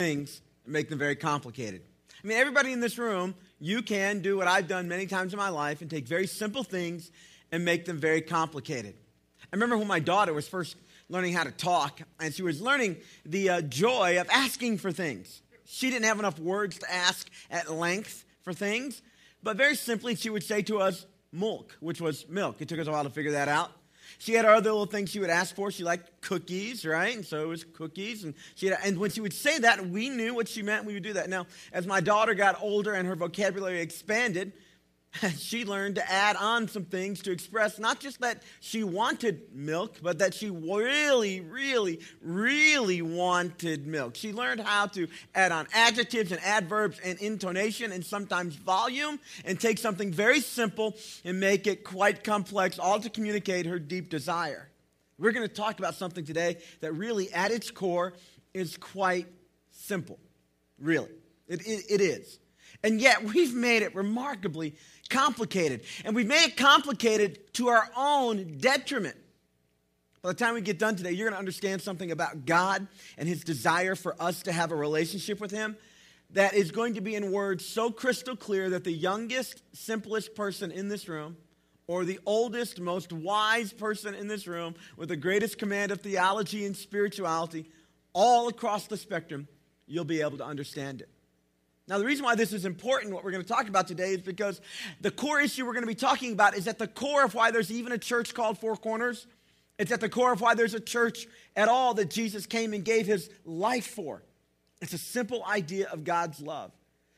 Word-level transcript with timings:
things 0.00 0.40
and 0.64 0.72
make 0.72 0.88
them 0.88 0.98
very 0.98 1.14
complicated. 1.14 1.82
I 2.24 2.26
mean, 2.26 2.38
everybody 2.38 2.72
in 2.72 2.80
this 2.80 2.96
room, 2.96 3.34
you 3.60 3.82
can 3.82 4.20
do 4.20 4.38
what 4.38 4.48
I've 4.48 4.66
done 4.66 4.88
many 4.88 5.06
times 5.06 5.34
in 5.34 5.38
my 5.38 5.50
life 5.50 5.82
and 5.82 5.90
take 5.90 6.06
very 6.08 6.26
simple 6.26 6.64
things 6.64 7.10
and 7.52 7.64
make 7.64 7.84
them 7.84 7.98
very 7.98 8.22
complicated. 8.22 8.94
I 9.42 9.56
remember 9.56 9.76
when 9.76 9.86
my 9.86 10.00
daughter 10.00 10.32
was 10.32 10.48
first 10.48 10.76
learning 11.10 11.34
how 11.34 11.44
to 11.44 11.50
talk, 11.50 12.00
and 12.18 12.32
she 12.32 12.42
was 12.42 12.62
learning 12.62 12.96
the 13.26 13.50
uh, 13.50 13.60
joy 13.62 14.18
of 14.20 14.28
asking 14.30 14.78
for 14.78 14.90
things. 14.90 15.42
She 15.66 15.90
didn't 15.90 16.06
have 16.06 16.18
enough 16.18 16.38
words 16.38 16.78
to 16.78 16.92
ask 16.92 17.28
at 17.50 17.70
length 17.70 18.24
for 18.42 18.54
things, 18.54 19.02
but 19.42 19.56
very 19.56 19.74
simply, 19.74 20.14
she 20.14 20.30
would 20.30 20.44
say 20.44 20.62
to 20.62 20.78
us, 20.78 21.04
milk, 21.32 21.76
which 21.80 22.00
was 22.00 22.28
milk. 22.28 22.56
It 22.60 22.68
took 22.68 22.78
us 22.78 22.86
a 22.86 22.90
while 22.90 23.04
to 23.04 23.10
figure 23.10 23.32
that 23.32 23.48
out. 23.48 23.72
She 24.18 24.32
had 24.32 24.44
other 24.44 24.70
little 24.70 24.86
things 24.86 25.10
she 25.10 25.20
would 25.20 25.30
ask 25.30 25.54
for. 25.54 25.70
She 25.70 25.84
liked 25.84 26.20
cookies, 26.20 26.84
right? 26.84 27.14
And 27.14 27.24
so 27.24 27.42
it 27.42 27.46
was 27.46 27.64
cookies. 27.64 28.24
And, 28.24 28.34
she 28.54 28.66
had, 28.66 28.78
and 28.84 28.98
when 28.98 29.10
she 29.10 29.20
would 29.20 29.32
say 29.32 29.58
that, 29.58 29.86
we 29.88 30.08
knew 30.08 30.34
what 30.34 30.48
she 30.48 30.62
meant. 30.62 30.84
We 30.84 30.94
would 30.94 31.02
do 31.02 31.14
that. 31.14 31.28
Now, 31.28 31.46
as 31.72 31.86
my 31.86 32.00
daughter 32.00 32.34
got 32.34 32.60
older 32.62 32.94
and 32.94 33.06
her 33.08 33.16
vocabulary 33.16 33.80
expanded, 33.80 34.52
she 35.36 35.64
learned 35.64 35.96
to 35.96 36.10
add 36.10 36.36
on 36.36 36.68
some 36.68 36.84
things 36.84 37.22
to 37.22 37.32
express 37.32 37.78
not 37.78 37.98
just 37.98 38.20
that 38.20 38.42
she 38.60 38.84
wanted 38.84 39.42
milk, 39.52 39.96
but 40.02 40.18
that 40.18 40.34
she 40.34 40.50
really, 40.50 41.40
really, 41.40 42.00
really 42.22 43.02
wanted 43.02 43.86
milk. 43.86 44.14
She 44.14 44.32
learned 44.32 44.60
how 44.60 44.86
to 44.88 45.08
add 45.34 45.50
on 45.50 45.66
adjectives 45.74 46.30
and 46.30 46.40
adverbs 46.42 47.00
and 47.04 47.18
intonation 47.18 47.90
and 47.90 48.04
sometimes 48.04 48.54
volume 48.54 49.18
and 49.44 49.58
take 49.58 49.78
something 49.78 50.12
very 50.12 50.40
simple 50.40 50.96
and 51.24 51.40
make 51.40 51.66
it 51.66 51.82
quite 51.82 52.22
complex, 52.22 52.78
all 52.78 53.00
to 53.00 53.10
communicate 53.10 53.66
her 53.66 53.78
deep 53.78 54.10
desire. 54.10 54.68
We're 55.18 55.32
going 55.32 55.46
to 55.46 55.54
talk 55.54 55.80
about 55.80 55.96
something 55.96 56.24
today 56.24 56.58
that 56.80 56.92
really, 56.92 57.32
at 57.32 57.50
its 57.50 57.70
core, 57.70 58.14
is 58.54 58.76
quite 58.76 59.26
simple. 59.70 60.18
Really. 60.78 61.10
it, 61.46 61.60
it, 61.66 61.84
it 61.90 62.00
is. 62.00 62.38
And 62.82 63.00
yet, 63.00 63.22
we've 63.34 63.54
made 63.54 63.82
it 63.82 63.94
remarkably 63.94 64.74
complicated. 65.10 65.82
And 66.04 66.16
we've 66.16 66.26
made 66.26 66.46
it 66.46 66.56
complicated 66.56 67.52
to 67.54 67.68
our 67.68 67.88
own 67.96 68.58
detriment. 68.58 69.16
By 70.22 70.30
the 70.30 70.34
time 70.34 70.54
we 70.54 70.60
get 70.60 70.78
done 70.78 70.96
today, 70.96 71.12
you're 71.12 71.26
going 71.26 71.34
to 71.34 71.38
understand 71.38 71.82
something 71.82 72.10
about 72.10 72.46
God 72.46 72.86
and 73.18 73.28
His 73.28 73.42
desire 73.42 73.94
for 73.94 74.14
us 74.20 74.42
to 74.42 74.52
have 74.52 74.70
a 74.70 74.76
relationship 74.76 75.40
with 75.40 75.50
Him 75.50 75.76
that 76.32 76.54
is 76.54 76.70
going 76.70 76.94
to 76.94 77.00
be 77.00 77.14
in 77.14 77.32
words 77.32 77.64
so 77.66 77.90
crystal 77.90 78.36
clear 78.36 78.70
that 78.70 78.84
the 78.84 78.92
youngest, 78.92 79.62
simplest 79.72 80.34
person 80.34 80.70
in 80.70 80.88
this 80.88 81.08
room, 81.08 81.36
or 81.86 82.04
the 82.04 82.20
oldest, 82.24 82.80
most 82.80 83.12
wise 83.12 83.72
person 83.72 84.14
in 84.14 84.28
this 84.28 84.46
room 84.46 84.74
with 84.96 85.08
the 85.08 85.16
greatest 85.16 85.58
command 85.58 85.90
of 85.90 86.00
theology 86.00 86.64
and 86.64 86.76
spirituality, 86.76 87.68
all 88.12 88.46
across 88.46 88.86
the 88.86 88.96
spectrum, 88.96 89.48
you'll 89.86 90.04
be 90.04 90.20
able 90.20 90.38
to 90.38 90.44
understand 90.44 91.00
it. 91.00 91.08
Now, 91.90 91.98
the 91.98 92.04
reason 92.04 92.24
why 92.24 92.36
this 92.36 92.52
is 92.52 92.64
important, 92.64 93.12
what 93.12 93.24
we're 93.24 93.32
going 93.32 93.42
to 93.42 93.48
talk 93.48 93.68
about 93.68 93.88
today, 93.88 94.10
is 94.10 94.20
because 94.20 94.60
the 95.00 95.10
core 95.10 95.40
issue 95.40 95.66
we're 95.66 95.72
going 95.72 95.82
to 95.82 95.88
be 95.88 95.96
talking 95.96 96.32
about 96.32 96.56
is 96.56 96.68
at 96.68 96.78
the 96.78 96.86
core 96.86 97.24
of 97.24 97.34
why 97.34 97.50
there's 97.50 97.72
even 97.72 97.90
a 97.90 97.98
church 97.98 98.32
called 98.32 98.58
Four 98.58 98.76
Corners. 98.76 99.26
It's 99.76 99.90
at 99.90 100.00
the 100.00 100.08
core 100.08 100.32
of 100.32 100.40
why 100.40 100.54
there's 100.54 100.74
a 100.74 100.78
church 100.78 101.26
at 101.56 101.68
all 101.68 101.94
that 101.94 102.08
Jesus 102.08 102.46
came 102.46 102.74
and 102.74 102.84
gave 102.84 103.08
his 103.08 103.28
life 103.44 103.88
for. 103.88 104.22
It's 104.80 104.92
a 104.92 104.98
simple 104.98 105.44
idea 105.44 105.88
of 105.88 106.04
God's 106.04 106.40
love. 106.40 106.70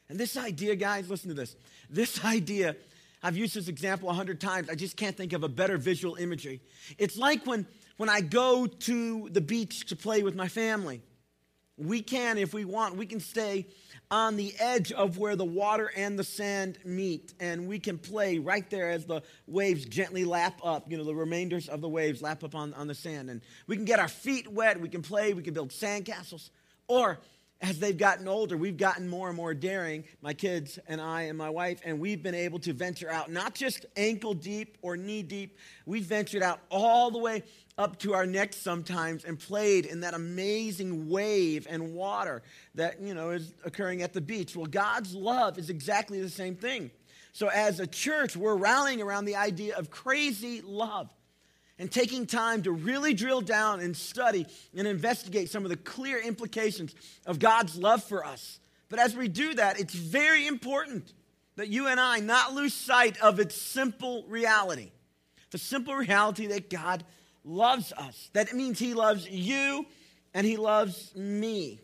And 0.08 0.18
this 0.18 0.38
idea, 0.38 0.74
guys, 0.74 1.10
listen 1.10 1.28
to 1.28 1.34
this. 1.34 1.54
This 1.90 2.24
idea, 2.24 2.74
I've 3.22 3.36
used 3.36 3.54
this 3.54 3.68
example 3.68 4.08
a 4.08 4.14
hundred 4.14 4.40
times. 4.40 4.70
I 4.70 4.74
just 4.74 4.96
can't 4.96 5.14
think 5.14 5.34
of 5.34 5.42
a 5.42 5.50
better 5.50 5.76
visual 5.76 6.14
imagery. 6.14 6.62
It's 6.96 7.18
like 7.18 7.44
when, 7.44 7.66
when 7.98 8.08
I 8.08 8.22
go 8.22 8.66
to 8.66 9.28
the 9.28 9.42
beach 9.42 9.84
to 9.88 9.96
play 9.96 10.22
with 10.22 10.34
my 10.34 10.48
family. 10.48 11.02
We 11.78 12.02
can, 12.02 12.38
if 12.38 12.52
we 12.52 12.64
want, 12.64 12.96
we 12.96 13.06
can 13.06 13.20
stay 13.20 13.66
on 14.10 14.36
the 14.36 14.54
edge 14.58 14.92
of 14.92 15.16
where 15.16 15.36
the 15.36 15.44
water 15.44 15.90
and 15.96 16.18
the 16.18 16.24
sand 16.24 16.78
meet. 16.84 17.32
And 17.40 17.66
we 17.66 17.78
can 17.78 17.96
play 17.96 18.38
right 18.38 18.68
there 18.68 18.90
as 18.90 19.06
the 19.06 19.22
waves 19.46 19.86
gently 19.86 20.24
lap 20.24 20.60
up, 20.62 20.90
you 20.90 20.98
know, 20.98 21.04
the 21.04 21.14
remainders 21.14 21.68
of 21.68 21.80
the 21.80 21.88
waves 21.88 22.20
lap 22.20 22.44
up 22.44 22.54
on, 22.54 22.74
on 22.74 22.88
the 22.88 22.94
sand. 22.94 23.30
And 23.30 23.40
we 23.66 23.76
can 23.76 23.86
get 23.86 23.98
our 23.98 24.08
feet 24.08 24.52
wet, 24.52 24.80
we 24.80 24.88
can 24.88 25.02
play, 25.02 25.32
we 25.32 25.42
can 25.42 25.54
build 25.54 25.70
sandcastles. 25.70 26.50
Or 26.88 27.20
as 27.62 27.78
they've 27.78 27.96
gotten 27.96 28.26
older, 28.26 28.56
we've 28.56 28.76
gotten 28.76 29.08
more 29.08 29.28
and 29.28 29.36
more 29.36 29.54
daring, 29.54 30.02
my 30.20 30.34
kids 30.34 30.80
and 30.88 31.00
I 31.00 31.22
and 31.22 31.38
my 31.38 31.48
wife, 31.48 31.80
and 31.84 32.00
we've 32.00 32.20
been 32.20 32.34
able 32.34 32.58
to 32.58 32.72
venture 32.72 33.08
out, 33.08 33.30
not 33.30 33.54
just 33.54 33.86
ankle 33.96 34.34
deep 34.34 34.76
or 34.82 34.96
knee 34.96 35.22
deep, 35.22 35.56
we've 35.86 36.04
ventured 36.04 36.42
out 36.42 36.58
all 36.70 37.12
the 37.12 37.18
way 37.18 37.44
up 37.78 37.98
to 38.00 38.14
our 38.14 38.26
necks 38.26 38.56
sometimes 38.56 39.24
and 39.24 39.38
played 39.38 39.86
in 39.86 40.00
that 40.00 40.12
amazing 40.12 41.08
wave 41.08 41.66
and 41.70 41.94
water 41.94 42.42
that, 42.74 43.00
you 43.00 43.14
know, 43.14 43.30
is 43.30 43.54
occurring 43.64 44.02
at 44.02 44.12
the 44.12 44.20
beach. 44.20 44.56
Well, 44.56 44.66
God's 44.66 45.14
love 45.14 45.56
is 45.56 45.70
exactly 45.70 46.20
the 46.20 46.28
same 46.28 46.56
thing. 46.56 46.90
So, 47.32 47.46
as 47.48 47.80
a 47.80 47.86
church, 47.86 48.36
we're 48.36 48.56
rallying 48.56 49.00
around 49.00 49.24
the 49.24 49.36
idea 49.36 49.76
of 49.76 49.88
crazy 49.88 50.60
love 50.60 51.08
and 51.78 51.90
taking 51.90 52.26
time 52.26 52.62
to 52.62 52.72
really 52.72 53.14
drill 53.14 53.40
down 53.40 53.80
and 53.80 53.96
study 53.96 54.46
and 54.76 54.86
investigate 54.86 55.50
some 55.50 55.64
of 55.64 55.70
the 55.70 55.76
clear 55.76 56.18
implications 56.18 56.94
of 57.26 57.38
God's 57.38 57.76
love 57.76 58.04
for 58.04 58.24
us. 58.24 58.60
But 58.88 58.98
as 58.98 59.16
we 59.16 59.28
do 59.28 59.54
that, 59.54 59.80
it's 59.80 59.94
very 59.94 60.46
important 60.46 61.12
that 61.56 61.68
you 61.68 61.86
and 61.88 61.98
I 61.98 62.20
not 62.20 62.54
lose 62.54 62.74
sight 62.74 63.20
of 63.20 63.40
its 63.40 63.54
simple 63.54 64.24
reality. 64.28 64.90
The 65.50 65.58
simple 65.58 65.94
reality 65.94 66.46
that 66.48 66.70
God 66.70 67.04
loves 67.44 67.92
us. 67.92 68.30
That 68.32 68.52
means 68.52 68.78
He 68.78 68.94
loves 68.94 69.28
you 69.28 69.86
and 70.34 70.46
He 70.46 70.56
loves 70.56 71.14
me. 71.14 71.80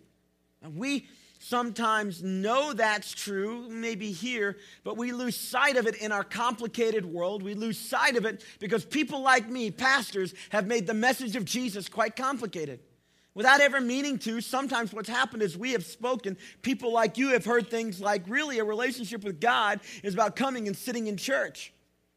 And 0.62 0.76
we 0.76 1.06
sometimes 1.38 2.22
know 2.22 2.72
that's 2.72 3.12
true, 3.12 3.69
maybe 3.69 4.12
here, 4.12 4.56
but 4.84 4.97
we 4.97 5.12
lose 5.12 5.37
sight 5.37 5.76
of 5.76 5.87
it 5.87 5.97
in 5.97 6.12
our 6.12 6.25
complicated 6.25 7.04
world. 7.04 7.43
We 7.43 7.54
lose 7.54 7.78
sight 7.78 8.16
of 8.16 8.25
it 8.25 8.44
because 8.59 8.84
people 8.84 9.22
like 9.22 9.49
me, 9.49 9.71
pastors, 9.71 10.34
have 10.50 10.66
made 10.66 10.87
the 10.87 10.94
message 10.94 11.37
of 11.37 11.44
Jesus 11.44 11.88
quite 11.88 12.16
complicated. 12.16 12.81
Without 13.34 13.60
ever 13.60 13.81
meaning 13.81 14.19
to, 14.19 14.41
sometimes 14.41 14.93
what's 14.93 15.09
happened 15.09 15.43
is 15.43 15.56
we 15.56 15.71
have 15.71 15.84
spoken. 15.84 16.37
People 16.62 16.93
like 16.93 17.16
you 17.16 17.28
have 17.28 17.44
heard 17.44 17.70
things 17.70 18.00
like 18.00 18.25
really 18.26 18.59
a 18.59 18.65
relationship 18.65 19.22
with 19.22 19.41
God 19.41 19.81
is 20.03 20.12
about 20.12 20.34
coming 20.34 20.66
and 20.66 20.76
sitting 20.76 21.06
in 21.06 21.16
church. 21.16 21.72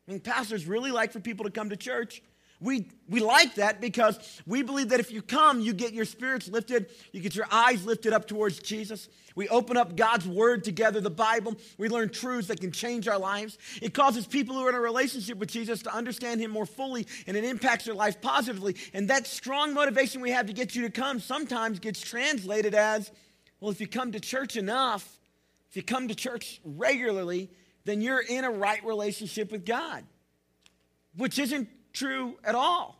I 0.08 0.12
mean, 0.12 0.20
pastors 0.20 0.66
really 0.66 0.90
like 0.90 1.12
for 1.12 1.20
people 1.20 1.46
to 1.46 1.52
come 1.52 1.70
to 1.70 1.76
church. 1.76 2.24
We, 2.62 2.88
we 3.10 3.22
like 3.22 3.56
that 3.56 3.82
because 3.82 4.20
we 4.46 4.62
believe 4.62 4.90
that 4.90 5.00
if 5.00 5.12
you 5.12 5.24
come, 5.24 5.62
you 5.62 5.74
get 5.74 5.94
your 5.94 6.06
spirits 6.06 6.48
lifted, 6.48 6.92
you 7.12 7.20
get 7.20 7.36
your 7.36 7.48
eyes 7.50 7.84
lifted 7.86 8.14
up 8.14 8.28
towards 8.28 8.60
Jesus. 8.60 9.10
We 9.36 9.50
open 9.50 9.78
up 9.78 9.96
God's 9.96 10.28
Word 10.28 10.64
together, 10.64 11.02
the 11.02 11.10
Bible. 11.10 11.56
We 11.80 11.90
learn 11.90 12.10
truths 12.10 12.50
that 12.50 12.62
can 12.62 12.72
change 12.72 13.08
our 13.08 13.18
lives. 13.18 13.58
It 13.82 13.96
causes 13.96 14.28
people 14.28 14.56
who 14.56 14.64
are 14.66 14.70
in 14.70 14.76
a 14.76 14.80
relationship 14.80 15.40
with 15.40 15.50
Jesus 15.50 15.82
to 15.84 15.94
understand 15.94 16.40
Him 16.40 16.52
more 16.52 16.68
fully, 16.68 17.08
and 17.26 17.36
it 17.36 17.44
impacts 17.44 17.86
their 17.86 17.96
life 17.96 18.22
positively. 18.22 18.76
And 18.94 19.10
that 19.10 19.26
strong 19.26 19.74
motivation 19.74 20.22
we 20.22 20.30
have 20.30 20.46
to 20.46 20.54
get 20.54 20.76
you 20.76 20.84
to 20.84 20.92
come 20.92 21.20
sometimes 21.20 21.80
gets 21.80 22.00
translated 22.00 22.76
as 22.76 23.12
well, 23.60 23.72
if 23.72 23.82
you 23.82 23.88
come 23.88 24.12
to 24.12 24.20
church 24.20 24.56
enough, 24.56 25.20
if 25.70 25.76
you 25.76 25.84
come 25.84 26.08
to 26.10 26.16
church 26.16 26.62
regularly, 26.64 27.50
then 27.86 28.02
you're 28.02 28.22
in 28.22 28.44
a 28.44 28.52
right 28.52 28.84
relationship 28.84 29.52
with 29.52 29.66
God, 29.66 30.04
which 31.16 31.40
isn't 31.40 31.68
true 31.94 32.38
at 32.44 32.56
all. 32.56 32.98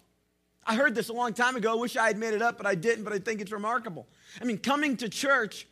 I 0.66 0.76
heard 0.76 0.94
this 0.94 1.10
a 1.10 1.14
long 1.14 1.34
time 1.34 1.56
ago. 1.56 1.78
Wish 1.78 1.98
I 1.98 2.08
had 2.08 2.18
made 2.18 2.34
it 2.34 2.42
up, 2.42 2.58
but 2.58 2.66
I 2.66 2.76
didn't, 2.76 3.04
but 3.04 3.14
I 3.14 3.20
think 3.20 3.42
it's 3.42 3.52
remarkable. 3.52 4.08
I 4.40 4.46
mean, 4.46 4.58
coming 4.58 4.98
to 4.98 5.10
church 5.10 5.68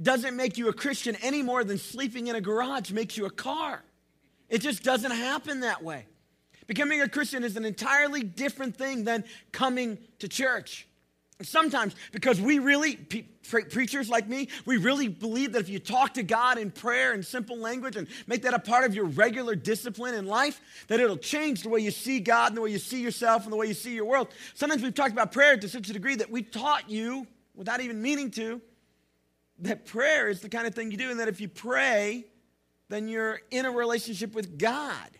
doesn't 0.00 0.36
make 0.36 0.58
you 0.58 0.68
a 0.68 0.72
Christian 0.72 1.16
any 1.22 1.42
more 1.42 1.62
than 1.62 1.78
sleeping 1.78 2.26
in 2.26 2.36
a 2.36 2.40
garage 2.40 2.90
makes 2.90 3.16
you 3.16 3.26
a 3.26 3.30
car. 3.30 3.82
It 4.48 4.58
just 4.60 4.82
doesn't 4.82 5.10
happen 5.10 5.60
that 5.60 5.82
way. 5.82 6.06
Becoming 6.66 7.00
a 7.00 7.08
Christian 7.08 7.44
is 7.44 7.56
an 7.56 7.64
entirely 7.64 8.22
different 8.22 8.76
thing 8.76 9.04
than 9.04 9.24
coming 9.52 9.98
to 10.18 10.28
church. 10.28 10.86
Sometimes, 11.42 11.94
because 12.12 12.40
we 12.40 12.58
really, 12.58 12.96
pre- 12.96 13.64
preachers 13.64 14.10
like 14.10 14.28
me, 14.28 14.48
we 14.66 14.76
really 14.76 15.08
believe 15.08 15.52
that 15.52 15.60
if 15.60 15.68
you 15.68 15.78
talk 15.78 16.14
to 16.14 16.22
God 16.22 16.58
in 16.58 16.70
prayer 16.70 17.12
and 17.12 17.24
simple 17.24 17.56
language 17.56 17.96
and 17.96 18.08
make 18.26 18.42
that 18.42 18.52
a 18.52 18.58
part 18.58 18.84
of 18.84 18.94
your 18.94 19.06
regular 19.06 19.54
discipline 19.54 20.14
in 20.14 20.26
life, 20.26 20.60
that 20.88 21.00
it'll 21.00 21.16
change 21.16 21.62
the 21.62 21.68
way 21.68 21.80
you 21.80 21.90
see 21.90 22.20
God 22.20 22.48
and 22.48 22.56
the 22.56 22.60
way 22.60 22.70
you 22.70 22.78
see 22.78 23.00
yourself 23.00 23.44
and 23.44 23.52
the 23.52 23.56
way 23.56 23.66
you 23.66 23.74
see 23.74 23.94
your 23.94 24.04
world. 24.04 24.28
Sometimes 24.54 24.82
we've 24.82 24.94
talked 24.94 25.12
about 25.12 25.32
prayer 25.32 25.56
to 25.56 25.68
such 25.68 25.88
a 25.88 25.92
degree 25.92 26.16
that 26.16 26.30
we 26.30 26.42
taught 26.42 26.90
you, 26.90 27.26
without 27.54 27.80
even 27.80 28.02
meaning 28.02 28.30
to, 28.30 28.60
that 29.60 29.86
prayer 29.86 30.28
is 30.28 30.40
the 30.40 30.48
kind 30.48 30.66
of 30.66 30.74
thing 30.74 30.90
you 30.90 30.96
do, 30.96 31.10
and 31.10 31.20
that 31.20 31.28
if 31.28 31.40
you 31.40 31.48
pray, 31.48 32.24
then 32.88 33.08
you're 33.08 33.40
in 33.50 33.64
a 33.64 33.70
relationship 33.70 34.34
with 34.34 34.58
God. 34.58 35.10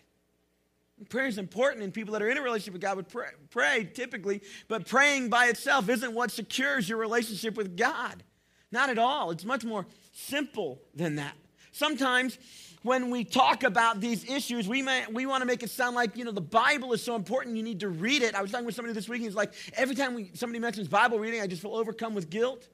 Prayer 1.09 1.27
is 1.27 1.39
important, 1.39 1.83
and 1.83 1.95
people 1.95 2.13
that 2.13 2.23
are 2.23 2.29
in 2.29 2.37
a 2.37 2.43
relationship 2.43 2.75
with 2.75 2.83
God 2.83 2.97
would 2.97 3.09
pray, 3.09 3.29
pray, 3.51 3.91
typically, 3.95 4.43
but 4.69 4.87
praying 4.87 5.31
by 5.31 5.47
itself 5.47 5.89
isn't 5.89 6.13
what 6.13 6.31
secures 6.31 6.89
your 6.89 6.99
relationship 6.99 7.57
with 7.57 7.77
God. 7.77 8.23
Not 8.71 8.91
at 8.91 8.99
all. 8.99 9.31
It's 9.31 9.45
much 9.45 9.65
more 9.65 9.87
simple 10.13 10.81
than 10.95 11.17
that. 11.17 11.35
Sometimes 11.73 12.39
when 12.83 13.11
we 13.11 13.25
talk 13.25 13.63
about 13.63 14.01
these 14.01 14.29
issues, 14.29 14.69
we, 14.69 14.83
may, 14.83 15.05
we 15.11 15.27
want 15.27 15.43
to 15.43 15.47
make 15.47 15.63
it 15.63 15.71
sound 15.71 15.95
like, 15.95 16.17
you 16.17 16.25
know, 16.25 16.33
the 16.33 16.41
Bible 16.41 16.93
is 16.93 17.03
so 17.03 17.15
important, 17.15 17.57
you 17.57 17.63
need 17.63 17.81
to 17.81 17.89
read 17.89 18.23
it. 18.23 18.35
I 18.35 18.43
was 18.43 18.51
talking 18.51 18.67
with 18.67 18.75
somebody 18.75 18.95
this 18.95 19.09
week, 19.09 19.19
and 19.19 19.27
he's 19.27 19.35
like, 19.35 19.53
every 19.75 19.95
time 19.95 20.15
we, 20.15 20.31
somebody 20.35 20.59
mentions 20.61 20.89
Bible 20.89 21.19
reading, 21.19 21.41
I 21.41 21.47
just 21.47 21.63
feel 21.63 21.75
overcome 21.75 22.15
with 22.15 22.31
guilt. 22.31 22.69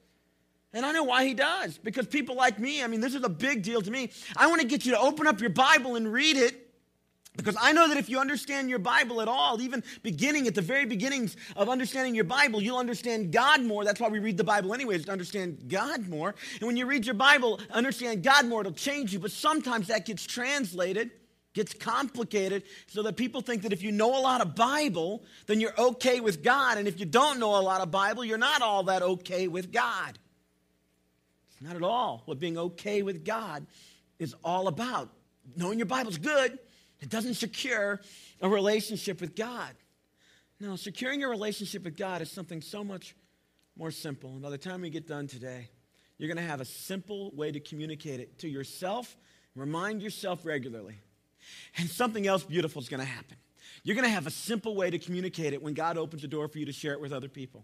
And 0.73 0.85
I 0.85 0.91
know 0.91 1.03
why 1.03 1.25
he 1.25 1.33
does. 1.33 1.77
Because 1.77 2.07
people 2.07 2.35
like 2.35 2.59
me, 2.59 2.83
I 2.83 2.87
mean, 2.87 3.01
this 3.01 3.15
is 3.15 3.23
a 3.23 3.29
big 3.29 3.63
deal 3.63 3.81
to 3.81 3.89
me. 3.89 4.11
I 4.35 4.47
want 4.47 4.61
to 4.61 4.67
get 4.67 4.85
you 4.85 4.91
to 4.91 4.99
open 4.99 5.25
up 5.25 5.39
your 5.39 5.49
Bible 5.49 5.95
and 5.95 6.11
read 6.11 6.37
it. 6.37 6.66
Because 7.37 7.55
I 7.61 7.71
know 7.71 7.87
that 7.87 7.97
if 7.97 8.09
you 8.09 8.19
understand 8.19 8.67
your 8.67 8.79
Bible 8.79 9.21
at 9.21 9.27
all, 9.27 9.61
even 9.61 9.83
beginning 10.01 10.47
at 10.47 10.55
the 10.55 10.61
very 10.61 10.85
beginnings 10.85 11.37
of 11.55 11.69
understanding 11.69 12.15
your 12.15 12.23
Bible, 12.23 12.61
you'll 12.61 12.79
understand 12.79 13.31
God 13.31 13.61
more. 13.61 13.85
That's 13.85 13.99
why 13.99 14.09
we 14.09 14.17
read 14.17 14.37
the 14.37 14.43
Bible 14.43 14.73
anyways, 14.73 15.05
to 15.05 15.11
understand 15.11 15.69
God 15.69 16.09
more. 16.09 16.33
And 16.59 16.67
when 16.67 16.75
you 16.75 16.87
read 16.87 17.05
your 17.05 17.13
Bible, 17.13 17.59
understand 17.69 18.23
God 18.23 18.47
more, 18.47 18.61
it'll 18.61 18.73
change 18.73 19.13
you. 19.13 19.19
But 19.19 19.31
sometimes 19.31 19.87
that 19.87 20.07
gets 20.07 20.25
translated, 20.25 21.11
gets 21.53 21.75
complicated, 21.75 22.63
so 22.87 23.03
that 23.03 23.15
people 23.15 23.41
think 23.41 23.61
that 23.61 23.71
if 23.71 23.83
you 23.83 23.91
know 23.91 24.17
a 24.17 24.21
lot 24.21 24.41
of 24.41 24.55
Bible, 24.55 25.23
then 25.45 25.59
you're 25.59 25.79
okay 25.79 26.19
with 26.19 26.43
God. 26.43 26.79
And 26.79 26.87
if 26.87 26.99
you 26.99 27.05
don't 27.05 27.39
know 27.39 27.59
a 27.59 27.61
lot 27.61 27.81
of 27.81 27.91
Bible, 27.91 28.25
you're 28.25 28.39
not 28.39 28.63
all 28.63 28.83
that 28.83 29.03
okay 29.03 29.47
with 29.47 29.71
God. 29.71 30.17
It's 31.51 31.61
not 31.61 31.75
at 31.75 31.83
all 31.83 32.23
what 32.25 32.39
being 32.39 32.57
okay 32.57 33.03
with 33.03 33.23
God 33.23 33.67
is 34.17 34.33
all 34.43 34.67
about. 34.67 35.09
Knowing 35.55 35.77
your 35.77 35.85
Bible's 35.85 36.17
good 36.17 36.57
it 37.01 37.09
doesn't 37.09 37.35
secure 37.35 38.01
a 38.41 38.49
relationship 38.49 39.21
with 39.21 39.35
God. 39.35 39.71
No, 40.59 40.75
securing 40.75 41.23
a 41.23 41.27
relationship 41.27 41.83
with 41.83 41.95
God 41.95 42.21
is 42.21 42.31
something 42.31 42.61
so 42.61 42.83
much 42.83 43.15
more 43.77 43.91
simple. 43.91 44.31
And 44.31 44.41
by 44.41 44.49
the 44.49 44.57
time 44.57 44.81
we 44.81 44.89
get 44.89 45.07
done 45.07 45.27
today, 45.27 45.69
you're 46.17 46.27
going 46.27 46.43
to 46.43 46.49
have 46.49 46.61
a 46.61 46.65
simple 46.65 47.31
way 47.35 47.51
to 47.51 47.59
communicate 47.59 48.19
it 48.19 48.39
to 48.39 48.47
yourself. 48.47 49.15
Remind 49.55 50.01
yourself 50.01 50.45
regularly. 50.45 50.95
And 51.77 51.87
something 51.87 52.25
else 52.25 52.43
beautiful 52.43 52.81
is 52.81 52.89
going 52.89 52.99
to 52.99 53.05
happen. 53.05 53.37
You're 53.83 53.95
going 53.95 54.07
to 54.07 54.11
have 54.11 54.27
a 54.27 54.31
simple 54.31 54.75
way 54.75 54.89
to 54.89 54.97
communicate 54.97 55.53
it 55.53 55.61
when 55.61 55.73
God 55.73 55.97
opens 55.97 56.23
the 56.23 56.27
door 56.27 56.47
for 56.47 56.57
you 56.57 56.65
to 56.65 56.71
share 56.71 56.93
it 56.93 57.01
with 57.01 57.13
other 57.13 57.29
people. 57.29 57.63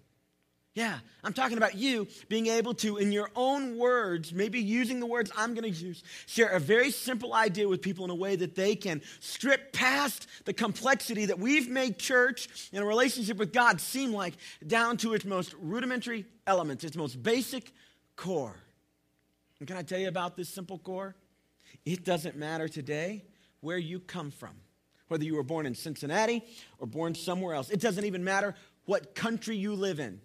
Yeah, 0.76 0.98
I'm 1.24 1.34
talking 1.34 1.58
about 1.58 1.76
you 1.76 2.08
being 2.30 2.48
able 2.48 2.74
to, 2.76 2.98
in 2.98 3.12
your 3.12 3.30
own 3.36 3.78
words, 3.78 4.34
maybe 4.34 4.60
using 4.60 5.00
the 5.00 5.06
words 5.06 5.32
I'm 5.38 5.54
going 5.54 5.72
to 5.72 5.80
use, 5.80 6.04
share 6.26 6.50
a 6.50 6.60
very 6.60 6.90
simple 6.90 7.36
idea 7.36 7.70
with 7.70 7.84
people 7.84 8.06
in 8.06 8.10
a 8.10 8.16
way 8.16 8.36
that 8.36 8.56
they 8.56 8.76
can 8.76 9.04
strip 9.20 9.72
past 9.72 10.26
the 10.46 10.54
complexity 10.54 11.28
that 11.28 11.38
we've 11.38 11.70
made 11.70 12.00
church 12.00 12.70
and 12.74 12.84
a 12.84 12.88
relationship 12.88 13.38
with 13.38 13.54
God 13.54 13.80
seem 13.80 14.14
like 14.14 14.34
down 14.66 14.98
to 14.98 15.14
its 15.14 15.26
most 15.26 15.54
rudimentary 15.62 16.26
elements, 16.48 16.84
its 16.84 16.98
most 16.98 17.22
basic 17.22 17.72
core. 18.16 18.56
And 19.60 19.68
can 19.68 19.78
I 19.78 19.84
tell 19.84 20.00
you 20.00 20.08
about 20.08 20.36
this 20.36 20.50
simple 20.50 20.80
core? 20.80 21.16
It 21.86 22.04
doesn't 22.04 22.36
matter 22.36 22.68
today 22.68 23.26
where 23.62 23.78
you 23.78 24.00
come 24.00 24.32
from, 24.32 24.56
whether 25.08 25.24
you 25.24 25.36
were 25.36 25.44
born 25.44 25.68
in 25.68 25.76
Cincinnati 25.76 26.44
or 26.80 26.88
born 26.88 27.14
somewhere 27.14 27.54
else. 27.54 27.70
It 27.70 27.80
doesn't 27.80 28.06
even 28.06 28.24
matter 28.24 28.56
what 28.86 29.14
country 29.14 29.56
you 29.56 29.76
live 29.76 30.00
in. 30.00 30.20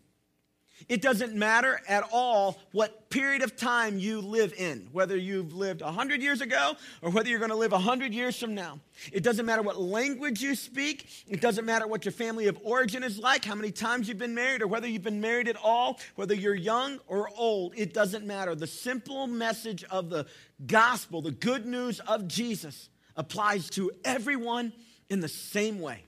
It 0.89 1.03
doesn't 1.03 1.35
matter 1.35 1.81
at 1.89 2.09
all 2.13 2.59
what 2.73 3.11
period 3.11 3.43
of 3.43 3.57
time 3.57 3.99
you 3.99 4.21
live 4.21 4.53
in, 4.57 4.89
whether 4.93 5.17
you've 5.17 5.53
lived 5.55 5.83
100 5.83 6.23
years 6.23 6.41
ago 6.41 6.77
or 7.03 7.11
whether 7.11 7.29
you're 7.29 7.39
going 7.39 7.51
to 7.51 7.57
live 7.57 7.73
100 7.73 8.15
years 8.15 8.39
from 8.39 8.55
now. 8.55 8.79
It 9.13 9.23
doesn't 9.23 9.45
matter 9.45 9.63
what 9.63 9.81
language 9.81 10.41
you 10.41 10.55
speak. 10.55 11.09
It 11.27 11.41
doesn't 11.41 11.65
matter 11.65 11.87
what 11.87 12.05
your 12.05 12.13
family 12.13 12.47
of 12.47 12.59
origin 12.63 13.03
is 13.03 13.19
like, 13.19 13.45
how 13.45 13.55
many 13.55 13.71
times 13.71 14.09
you've 14.09 14.19
been 14.19 14.35
married, 14.35 14.63
or 14.63 14.67
whether 14.67 14.87
you've 14.87 15.03
been 15.03 15.21
married 15.21 15.49
at 15.49 15.57
all, 15.57 15.99
whether 16.15 16.35
you're 16.35 16.55
young 16.55 16.99
or 17.07 17.29
old. 17.37 17.75
It 17.77 17.93
doesn't 17.93 18.27
matter. 18.27 18.55
The 18.55 18.67
simple 18.67 19.27
message 19.27 19.85
of 19.85 20.11
the 20.11 20.27
gospel, 20.67 21.23
the 21.23 21.33
good 21.33 21.67
news 21.67 22.01
of 22.01 22.29
Jesus, 22.29 22.89
applies 23.17 23.69
to 23.71 23.91
everyone 24.05 24.73
in 25.11 25.21
the 25.21 25.29
same 25.29 25.81
way. 25.81 26.05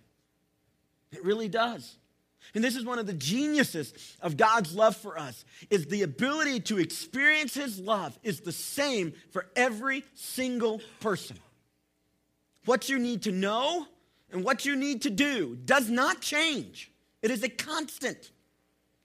It 1.13 1.25
really 1.25 1.49
does. 1.49 1.97
And 2.55 2.65
this 2.65 2.77
is 2.77 2.85
one 2.85 2.99
of 2.99 3.07
the 3.07 3.13
geniuses 3.13 4.17
of 4.21 4.37
God's 4.37 4.75
love 4.75 4.97
for 4.97 5.19
us 5.19 5.45
is 5.69 5.87
the 5.87 6.03
ability 6.03 6.61
to 6.61 6.79
experience 6.79 7.55
his 7.55 7.79
love 7.79 8.19
is 8.23 8.41
the 8.41 8.53
same 8.53 9.13
for 9.31 9.47
every 9.55 10.05
single 10.15 10.81
person. 11.01 11.39
What 12.65 12.89
you 12.89 12.99
need 12.99 13.23
to 13.23 13.33
know 13.33 13.87
and 14.33 14.45
what 14.45 14.65
you 14.65 14.77
need 14.77 15.03
to 15.03 15.11
do 15.11 15.57
does 15.65 15.89
not 15.89 16.21
change. 16.21 16.91
It 17.23 17.31
is 17.31 17.43
a 17.43 17.49
constant. 17.49 18.31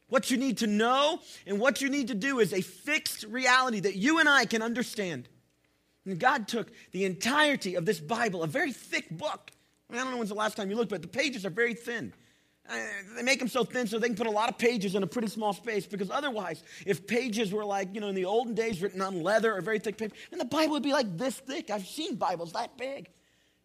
What 0.07 0.31
you 0.31 0.37
need 0.37 0.59
to 0.59 0.67
know 0.67 1.19
and 1.47 1.59
what 1.59 1.81
you 1.81 1.89
need 1.89 2.07
to 2.09 2.15
do 2.15 2.39
is 2.39 2.53
a 2.53 2.61
fixed 2.61 3.23
reality 3.23 3.79
that 3.81 3.95
you 3.95 4.19
and 4.19 4.29
I 4.29 4.45
can 4.45 4.61
understand. 4.61 5.27
And 6.05 6.19
God 6.19 6.47
took 6.47 6.71
the 6.91 7.05
entirety 7.05 7.75
of 7.75 7.85
this 7.85 7.99
Bible, 7.99 8.43
a 8.43 8.47
very 8.47 8.71
thick 8.71 9.09
book. 9.09 9.51
I, 9.91 9.95
don't 9.95 10.11
know 10.11 10.17
when's 10.17 10.29
the 10.29 10.35
last 10.35 10.57
time 10.57 10.69
you 10.69 10.75
looked, 10.75 10.91
but 10.91 11.01
the 11.01 11.07
pages 11.07 11.45
are 11.45 11.49
very 11.49 11.73
thin. 11.73 12.13
Uh, 12.67 12.77
they 13.15 13.21
make 13.21 13.37
them 13.37 13.47
so 13.47 13.63
thin 13.63 13.85
so 13.85 13.99
they 13.99 14.07
can 14.07 14.15
put 14.15 14.25
a 14.25 14.31
lot 14.31 14.49
of 14.49 14.57
pages 14.57 14.95
in 14.95 15.03
a 15.03 15.07
pretty 15.07 15.27
small 15.27 15.53
space 15.53 15.85
because 15.85 16.09
otherwise, 16.09 16.63
if 16.85 17.05
pages 17.05 17.51
were 17.51 17.63
like, 17.63 17.93
you 17.93 18.01
know, 18.01 18.07
in 18.07 18.15
the 18.15 18.25
olden 18.25 18.55
days 18.55 18.81
written 18.81 19.01
on 19.01 19.21
leather 19.21 19.55
or 19.55 19.61
very 19.61 19.77
thick 19.77 19.97
paper, 19.97 20.15
then 20.31 20.39
the 20.39 20.45
Bible 20.45 20.71
would 20.71 20.83
be 20.83 20.91
like 20.91 21.15
this 21.17 21.35
thick. 21.35 21.69
I've 21.69 21.85
seen 21.85 22.15
Bibles 22.15 22.53
that 22.53 22.75
big. 22.77 23.09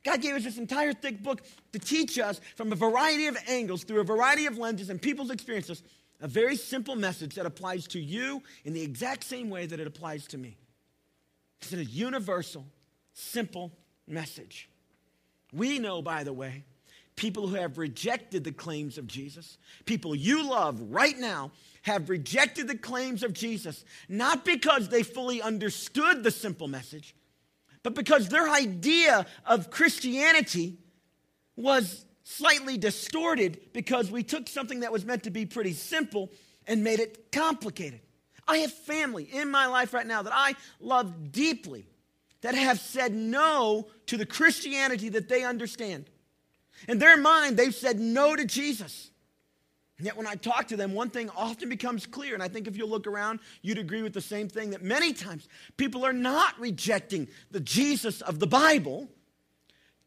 God 0.05 0.21
gave 0.21 0.35
us 0.35 0.45
this 0.45 0.59
entire 0.59 0.93
thick 0.93 1.23
book 1.23 1.43
to 1.73 1.79
teach 1.79 2.19
us 2.19 2.41
from 2.57 2.73
a 2.73 2.77
variety 2.77 3.27
of 3.27 3.37
angles, 3.49 3.85
through 3.85 4.01
a 4.01 4.05
variety 4.05 4.47
of 4.47 4.59
lenses 4.59 4.91
and 4.91 5.01
people's 5.01 5.31
experiences, 5.31 5.83
a 6.21 6.29
very 6.29 6.57
simple 6.57 6.97
message 6.97 7.35
that 7.35 7.47
applies 7.47 7.87
to 7.89 8.01
you 8.01 8.43
in 8.65 8.73
the 8.73 8.83
exact 8.83 9.25
same 9.25 9.49
way 9.51 9.67
that 9.67 9.81
it 9.81 9.87
applies 9.87 10.27
to 10.29 10.39
me. 10.39 10.57
It's 11.61 11.73
a 11.73 11.85
universal, 11.85 12.67
simple 13.13 13.73
message. 14.07 14.69
We 15.53 15.79
know, 15.79 16.01
by 16.01 16.25
the 16.25 16.33
way, 16.33 16.65
people 17.21 17.47
who 17.47 17.55
have 17.55 17.77
rejected 17.77 18.45
the 18.45 18.51
claims 18.51 18.97
of 18.97 19.07
Jesus, 19.07 19.59
people 19.85 20.15
you 20.15 20.43
love 20.43 20.81
right 20.89 21.19
now, 21.19 21.51
have 21.83 22.09
rejected 22.09 22.67
the 22.67 22.79
claims 22.79 23.23
of 23.23 23.35
Jesus, 23.35 23.85
not 24.09 24.43
because 24.43 24.89
they 24.89 25.03
fully 25.03 25.43
understood 25.43 26.25
the 26.25 26.31
simple 26.31 26.67
message, 26.67 27.15
but 27.83 27.95
because 27.95 28.31
their 28.31 28.49
idea 28.49 29.27
of 29.45 29.71
Christianity 29.71 30.79
was 31.57 32.07
slightly 32.25 32.79
distorted 32.79 33.61
because 33.75 34.11
we 34.11 34.23
took 34.23 34.49
something 34.49 34.81
that 34.81 34.91
was 34.91 35.05
meant 35.05 35.25
to 35.25 35.31
be 35.31 35.45
pretty 35.45 35.75
simple 35.75 36.31
and 36.67 36.83
made 36.83 37.01
it 37.01 37.31
complicated. 37.31 38.01
I 38.49 38.59
have 38.59 38.73
family 38.73 39.25
in 39.25 39.51
my 39.51 39.67
life 39.67 39.93
right 39.93 40.07
now 40.07 40.23
that 40.23 40.33
I 40.35 40.55
love 40.81 41.33
deeply 41.33 41.85
that 42.41 42.55
have 42.55 42.81
said 42.81 43.13
no 43.13 43.89
to 44.07 44.17
the 44.17 44.25
Christianity 44.25 45.11
that 45.11 45.29
they 45.29 45.45
understand. 45.45 46.07
In 46.89 46.99
their 46.99 47.17
mind, 47.17 47.57
they've 47.57 47.75
said 47.75 47.99
no 47.99 48.37
to 48.37 48.45
Jesus. 48.45 49.11
And 49.99 50.07
yet, 50.07 50.17
when 50.17 50.27
I 50.27 50.35
talk 50.35 50.69
to 50.69 50.77
them, 50.77 50.95
one 50.95 51.11
thing 51.11 51.29
often 51.37 51.69
becomes 51.69 52.07
clear, 52.07 52.33
and 52.33 52.43
I 52.43 52.49
think 52.49 52.67
if 52.67 52.75
you 52.75 52.87
look 52.87 53.07
around, 53.07 53.41
you'd 53.61 53.77
agree 53.77 54.03
with 54.03 54.15
the 54.15 54.23
same 54.23 54.49
thing 54.49 54.71
that 54.71 54.83
many 54.83 55.13
times 55.13 55.47
people 55.77 56.07
are 56.07 56.13
not 56.15 56.59
rejecting 56.59 57.29
the 57.51 57.61
Jesus 57.61 58.23
of 58.23 58.39
the 58.39 58.47
Bible. 58.47 59.09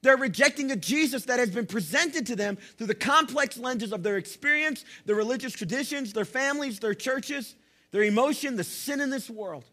They're 0.01 0.17
rejecting 0.17 0.71
a 0.71 0.75
Jesus 0.75 1.25
that 1.25 1.37
has 1.37 1.51
been 1.51 1.67
presented 1.67 2.25
to 2.25 2.35
them 2.35 2.57
through 2.77 2.87
the 2.87 2.95
complex 2.95 3.55
lenses 3.57 3.93
of 3.93 4.01
their 4.01 4.17
experience, 4.17 4.83
their 5.05 5.15
religious 5.15 5.53
traditions, 5.53 6.11
their 6.11 6.25
families, 6.25 6.79
their 6.79 6.95
churches, 6.95 7.55
their 7.91 8.01
emotion, 8.01 8.55
the 8.55 8.63
sin 8.63 8.99
in 8.99 9.11
this 9.11 9.29
world. 9.29 9.63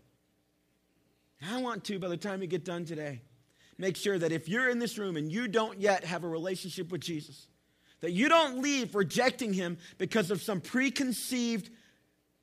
I 1.50 1.62
want 1.62 1.84
to, 1.84 1.98
by 1.98 2.08
the 2.08 2.18
time 2.18 2.42
you 2.42 2.46
get 2.46 2.64
done 2.64 2.84
today, 2.84 3.22
make 3.80 3.96
sure 3.96 4.18
that 4.18 4.30
if 4.30 4.48
you're 4.48 4.68
in 4.68 4.78
this 4.78 4.98
room 4.98 5.16
and 5.16 5.32
you 5.32 5.48
don't 5.48 5.80
yet 5.80 6.04
have 6.04 6.22
a 6.22 6.28
relationship 6.28 6.92
with 6.92 7.00
Jesus, 7.00 7.48
that 8.00 8.12
you 8.12 8.28
don't 8.28 8.62
leave 8.62 8.94
rejecting 8.94 9.52
him 9.52 9.78
because 9.98 10.30
of 10.30 10.42
some 10.42 10.60
preconceived 10.60 11.70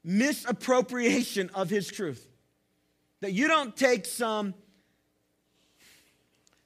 misappropriation 0.03 1.49
of 1.53 1.69
his 1.69 1.87
truth. 1.87 2.27
That 3.21 3.33
you 3.33 3.47
don't 3.47 3.75
take 3.75 4.05
some 4.05 4.53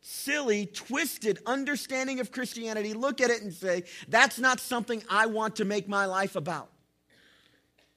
silly, 0.02 0.66
twisted 0.66 1.40
understanding 1.46 2.20
of 2.20 2.32
Christianity, 2.32 2.94
look 2.94 3.22
at 3.22 3.30
it 3.30 3.42
and 3.42 3.54
say, 3.54 3.84
that's 4.08 4.40
not 4.40 4.60
something 4.60 5.04
I 5.10 5.28
want 5.28 5.58
to 5.58 5.66
make 5.66 5.88
my 5.88 6.06
life 6.06 6.36
about. 6.36 6.70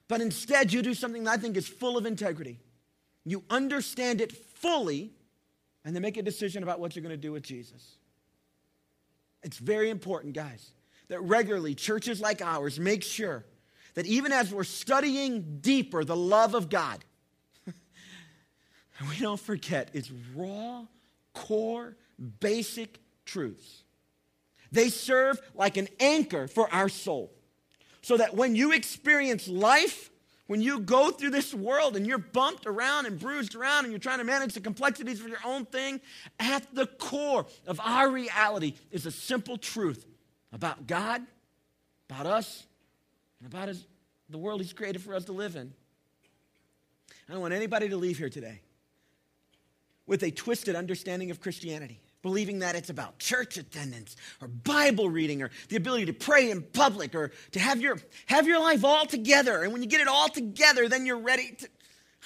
But 0.06 0.20
instead, 0.20 0.72
you 0.72 0.82
do 0.82 0.94
something 0.94 1.24
that 1.24 1.30
I 1.30 1.36
think 1.38 1.56
is 1.56 1.66
full 1.66 1.96
of 1.96 2.04
integrity. 2.04 2.60
You 3.24 3.42
understand 3.48 4.20
it 4.20 4.32
fully 4.32 5.12
and 5.84 5.94
then 5.94 6.02
make 6.02 6.16
a 6.16 6.22
decision 6.22 6.62
about 6.62 6.80
what 6.80 6.96
you're 6.96 7.02
going 7.02 7.10
to 7.10 7.16
do 7.16 7.32
with 7.32 7.42
Jesus. 7.42 7.96
It's 9.42 9.58
very 9.58 9.90
important, 9.90 10.34
guys, 10.34 10.70
that 11.08 11.20
regularly 11.20 11.74
churches 11.74 12.20
like 12.20 12.40
ours 12.40 12.80
make 12.80 13.02
sure 13.02 13.44
that 13.94 14.06
even 14.06 14.32
as 14.32 14.52
we're 14.52 14.64
studying 14.64 15.58
deeper 15.60 16.04
the 16.04 16.16
love 16.16 16.54
of 16.54 16.70
God, 16.70 17.04
we 19.08 19.18
don't 19.20 19.40
forget 19.40 19.90
its 19.92 20.10
raw, 20.34 20.84
core, 21.34 21.96
basic 22.40 23.00
truths. 23.26 23.82
They 24.72 24.88
serve 24.88 25.40
like 25.54 25.76
an 25.76 25.88
anchor 26.00 26.48
for 26.48 26.72
our 26.72 26.88
soul. 26.88 27.30
So 28.02 28.16
that 28.16 28.34
when 28.34 28.54
you 28.54 28.72
experience 28.72 29.48
life, 29.48 30.10
when 30.46 30.60
you 30.60 30.80
go 30.80 31.10
through 31.10 31.30
this 31.30 31.54
world 31.54 31.96
and 31.96 32.06
you're 32.06 32.18
bumped 32.18 32.66
around 32.66 33.06
and 33.06 33.18
bruised 33.18 33.54
around 33.54 33.84
and 33.84 33.92
you're 33.92 33.98
trying 33.98 34.18
to 34.18 34.24
manage 34.24 34.52
the 34.52 34.60
complexities 34.60 35.20
of 35.20 35.28
your 35.28 35.38
own 35.44 35.64
thing, 35.64 36.00
at 36.38 36.66
the 36.74 36.86
core 36.86 37.46
of 37.66 37.80
our 37.80 38.10
reality 38.10 38.74
is 38.90 39.06
a 39.06 39.10
simple 39.10 39.56
truth 39.56 40.04
about 40.52 40.86
God, 40.86 41.22
about 42.10 42.26
us, 42.26 42.66
and 43.40 43.52
about 43.52 43.68
his, 43.68 43.86
the 44.28 44.38
world 44.38 44.60
He's 44.60 44.72
created 44.72 45.02
for 45.02 45.14
us 45.14 45.24
to 45.26 45.32
live 45.32 45.56
in. 45.56 45.72
I 47.28 47.32
don't 47.32 47.40
want 47.40 47.54
anybody 47.54 47.88
to 47.88 47.96
leave 47.96 48.18
here 48.18 48.28
today 48.28 48.60
with 50.06 50.22
a 50.22 50.30
twisted 50.30 50.76
understanding 50.76 51.30
of 51.30 51.40
Christianity, 51.40 52.00
believing 52.24 52.60
that 52.60 52.74
it's 52.74 52.88
about 52.88 53.18
church 53.18 53.58
attendance 53.58 54.16
or 54.40 54.48
Bible 54.48 55.10
reading 55.10 55.42
or 55.42 55.50
the 55.68 55.76
ability 55.76 56.06
to 56.06 56.14
pray 56.14 56.50
in 56.50 56.62
public 56.62 57.14
or 57.14 57.30
to 57.52 57.60
have 57.60 57.82
your, 57.82 57.98
have 58.24 58.46
your 58.46 58.58
life 58.58 58.82
all 58.82 59.04
together. 59.04 59.62
And 59.62 59.74
when 59.74 59.82
you 59.82 59.88
get 59.88 60.00
it 60.00 60.08
all 60.08 60.30
together, 60.30 60.88
then 60.88 61.04
you're 61.04 61.18
ready 61.18 61.54
to. 61.58 61.68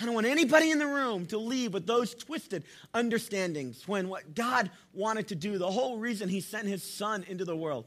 I 0.01 0.05
don't 0.05 0.15
want 0.15 0.29
anybody 0.29 0.71
in 0.71 0.79
the 0.79 0.87
room 0.87 1.27
to 1.27 1.39
leave 1.39 1.75
with 1.75 1.85
those 1.85 2.15
twisted 2.15 2.63
understandings 2.95 3.89
when 3.89 4.09
what 4.09 4.37
God 4.37 4.71
wanted 4.95 5.27
to 5.29 5.35
do, 5.35 5.59
the 5.59 5.69
whole 5.69 5.99
reason 5.99 6.29
He 6.29 6.41
sent 6.41 6.69
His 6.69 6.85
Son 6.85 7.25
into 7.27 7.45
the 7.45 7.57
world, 7.57 7.85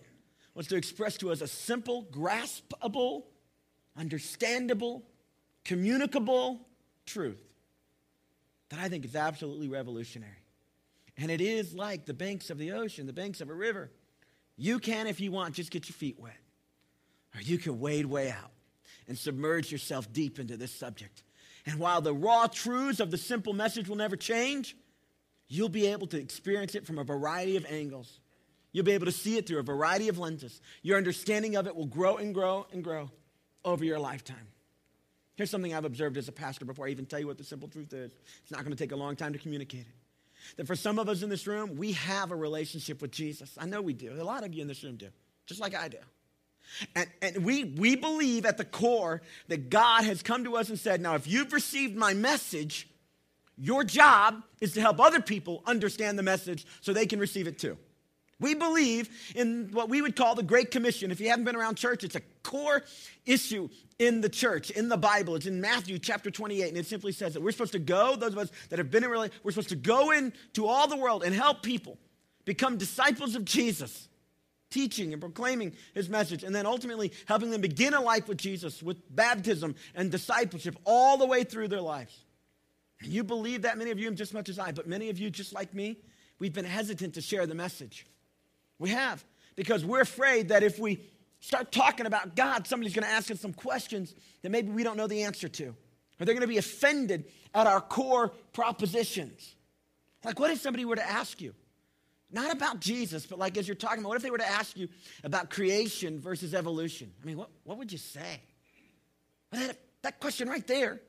was 0.53 0.67
to 0.67 0.75
express 0.75 1.15
to 1.19 1.31
us 1.31 1.39
a 1.39 1.47
simple, 1.47 2.03
graspable, 2.11 3.23
understandable, 3.97 5.03
communicable 5.63 6.67
truth 7.05 7.41
that 8.67 8.79
I 8.79 8.89
think 8.89 9.05
is 9.05 9.15
absolutely 9.15 9.69
revolutionary. 9.69 10.40
And 11.17 11.29
it 11.29 11.41
is 11.41 11.73
like 11.73 12.05
the 12.05 12.13
banks 12.13 12.49
of 12.49 12.57
the 12.57 12.71
ocean, 12.71 13.05
the 13.05 13.13
banks 13.13 13.41
of 13.41 13.49
a 13.49 13.53
river. 13.53 13.91
You 14.57 14.79
can, 14.79 15.07
if 15.07 15.19
you 15.19 15.31
want, 15.31 15.55
just 15.55 15.71
get 15.71 15.89
your 15.89 15.93
feet 15.93 16.19
wet. 16.19 16.37
Or 17.35 17.41
you 17.41 17.57
can 17.57 17.79
wade 17.79 18.05
way 18.05 18.29
out 18.29 18.51
and 19.07 19.17
submerge 19.17 19.71
yourself 19.71 20.11
deep 20.11 20.39
into 20.39 20.57
this 20.57 20.73
subject. 20.73 21.23
And 21.65 21.79
while 21.79 22.01
the 22.01 22.13
raw 22.13 22.47
truths 22.47 22.99
of 22.99 23.11
the 23.11 23.17
simple 23.17 23.53
message 23.53 23.87
will 23.87 23.95
never 23.95 24.15
change, 24.15 24.75
you'll 25.47 25.69
be 25.69 25.87
able 25.87 26.07
to 26.07 26.17
experience 26.19 26.75
it 26.75 26.85
from 26.85 26.97
a 26.97 27.03
variety 27.03 27.57
of 27.57 27.65
angles. 27.69 28.19
You'll 28.71 28.85
be 28.85 28.93
able 28.93 29.05
to 29.05 29.11
see 29.11 29.37
it 29.37 29.47
through 29.47 29.59
a 29.59 29.63
variety 29.63 30.07
of 30.07 30.17
lenses. 30.17 30.61
Your 30.81 30.97
understanding 30.97 31.55
of 31.55 31.67
it 31.67 31.75
will 31.75 31.87
grow 31.87 32.17
and 32.17 32.33
grow 32.33 32.67
and 32.71 32.83
grow 32.83 33.11
over 33.65 33.83
your 33.83 33.99
lifetime. 33.99 34.47
Here's 35.35 35.49
something 35.49 35.73
I've 35.73 35.85
observed 35.85 36.17
as 36.17 36.27
a 36.27 36.31
pastor 36.31 36.65
before 36.65 36.87
I 36.87 36.89
even 36.89 37.05
tell 37.05 37.19
you 37.19 37.27
what 37.27 37.37
the 37.37 37.43
simple 37.43 37.67
truth 37.67 37.93
is. 37.93 38.11
It's 38.43 38.51
not 38.51 38.61
going 38.61 38.75
to 38.75 38.81
take 38.81 38.91
a 38.91 38.95
long 38.95 39.15
time 39.15 39.33
to 39.33 39.39
communicate 39.39 39.81
it. 39.81 40.00
That 40.57 40.67
for 40.67 40.75
some 40.75 40.99
of 40.99 41.09
us 41.09 41.23
in 41.23 41.29
this 41.29 41.47
room, 41.47 41.77
we 41.77 41.93
have 41.93 42.31
a 42.31 42.35
relationship 42.35 43.01
with 43.01 43.11
Jesus. 43.11 43.55
I 43.57 43.65
know 43.65 43.81
we 43.81 43.93
do. 43.93 44.13
A 44.19 44.23
lot 44.23 44.43
of 44.43 44.53
you 44.53 44.61
in 44.61 44.67
this 44.67 44.83
room 44.83 44.95
do, 44.95 45.07
just 45.45 45.61
like 45.61 45.75
I 45.75 45.87
do. 45.87 45.97
And, 46.95 47.07
and 47.21 47.45
we, 47.45 47.65
we 47.65 47.95
believe 47.95 48.45
at 48.45 48.57
the 48.57 48.65
core 48.65 49.21
that 49.47 49.69
God 49.69 50.03
has 50.03 50.21
come 50.21 50.43
to 50.45 50.55
us 50.55 50.69
and 50.69 50.79
said, 50.79 51.01
Now, 51.01 51.15
if 51.15 51.27
you've 51.27 51.53
received 51.53 51.95
my 51.95 52.13
message, 52.13 52.87
your 53.57 53.83
job 53.83 54.41
is 54.59 54.73
to 54.73 54.81
help 54.81 54.99
other 54.99 55.21
people 55.21 55.63
understand 55.65 56.17
the 56.17 56.23
message 56.23 56.65
so 56.81 56.93
they 56.93 57.05
can 57.05 57.19
receive 57.19 57.47
it 57.47 57.59
too. 57.59 57.77
We 58.41 58.55
believe 58.55 59.07
in 59.35 59.69
what 59.71 59.87
we 59.87 60.01
would 60.01 60.15
call 60.15 60.33
the 60.33 60.43
Great 60.43 60.71
Commission. 60.71 61.11
If 61.11 61.21
you 61.21 61.29
haven't 61.29 61.45
been 61.45 61.55
around 61.55 61.75
church, 61.75 62.03
it's 62.03 62.15
a 62.15 62.21
core 62.41 62.83
issue 63.25 63.69
in 63.99 64.19
the 64.19 64.29
church, 64.29 64.71
in 64.71 64.89
the 64.89 64.97
Bible. 64.97 65.35
It's 65.35 65.45
in 65.45 65.61
Matthew 65.61 65.99
chapter 65.99 66.31
28, 66.31 66.67
and 66.69 66.77
it 66.77 66.87
simply 66.87 67.11
says 67.11 67.35
that 67.35 67.41
we're 67.41 67.51
supposed 67.51 67.73
to 67.73 67.79
go, 67.79 68.15
those 68.15 68.33
of 68.33 68.39
us 68.39 68.51
that 68.69 68.79
have 68.79 68.89
been 68.89 69.03
in 69.03 69.11
really, 69.11 69.29
we're 69.43 69.51
supposed 69.51 69.69
to 69.69 69.75
go 69.75 70.09
into 70.09 70.65
all 70.65 70.87
the 70.87 70.97
world 70.97 71.23
and 71.23 71.35
help 71.35 71.61
people 71.61 71.99
become 72.43 72.77
disciples 72.77 73.35
of 73.35 73.45
Jesus, 73.45 74.09
teaching 74.71 75.13
and 75.13 75.21
proclaiming 75.21 75.73
his 75.93 76.09
message, 76.09 76.43
and 76.43 76.55
then 76.55 76.65
ultimately 76.65 77.13
helping 77.27 77.51
them 77.51 77.61
begin 77.61 77.93
a 77.93 78.01
life 78.01 78.27
with 78.27 78.39
Jesus, 78.39 78.81
with 78.81 78.97
baptism 79.15 79.75
and 79.93 80.09
discipleship 80.09 80.75
all 80.83 81.15
the 81.15 81.27
way 81.27 81.43
through 81.43 81.67
their 81.67 81.81
lives. 81.81 82.25
You 83.03 83.23
believe 83.23 83.61
that, 83.61 83.77
many 83.77 83.91
of 83.91 83.99
you, 83.99 84.09
just 84.09 84.31
as 84.31 84.33
much 84.33 84.49
as 84.49 84.57
I, 84.57 84.71
but 84.71 84.87
many 84.87 85.09
of 85.11 85.19
you, 85.19 85.29
just 85.29 85.53
like 85.53 85.75
me, 85.75 85.97
we've 86.39 86.53
been 86.53 86.65
hesitant 86.65 87.13
to 87.13 87.21
share 87.21 87.45
the 87.45 87.53
message. 87.53 88.07
We 88.81 88.89
have, 88.89 89.23
because 89.55 89.85
we're 89.85 90.01
afraid 90.01 90.49
that 90.49 90.63
if 90.63 90.79
we 90.79 91.01
start 91.39 91.71
talking 91.71 92.07
about 92.07 92.35
God, 92.35 92.65
somebody's 92.65 92.95
going 92.95 93.05
to 93.05 93.11
ask 93.11 93.29
us 93.29 93.39
some 93.39 93.53
questions 93.53 94.15
that 94.41 94.49
maybe 94.49 94.71
we 94.71 94.83
don't 94.83 94.97
know 94.97 95.05
the 95.05 95.21
answer 95.21 95.47
to. 95.47 95.65
Or 95.65 96.25
they're 96.25 96.33
going 96.33 96.41
to 96.41 96.47
be 96.47 96.57
offended 96.57 97.25
at 97.53 97.67
our 97.67 97.79
core 97.79 98.33
propositions. 98.53 99.55
Like, 100.25 100.39
what 100.39 100.49
if 100.49 100.61
somebody 100.61 100.85
were 100.85 100.95
to 100.95 101.07
ask 101.07 101.41
you? 101.41 101.53
Not 102.31 102.51
about 102.51 102.79
Jesus, 102.79 103.27
but 103.27 103.37
like 103.37 103.55
as 103.55 103.67
you're 103.67 103.75
talking 103.75 103.99
about, 103.99 104.09
what 104.09 104.17
if 104.17 104.23
they 104.23 104.31
were 104.31 104.39
to 104.39 104.49
ask 104.49 104.75
you 104.75 104.87
about 105.23 105.51
creation 105.51 106.19
versus 106.19 106.55
evolution? 106.55 107.11
I 107.21 107.25
mean, 107.27 107.37
what, 107.37 107.49
what 107.63 107.77
would 107.77 107.91
you 107.91 107.99
say? 107.99 108.41
Well, 109.51 109.67
that, 109.67 109.77
that 110.01 110.19
question 110.19 110.49
right 110.49 110.65
there 110.65 111.01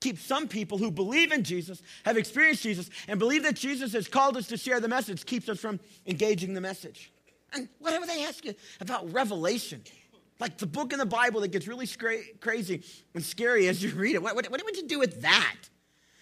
keeps 0.00 0.22
some 0.24 0.46
people 0.46 0.78
who 0.78 0.90
believe 0.90 1.32
in 1.32 1.42
Jesus, 1.42 1.82
have 2.04 2.16
experienced 2.16 2.62
Jesus, 2.62 2.88
and 3.08 3.18
believe 3.18 3.42
that 3.42 3.56
Jesus 3.56 3.92
has 3.94 4.06
called 4.06 4.36
us 4.36 4.46
to 4.48 4.56
share 4.56 4.78
the 4.78 4.88
message, 4.88 5.24
keeps 5.24 5.48
us 5.48 5.58
from 5.58 5.80
engaging 6.06 6.54
the 6.54 6.60
message. 6.60 7.10
And 7.52 7.68
whatever 7.78 8.06
they 8.06 8.24
ask 8.24 8.44
you 8.44 8.54
about 8.80 9.12
Revelation, 9.12 9.82
like 10.40 10.58
the 10.58 10.66
book 10.66 10.92
in 10.92 10.98
the 10.98 11.06
Bible 11.06 11.40
that 11.40 11.48
gets 11.48 11.66
really 11.66 11.86
scra- 11.86 12.40
crazy 12.40 12.82
and 13.14 13.24
scary 13.24 13.68
as 13.68 13.82
you 13.82 13.90
read 13.94 14.14
it, 14.14 14.22
what, 14.22 14.34
what, 14.34 14.50
what 14.50 14.64
would 14.64 14.76
you 14.76 14.86
do 14.86 14.98
with 14.98 15.22
that? 15.22 15.56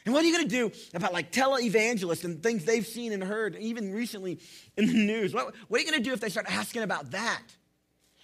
And 0.04 0.12
what 0.12 0.22
are 0.22 0.26
you 0.28 0.34
going 0.34 0.48
to 0.48 0.70
do 0.70 0.70
about 0.92 1.12
like 1.12 1.32
televangelists 1.32 2.24
and 2.24 2.42
things 2.42 2.64
they've 2.64 2.86
seen 2.86 3.12
and 3.12 3.24
heard, 3.24 3.56
even 3.56 3.92
recently 3.92 4.38
in 4.76 4.86
the 4.86 4.92
news? 4.92 5.32
What, 5.32 5.54
what 5.68 5.78
are 5.78 5.82
you 5.82 5.90
going 5.90 6.02
to 6.02 6.04
do 6.04 6.12
if 6.12 6.20
they 6.20 6.28
start 6.28 6.46
asking 6.50 6.82
about 6.82 7.12
that? 7.12 7.42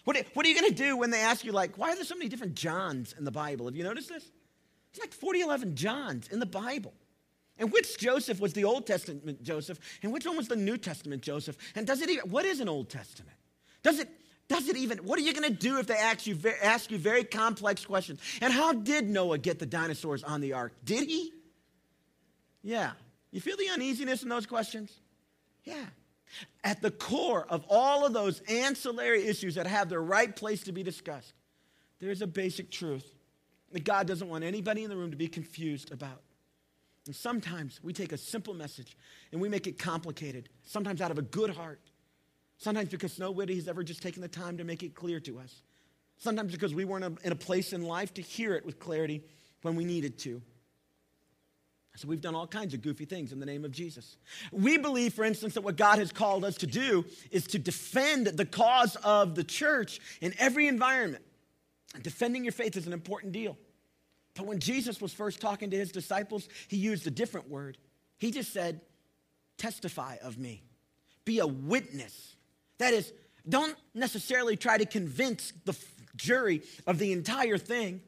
What, 0.05 0.17
what 0.35 0.45
are 0.45 0.49
you 0.49 0.61
going 0.61 0.71
to 0.71 0.77
do 0.77 0.97
when 0.97 1.11
they 1.11 1.21
ask 1.21 1.45
you, 1.45 1.53
like, 1.53 1.79
why 1.79 1.93
are 1.93 1.95
there 1.95 2.05
so 2.05 2.15
many 2.15 2.29
different 2.29 2.55
Johns 2.55 3.15
in 3.19 3.25
the 3.25 3.31
Bible? 3.31 3.67
Have 3.67 3.77
you 3.77 3.85
noticed 3.85 4.09
this? 4.09 4.31
It's 4.91 5.01
like 5.01 5.13
40, 5.13 5.41
11 5.41 5.77
Johns 5.77 6.29
in 6.29 6.41
the 6.41 6.47
Bible. 6.47 6.95
And 7.61 7.71
which 7.71 7.99
Joseph 7.99 8.41
was 8.41 8.55
the 8.55 8.65
Old 8.65 8.87
Testament 8.87 9.43
Joseph, 9.43 9.79
and 10.03 10.13
which 10.13 10.25
one 10.25 10.37
was 10.37 10.49
the 10.49 10.57
New 10.57 10.79
Testament 10.79 11.23
Joseph? 11.23 11.59
And 11.75 11.87
does 11.87 12.01
it 12.01 12.09
even, 12.09 12.31
what 12.31 12.47
is 12.47 12.61
an 12.61 12.71
Old 12.71 12.89
Testament? 12.89 13.37
Does 13.83 14.01
it, 14.01 14.09
does 14.49 14.69
it 14.69 14.79
even, 14.79 14.99
what 14.99 15.19
are 15.19 15.23
you 15.23 15.35
going 15.35 15.49
to 15.49 15.57
do 15.57 15.79
if 15.79 15.87
they 15.87 15.97
ask 15.97 16.27
you, 16.27 16.39
ask 16.63 16.91
you 16.91 16.97
very 16.97 17.23
complex 17.23 17.85
questions? 17.85 18.19
And 18.41 18.51
how 18.51 18.73
did 18.73 19.11
Noah 19.11 19.37
get 19.37 19.59
the 19.59 19.67
dinosaurs 19.67 20.25
on 20.25 20.41
the 20.41 20.55
ark? 20.55 20.73
Did 20.85 21.07
he? 21.07 21.35
Yeah. 22.63 22.93
You 23.31 23.43
feel 23.43 23.59
the 23.59 23.69
uneasiness 23.69 24.23
in 24.23 24.31
those 24.31 24.47
questions? 24.47 24.91
Yeah. 25.65 25.85
At 26.65 26.81
the 26.81 26.91
core 26.91 27.45
of 27.51 27.65
all 27.69 28.07
of 28.07 28.15
those 28.15 28.41
ancillary 28.49 29.27
issues 29.27 29.57
that 29.57 29.67
have 29.67 29.91
their 29.91 30.03
right 30.03 30.35
place 30.35 30.63
to 30.63 30.73
be 30.73 30.83
discussed, 30.83 31.35
there's 32.01 32.23
a 32.23 32.27
basic 32.27 32.71
truth 32.71 33.13
that 33.73 33.85
God 33.85 34.07
doesn't 34.07 34.29
want 34.29 34.45
anybody 34.45 34.83
in 34.83 34.89
the 34.89 34.97
room 34.97 35.11
to 35.11 35.17
be 35.19 35.29
confused 35.29 35.93
about. 35.93 36.23
And 37.11 37.17
sometimes 37.17 37.81
we 37.83 37.93
take 37.93 38.13
a 38.13 38.17
simple 38.17 38.55
message 38.55 38.97
and 39.33 39.41
we 39.41 39.49
make 39.49 39.67
it 39.67 39.81
complicated, 39.81 40.49
sometimes 40.63 41.01
out 41.01 41.11
of 41.11 41.19
a 41.19 41.23
good 41.23 41.51
heart, 41.51 41.81
sometimes 42.57 42.89
because 42.89 43.19
nobody 43.19 43.57
has 43.57 43.67
ever 43.67 43.83
just 43.83 44.01
taken 44.01 44.23
the 44.23 44.29
time 44.29 44.59
to 44.59 44.63
make 44.63 44.85
it 44.85 44.95
clear 44.95 45.19
to 45.19 45.41
us, 45.41 45.63
sometimes 46.19 46.53
because 46.53 46.73
we 46.73 46.85
weren't 46.85 47.19
in 47.25 47.33
a 47.33 47.35
place 47.35 47.73
in 47.73 47.83
life 47.83 48.15
to 48.15 48.23
hear 48.23 48.55
it 48.55 48.65
with 48.65 48.79
clarity 48.79 49.25
when 49.63 49.75
we 49.75 49.85
needed 49.85 50.21
to. 50.21 50.41
So 51.97 52.07
we've 52.07 52.21
done 52.21 52.37
all 52.37 52.47
kinds 52.47 52.75
of 52.75 52.81
goofy 52.81 53.07
things 53.07 53.33
in 53.33 53.41
the 53.41 53.47
name 53.47 53.65
of 53.65 53.73
Jesus. 53.73 54.17
We 54.53 54.79
believe, 54.79 55.13
for 55.13 55.25
instance, 55.25 55.55
that 55.55 55.63
what 55.63 55.75
God 55.75 55.99
has 55.99 56.13
called 56.13 56.45
us 56.45 56.59
to 56.59 56.69
do 56.69 57.05
is 57.33 57.45
to 57.49 57.59
defend 57.59 58.29
the 58.29 58.47
cause 58.47 58.95
of 59.03 59.35
the 59.35 59.43
church 59.43 59.99
in 60.21 60.33
every 60.39 60.69
environment. 60.69 61.25
Defending 62.03 62.45
your 62.45 62.53
faith 62.53 62.77
is 62.77 62.87
an 62.87 62.93
important 62.93 63.33
deal. 63.33 63.59
When 64.47 64.59
Jesus 64.59 65.01
was 65.01 65.13
first 65.13 65.41
talking 65.41 65.71
to 65.71 65.77
his 65.77 65.93
disciples, 65.93 66.49
he 66.69 66.77
used 66.77 67.07
a 67.07 67.11
different 67.11 67.49
word. 67.49 67.79
He 68.19 68.31
just 68.31 68.53
said, 68.53 68.81
Testify 69.59 70.17
of 70.23 70.39
me, 70.39 70.63
be 71.25 71.39
a 71.39 71.47
witness. 71.47 72.37
That 72.79 72.95
is, 72.95 73.13
don't 73.49 73.77
necessarily 73.95 74.57
try 74.57 74.79
to 74.79 74.87
convince 74.87 75.53
the 75.65 75.77
jury 76.17 76.63
of 76.87 76.99
the 76.99 77.13
entire 77.13 77.59
thing. 77.59 78.01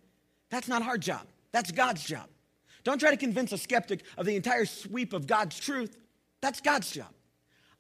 That's 0.51 0.69
not 0.69 0.83
our 0.83 0.99
job, 0.99 1.27
that's 1.51 1.71
God's 1.71 2.05
job. 2.05 2.29
Don't 2.85 2.99
try 2.99 3.11
to 3.11 3.17
convince 3.17 3.53
a 3.53 3.59
skeptic 3.59 4.05
of 4.17 4.27
the 4.27 4.35
entire 4.35 4.65
sweep 4.65 5.13
of 5.13 5.27
God's 5.27 5.59
truth. 5.59 5.97
That's 6.41 6.61
God's 6.61 6.91
job. 6.91 7.13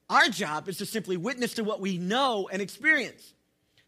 Our 0.09 0.29
job 0.29 0.69
is 0.69 0.79
to 0.79 0.87
simply 0.87 1.17
witness 1.17 1.55
to 1.55 1.65
what 1.65 1.81
we 1.81 1.99
know 1.99 2.49
and 2.53 2.63
experience. 2.63 3.35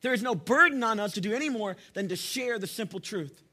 There 0.00 0.12
is 0.12 0.22
no 0.22 0.34
burden 0.34 0.82
on 0.82 0.98
us 0.98 1.12
to 1.12 1.20
do 1.20 1.32
any 1.32 1.48
more 1.48 1.76
than 1.92 2.08
to 2.08 2.16
share 2.16 2.58
the 2.58 2.66
simple 2.66 2.98
truth. 2.98 3.43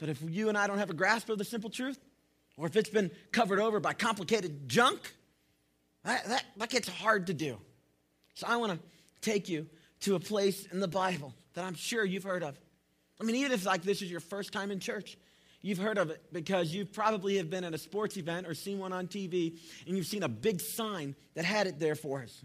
But 0.00 0.08
if 0.08 0.20
you 0.26 0.48
and 0.48 0.58
I 0.58 0.66
don't 0.66 0.78
have 0.78 0.90
a 0.90 0.94
grasp 0.94 1.28
of 1.28 1.38
the 1.38 1.44
simple 1.44 1.70
truth, 1.70 1.98
or 2.56 2.66
if 2.66 2.74
it's 2.74 2.90
been 2.90 3.10
covered 3.30 3.60
over 3.60 3.78
by 3.78 3.92
complicated 3.92 4.68
junk, 4.68 5.14
that, 6.04 6.26
that, 6.26 6.44
that 6.56 6.70
gets 6.70 6.88
hard 6.88 7.26
to 7.28 7.34
do. 7.34 7.58
So 8.34 8.46
I 8.48 8.56
want 8.56 8.72
to 8.72 8.78
take 9.20 9.48
you 9.48 9.66
to 10.00 10.14
a 10.14 10.20
place 10.20 10.66
in 10.72 10.80
the 10.80 10.88
Bible 10.88 11.34
that 11.54 11.64
I'm 11.64 11.74
sure 11.74 12.04
you've 12.04 12.24
heard 12.24 12.42
of. 12.42 12.58
I 13.20 13.24
mean, 13.24 13.36
even 13.36 13.52
if 13.52 13.66
like 13.66 13.82
this 13.82 14.00
is 14.00 14.10
your 14.10 14.20
first 14.20 14.52
time 14.52 14.70
in 14.70 14.80
church, 14.80 15.18
you've 15.60 15.78
heard 15.78 15.98
of 15.98 16.08
it 16.08 16.22
because 16.32 16.72
you 16.74 16.86
probably 16.86 17.36
have 17.36 17.50
been 17.50 17.64
at 17.64 17.74
a 17.74 17.78
sports 17.78 18.16
event 18.16 18.46
or 18.46 18.54
seen 18.54 18.78
one 18.78 18.94
on 18.94 19.06
TV 19.06 19.58
and 19.86 19.96
you've 19.96 20.06
seen 20.06 20.22
a 20.22 20.28
big 20.28 20.60
sign 20.62 21.14
that 21.34 21.44
had 21.44 21.66
it 21.66 21.78
there 21.78 21.94
for 21.94 22.22
us. 22.22 22.42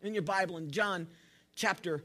In 0.00 0.14
your 0.14 0.22
Bible, 0.22 0.56
in 0.56 0.70
John 0.70 1.06
chapter 1.54 2.02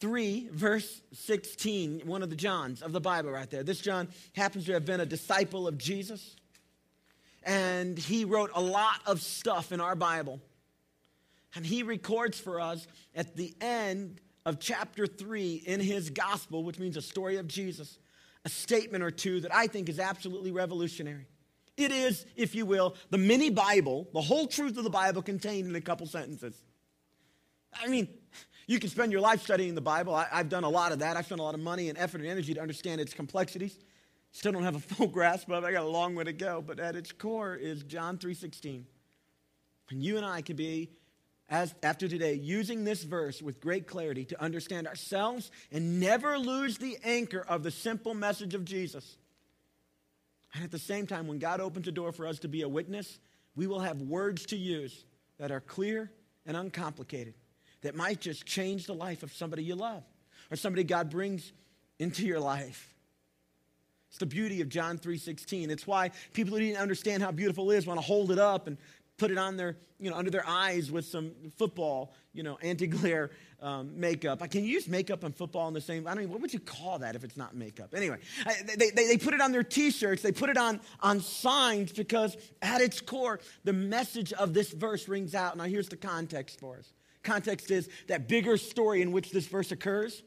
3, 0.00 0.48
verse 0.52 1.02
16, 1.12 2.02
one 2.04 2.22
of 2.22 2.30
the 2.30 2.36
Johns 2.36 2.82
of 2.82 2.92
the 2.92 3.00
Bible 3.00 3.30
right 3.30 3.50
there. 3.50 3.62
This 3.62 3.80
John 3.80 4.08
happens 4.34 4.66
to 4.66 4.72
have 4.72 4.84
been 4.84 5.00
a 5.00 5.06
disciple 5.06 5.66
of 5.66 5.78
Jesus, 5.78 6.36
and 7.42 7.98
he 7.98 8.24
wrote 8.24 8.50
a 8.54 8.60
lot 8.60 9.00
of 9.06 9.22
stuff 9.22 9.72
in 9.72 9.80
our 9.80 9.94
Bible. 9.94 10.40
And 11.54 11.64
he 11.64 11.82
records 11.82 12.38
for 12.38 12.60
us 12.60 12.86
at 13.14 13.36
the 13.36 13.54
end 13.60 14.20
of 14.44 14.58
chapter 14.58 15.06
3 15.06 15.62
in 15.66 15.80
his 15.80 16.10
gospel, 16.10 16.64
which 16.64 16.78
means 16.78 16.96
a 16.96 17.02
story 17.02 17.36
of 17.36 17.46
Jesus, 17.46 17.98
a 18.44 18.48
statement 18.48 19.04
or 19.04 19.10
two 19.10 19.40
that 19.40 19.54
I 19.54 19.68
think 19.68 19.88
is 19.88 20.00
absolutely 20.00 20.50
revolutionary. 20.50 21.26
It 21.76 21.90
is, 21.90 22.26
if 22.36 22.54
you 22.54 22.66
will, 22.66 22.94
the 23.10 23.18
mini 23.18 23.50
Bible, 23.50 24.08
the 24.12 24.20
whole 24.20 24.46
truth 24.46 24.76
of 24.76 24.84
the 24.84 24.90
Bible 24.90 25.22
contained 25.22 25.68
in 25.68 25.74
a 25.74 25.80
couple 25.80 26.06
sentences. 26.06 26.54
I 27.74 27.88
mean, 27.88 28.08
you 28.66 28.78
can 28.78 28.88
spend 28.88 29.12
your 29.12 29.20
life 29.20 29.42
studying 29.42 29.74
the 29.74 29.80
Bible. 29.80 30.14
I, 30.14 30.26
have 30.30 30.48
done 30.48 30.64
a 30.64 30.68
lot 30.68 30.92
of 30.92 31.00
that. 31.00 31.16
I've 31.16 31.26
spent 31.26 31.40
a 31.40 31.44
lot 31.44 31.54
of 31.54 31.60
money 31.60 31.88
and 31.88 31.98
effort 31.98 32.20
and 32.20 32.30
energy 32.30 32.54
to 32.54 32.60
understand 32.60 33.00
its 33.00 33.12
complexities. 33.12 33.78
Still 34.32 34.52
don't 34.52 34.64
have 34.64 34.76
a 34.76 34.80
full 34.94 35.06
grasp 35.06 35.50
of 35.50 35.64
it. 35.64 35.66
I 35.66 35.72
got 35.72 35.84
a 35.84 35.88
long 35.88 36.14
way 36.14 36.24
to 36.24 36.32
go. 36.32 36.62
But 36.66 36.80
at 36.80 36.96
its 36.96 37.12
core 37.12 37.54
is 37.54 37.82
John 37.82 38.18
3.16. 38.18 38.84
And 39.90 40.02
you 40.02 40.16
and 40.16 40.24
I 40.24 40.40
can 40.40 40.56
be, 40.56 40.90
as 41.50 41.74
after 41.82 42.08
today, 42.08 42.34
using 42.34 42.84
this 42.84 43.02
verse 43.04 43.42
with 43.42 43.60
great 43.60 43.86
clarity 43.86 44.24
to 44.26 44.42
understand 44.42 44.86
ourselves 44.86 45.50
and 45.70 46.00
never 46.00 46.38
lose 46.38 46.78
the 46.78 46.96
anchor 47.04 47.44
of 47.46 47.62
the 47.62 47.70
simple 47.70 48.14
message 48.14 48.54
of 48.54 48.64
Jesus. 48.64 49.18
And 50.54 50.64
at 50.64 50.70
the 50.70 50.78
same 50.78 51.06
time, 51.06 51.26
when 51.26 51.38
God 51.38 51.60
opens 51.60 51.86
a 51.86 51.92
door 51.92 52.12
for 52.12 52.26
us 52.26 52.38
to 52.40 52.48
be 52.48 52.62
a 52.62 52.68
witness, 52.68 53.18
we 53.54 53.66
will 53.66 53.80
have 53.80 54.00
words 54.00 54.46
to 54.46 54.56
use 54.56 55.04
that 55.38 55.50
are 55.50 55.60
clear 55.60 56.10
and 56.46 56.56
uncomplicated 56.56 57.34
that 57.84 57.94
might 57.94 58.20
just 58.20 58.44
change 58.44 58.86
the 58.86 58.94
life 58.94 59.22
of 59.22 59.32
somebody 59.32 59.62
you 59.62 59.76
love 59.76 60.02
or 60.50 60.56
somebody 60.56 60.84
God 60.84 61.10
brings 61.10 61.52
into 61.98 62.26
your 62.26 62.40
life. 62.40 62.94
It's 64.08 64.18
the 64.18 64.26
beauty 64.26 64.60
of 64.60 64.68
John 64.68 64.98
3:16. 64.98 65.70
It's 65.70 65.86
why 65.86 66.10
people 66.32 66.54
who 66.54 66.60
didn't 66.60 66.80
understand 66.80 67.22
how 67.22 67.30
beautiful 67.30 67.70
it 67.70 67.76
is 67.76 67.86
want 67.86 68.00
to 68.00 68.06
hold 68.06 68.30
it 68.30 68.38
up 68.38 68.66
and 68.66 68.78
put 69.18 69.30
it 69.30 69.38
on 69.38 69.56
their, 69.56 69.76
you 70.00 70.10
know, 70.10 70.16
under 70.16 70.30
their 70.30 70.46
eyes 70.46 70.90
with 70.90 71.04
some 71.04 71.32
football, 71.56 72.14
you 72.32 72.42
know, 72.42 72.58
anti-glare 72.62 73.30
um, 73.60 73.98
makeup. 73.98 74.38
Can 74.50 74.64
you 74.64 74.70
use 74.70 74.88
makeup 74.88 75.22
and 75.24 75.36
football 75.36 75.68
in 75.68 75.74
the 75.74 75.80
same? 75.80 76.06
I 76.06 76.14
don't. 76.14 76.22
Even, 76.22 76.32
what 76.32 76.40
would 76.40 76.54
you 76.54 76.60
call 76.60 77.00
that 77.00 77.16
if 77.16 77.22
it's 77.22 77.36
not 77.36 77.54
makeup? 77.54 77.92
Anyway, 77.94 78.18
they, 78.64 78.90
they, 78.90 79.06
they 79.08 79.18
put 79.18 79.34
it 79.34 79.40
on 79.40 79.52
their 79.52 79.62
T-shirts. 79.62 80.22
They 80.22 80.32
put 80.32 80.48
it 80.48 80.56
on 80.56 80.80
on 81.00 81.20
signs 81.20 81.92
because 81.92 82.36
at 82.62 82.80
its 82.80 83.00
core, 83.02 83.40
the 83.64 83.74
message 83.74 84.32
of 84.32 84.54
this 84.54 84.72
verse 84.72 85.06
rings 85.06 85.34
out. 85.34 85.56
Now, 85.56 85.64
here's 85.64 85.88
the 85.88 85.96
context 85.96 86.58
for 86.60 86.78
us. 86.78 86.93
Context 87.24 87.70
is 87.70 87.88
that 88.06 88.28
bigger 88.28 88.56
story 88.56 89.02
in 89.02 89.10
which 89.10 89.30
this 89.30 89.46
verse 89.46 89.72
occurs. 89.72 90.22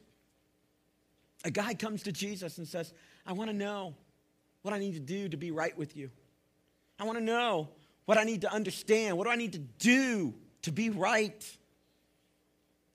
A 1.44 1.50
guy 1.50 1.74
comes 1.74 2.02
to 2.02 2.12
Jesus 2.12 2.58
and 2.58 2.68
says, 2.68 2.92
"I 3.24 3.32
want 3.32 3.48
to 3.48 3.56
know 3.56 3.94
what 4.62 4.74
I 4.74 4.78
need 4.78 4.94
to 4.94 5.00
do 5.00 5.28
to 5.28 5.36
be 5.36 5.50
right 5.50 5.76
with 5.76 5.96
you. 5.96 6.10
I 6.98 7.04
want 7.04 7.18
to 7.18 7.24
know 7.24 7.68
what 8.04 8.18
I 8.18 8.24
need 8.24 8.42
to 8.42 8.52
understand, 8.52 9.16
what 9.16 9.24
do 9.24 9.30
I 9.30 9.36
need 9.36 9.52
to 9.52 9.58
do 9.58 10.34
to 10.62 10.72
be 10.72 10.90
right? 10.90 11.56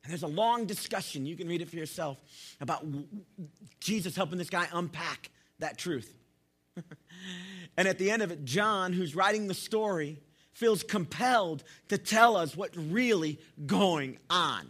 And 0.04 0.12
there's 0.12 0.24
a 0.24 0.28
long 0.28 0.66
discussion, 0.66 1.26
you 1.26 1.36
can 1.36 1.48
read 1.48 1.62
it 1.62 1.70
for 1.70 1.78
yourself, 1.78 2.18
about 2.60 2.86
Jesus 3.80 4.16
helping 4.16 4.38
this 4.38 4.50
guy 4.50 4.68
unpack 4.74 5.30
that 5.60 5.78
truth. 5.78 6.14
and 7.78 7.88
at 7.88 7.98
the 7.98 8.12
end 8.12 8.22
of 8.22 8.32
it, 8.32 8.44
John, 8.44 8.92
who's 8.92 9.16
writing 9.16 9.48
the 9.48 9.54
story, 9.54 10.20
feels 10.54 10.84
compelled 10.84 11.64
to 11.90 11.98
tell 11.98 12.38
us 12.38 12.56
what's 12.56 12.78
really 12.78 13.40
going 13.66 14.18
on. 14.30 14.70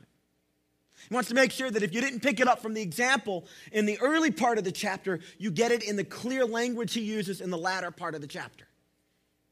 He 1.10 1.14
wants 1.14 1.30
to 1.30 1.36
make 1.36 1.52
sure 1.52 1.70
that 1.70 1.84
if 1.84 1.94
you 1.94 2.02
didn't 2.02 2.22
pick 2.22 2.40
it 2.40 2.48
up 2.48 2.62
from 2.62 2.74
the 2.74 2.82
example 2.82 3.46
in 3.72 3.86
the 3.86 4.00
early 4.00 4.32
part 4.32 4.58
of 4.58 4.64
the 4.64 4.72
chapter, 4.72 5.20
you 5.38 5.52
get 5.52 5.72
it 5.72 5.84
in 5.84 5.96
the 5.98 6.04
clear 6.04 6.46
language 6.46 6.94
he 6.94 7.02
uses 7.02 7.42
in 7.42 7.50
the 7.50 7.58
latter 7.58 7.92
part 7.92 8.16
of 8.16 8.22
the 8.22 8.28
chapter. 8.28 8.66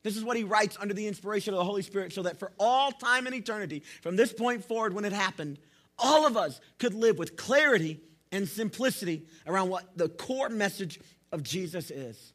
This 0.03 0.17
is 0.17 0.23
what 0.23 0.37
he 0.37 0.43
writes 0.43 0.77
under 0.79 0.93
the 0.93 1.07
inspiration 1.07 1.53
of 1.53 1.59
the 1.59 1.65
Holy 1.65 1.81
Spirit, 1.81 2.13
so 2.13 2.23
that 2.23 2.39
for 2.39 2.51
all 2.57 2.91
time 2.91 3.27
and 3.27 3.35
eternity, 3.35 3.83
from 4.01 4.15
this 4.15 4.33
point 4.33 4.65
forward 4.65 4.93
when 4.93 5.05
it 5.05 5.13
happened, 5.13 5.59
all 5.99 6.25
of 6.25 6.37
us 6.37 6.59
could 6.79 6.93
live 6.93 7.19
with 7.19 7.35
clarity 7.35 7.99
and 8.31 8.47
simplicity 8.47 9.27
around 9.45 9.69
what 9.69 9.95
the 9.97 10.09
core 10.09 10.49
message 10.49 10.99
of 11.31 11.43
Jesus 11.43 11.91
is. 11.91 12.33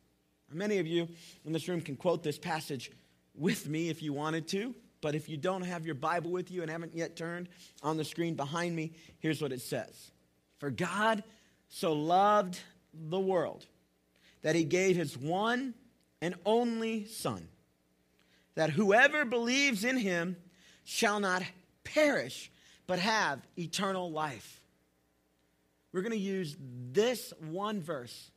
Many 0.53 0.79
of 0.79 0.87
you 0.87 1.09
in 1.45 1.53
this 1.53 1.67
room 1.67 1.81
can 1.81 1.97
quote 1.97 2.23
this 2.23 2.39
passage 2.39 2.93
with 3.37 3.69
me 3.69 3.89
if 3.89 4.03
you 4.03 4.13
wanted 4.13 4.49
to, 4.49 4.75
but 5.01 5.15
if 5.15 5.29
you 5.29 5.37
don't 5.37 5.63
have 5.63 5.85
your 5.85 5.95
Bible 5.95 6.31
with 6.31 6.51
you 6.51 6.63
and 6.63 6.71
haven't 6.71 6.97
yet 6.97 7.17
turned 7.17 7.49
on 7.83 7.97
the 7.97 8.05
screen 8.05 8.35
behind 8.35 8.75
me, 8.75 8.93
here's 9.19 9.41
what 9.41 9.53
it 9.53 9.61
says 9.61 10.11
For 10.59 10.71
God 10.71 11.23
so 11.69 11.93
loved 11.93 12.59
the 12.93 13.21
world 13.21 13.67
that 14.43 14.55
he 14.55 14.65
gave 14.65 14.97
his 14.97 15.17
one 15.17 15.75
and 16.23 16.35
only 16.45 17.05
Son 17.07 17.49
that 18.55 18.71
whoever 18.71 19.25
believes 19.25 19.85
in 19.85 19.99
him 19.99 20.37
shall 20.85 21.21
not 21.21 21.43
perish, 21.85 22.51
but 22.87 22.99
have 22.99 23.47
eternal 23.57 24.11
life. 24.11 24.61
We're 25.93 26.03
going 26.03 26.13
to 26.13 26.19
use 26.19 26.57
this 26.93 27.33
one 27.41 27.81
verse 27.81 28.31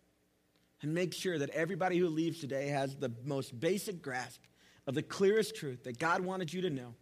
and 0.82 0.94
make 0.94 1.14
sure 1.14 1.38
that 1.38 1.50
everybody 1.50 1.98
who 1.98 2.08
leaves 2.08 2.40
today 2.40 2.68
has 2.68 2.96
the 2.96 3.12
most 3.26 3.58
basic 3.60 4.02
grasp 4.02 4.42
of 4.90 4.96
the 4.96 5.04
clearest 5.04 5.56
truth 5.56 5.84
that 5.84 6.00
God 6.00 6.22
wanted 6.22 6.52
you 6.52 6.62
to 6.62 6.70
know. 6.72 6.96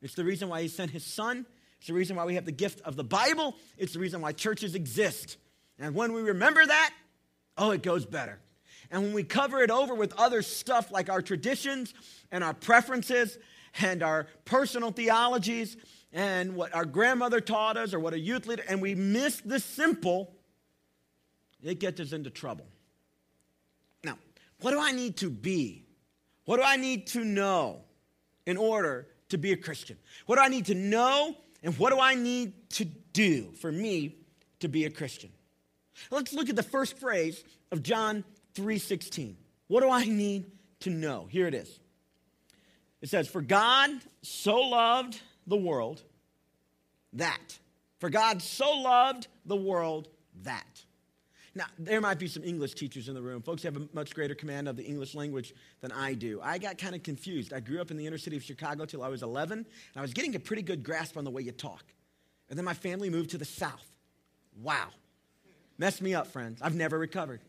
It's 0.00 0.14
the 0.14 0.22
reason 0.22 0.48
why 0.48 0.62
He 0.62 0.68
sent 0.68 0.92
His 0.92 1.04
Son. 1.04 1.44
It's 1.78 1.88
the 1.88 1.92
reason 1.92 2.14
why 2.14 2.24
we 2.24 2.36
have 2.36 2.44
the 2.44 2.52
gift 2.52 2.80
of 2.82 2.94
the 2.94 3.02
Bible. 3.02 3.56
It's 3.76 3.92
the 3.92 3.98
reason 3.98 4.20
why 4.20 4.30
churches 4.30 4.76
exist. 4.76 5.36
And 5.80 5.96
when 5.96 6.12
we 6.12 6.22
remember 6.22 6.64
that, 6.64 6.94
oh, 7.56 7.72
it 7.72 7.82
goes 7.82 8.06
better. 8.06 8.38
And 8.92 9.02
when 9.02 9.14
we 9.14 9.24
cover 9.24 9.60
it 9.62 9.70
over 9.72 9.96
with 9.96 10.12
other 10.16 10.42
stuff 10.42 10.92
like 10.92 11.10
our 11.10 11.20
traditions 11.20 11.92
and 12.30 12.44
our 12.44 12.54
preferences 12.54 13.36
and 13.80 14.04
our 14.04 14.28
personal 14.44 14.92
theologies 14.92 15.76
and 16.12 16.54
what 16.54 16.72
our 16.72 16.84
grandmother 16.84 17.40
taught 17.40 17.76
us 17.76 17.94
or 17.94 17.98
what 17.98 18.14
a 18.14 18.18
youth 18.20 18.46
leader, 18.46 18.62
and 18.68 18.80
we 18.80 18.94
miss 18.94 19.40
the 19.40 19.58
simple, 19.58 20.36
it 21.64 21.80
gets 21.80 21.98
us 21.98 22.12
into 22.12 22.30
trouble. 22.30 22.68
Now, 24.04 24.18
what 24.60 24.70
do 24.70 24.78
I 24.78 24.92
need 24.92 25.16
to 25.16 25.30
be? 25.30 25.87
What 26.48 26.56
do 26.56 26.62
I 26.62 26.76
need 26.76 27.08
to 27.08 27.26
know 27.26 27.82
in 28.46 28.56
order 28.56 29.06
to 29.28 29.36
be 29.36 29.52
a 29.52 29.56
Christian? 29.58 29.98
What 30.24 30.36
do 30.36 30.40
I 30.40 30.48
need 30.48 30.64
to 30.66 30.74
know 30.74 31.36
and 31.62 31.78
what 31.78 31.90
do 31.90 32.00
I 32.00 32.14
need 32.14 32.70
to 32.70 32.86
do 32.86 33.52
for 33.60 33.70
me 33.70 34.16
to 34.60 34.68
be 34.68 34.86
a 34.86 34.90
Christian? 34.90 35.30
Let's 36.10 36.32
look 36.32 36.48
at 36.48 36.56
the 36.56 36.62
first 36.62 36.96
phrase 36.96 37.44
of 37.70 37.82
John 37.82 38.24
3:16. 38.54 39.36
What 39.66 39.82
do 39.82 39.90
I 39.90 40.06
need 40.06 40.50
to 40.80 40.88
know? 40.88 41.26
Here 41.26 41.46
it 41.46 41.52
is. 41.52 41.80
It 43.02 43.10
says, 43.10 43.28
"For 43.28 43.42
God 43.42 43.90
so 44.22 44.58
loved 44.58 45.20
the 45.46 45.58
world 45.58 46.02
that 47.12 47.58
for 47.98 48.08
God 48.08 48.40
so 48.40 48.70
loved 48.70 49.28
the 49.44 49.54
world 49.54 50.08
that." 50.44 50.86
Now, 51.58 51.66
there 51.76 52.00
might 52.00 52.20
be 52.20 52.28
some 52.28 52.44
English 52.44 52.74
teachers 52.74 53.08
in 53.08 53.16
the 53.16 53.20
room. 53.20 53.42
Folks 53.42 53.64
have 53.64 53.76
a 53.76 53.88
much 53.92 54.14
greater 54.14 54.36
command 54.36 54.68
of 54.68 54.76
the 54.76 54.84
English 54.84 55.16
language 55.16 55.52
than 55.80 55.90
I 55.90 56.14
do. 56.14 56.40
I 56.40 56.56
got 56.56 56.78
kind 56.78 56.94
of 56.94 57.02
confused. 57.02 57.52
I 57.52 57.58
grew 57.58 57.80
up 57.80 57.90
in 57.90 57.96
the 57.96 58.06
inner 58.06 58.16
city 58.16 58.36
of 58.36 58.44
Chicago 58.44 58.84
till 58.84 59.02
I 59.02 59.08
was 59.08 59.24
11, 59.24 59.58
and 59.58 59.66
I 59.96 60.00
was 60.00 60.14
getting 60.14 60.36
a 60.36 60.38
pretty 60.38 60.62
good 60.62 60.84
grasp 60.84 61.16
on 61.16 61.24
the 61.24 61.32
way 61.32 61.42
you 61.42 61.50
talk. 61.50 61.82
And 62.48 62.56
then 62.56 62.64
my 62.64 62.74
family 62.74 63.10
moved 63.10 63.30
to 63.30 63.38
the 63.38 63.44
South. 63.44 63.96
Wow. 64.62 64.86
Messed 65.78 66.00
me 66.00 66.14
up, 66.14 66.28
friends. 66.28 66.60
I've 66.62 66.76
never 66.76 66.96
recovered. 66.96 67.40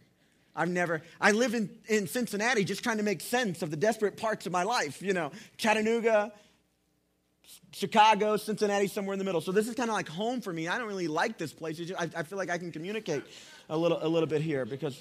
I've 0.55 0.69
never, 0.69 1.03
I 1.21 1.29
live 1.29 1.53
in, 1.53 1.69
in 1.87 2.07
Cincinnati 2.07 2.63
just 2.63 2.81
trying 2.81 2.97
to 2.97 3.03
make 3.03 3.21
sense 3.21 3.61
of 3.61 3.69
the 3.69 3.77
desperate 3.77 4.17
parts 4.17 4.47
of 4.47 4.51
my 4.51 4.63
life, 4.63 5.03
you 5.03 5.13
know, 5.13 5.31
Chattanooga, 5.57 6.33
Chicago, 7.71 8.37
Cincinnati, 8.37 8.87
somewhere 8.87 9.13
in 9.13 9.19
the 9.19 9.25
middle. 9.25 9.41
So 9.41 9.51
this 9.51 9.67
is 9.67 9.75
kind 9.75 9.89
of 9.89 9.95
like 9.95 10.09
home 10.09 10.41
for 10.41 10.51
me. 10.51 10.67
I 10.67 10.79
don't 10.79 10.87
really 10.87 11.07
like 11.07 11.37
this 11.37 11.53
place. 11.53 11.77
Just, 11.77 11.93
I, 11.93 12.09
I 12.15 12.23
feel 12.23 12.39
like 12.39 12.49
I 12.49 12.57
can 12.57 12.71
communicate 12.71 13.23
a 13.69 13.77
little, 13.77 13.99
a 14.01 14.07
little 14.07 14.27
bit 14.27 14.41
here 14.41 14.65
because 14.65 14.99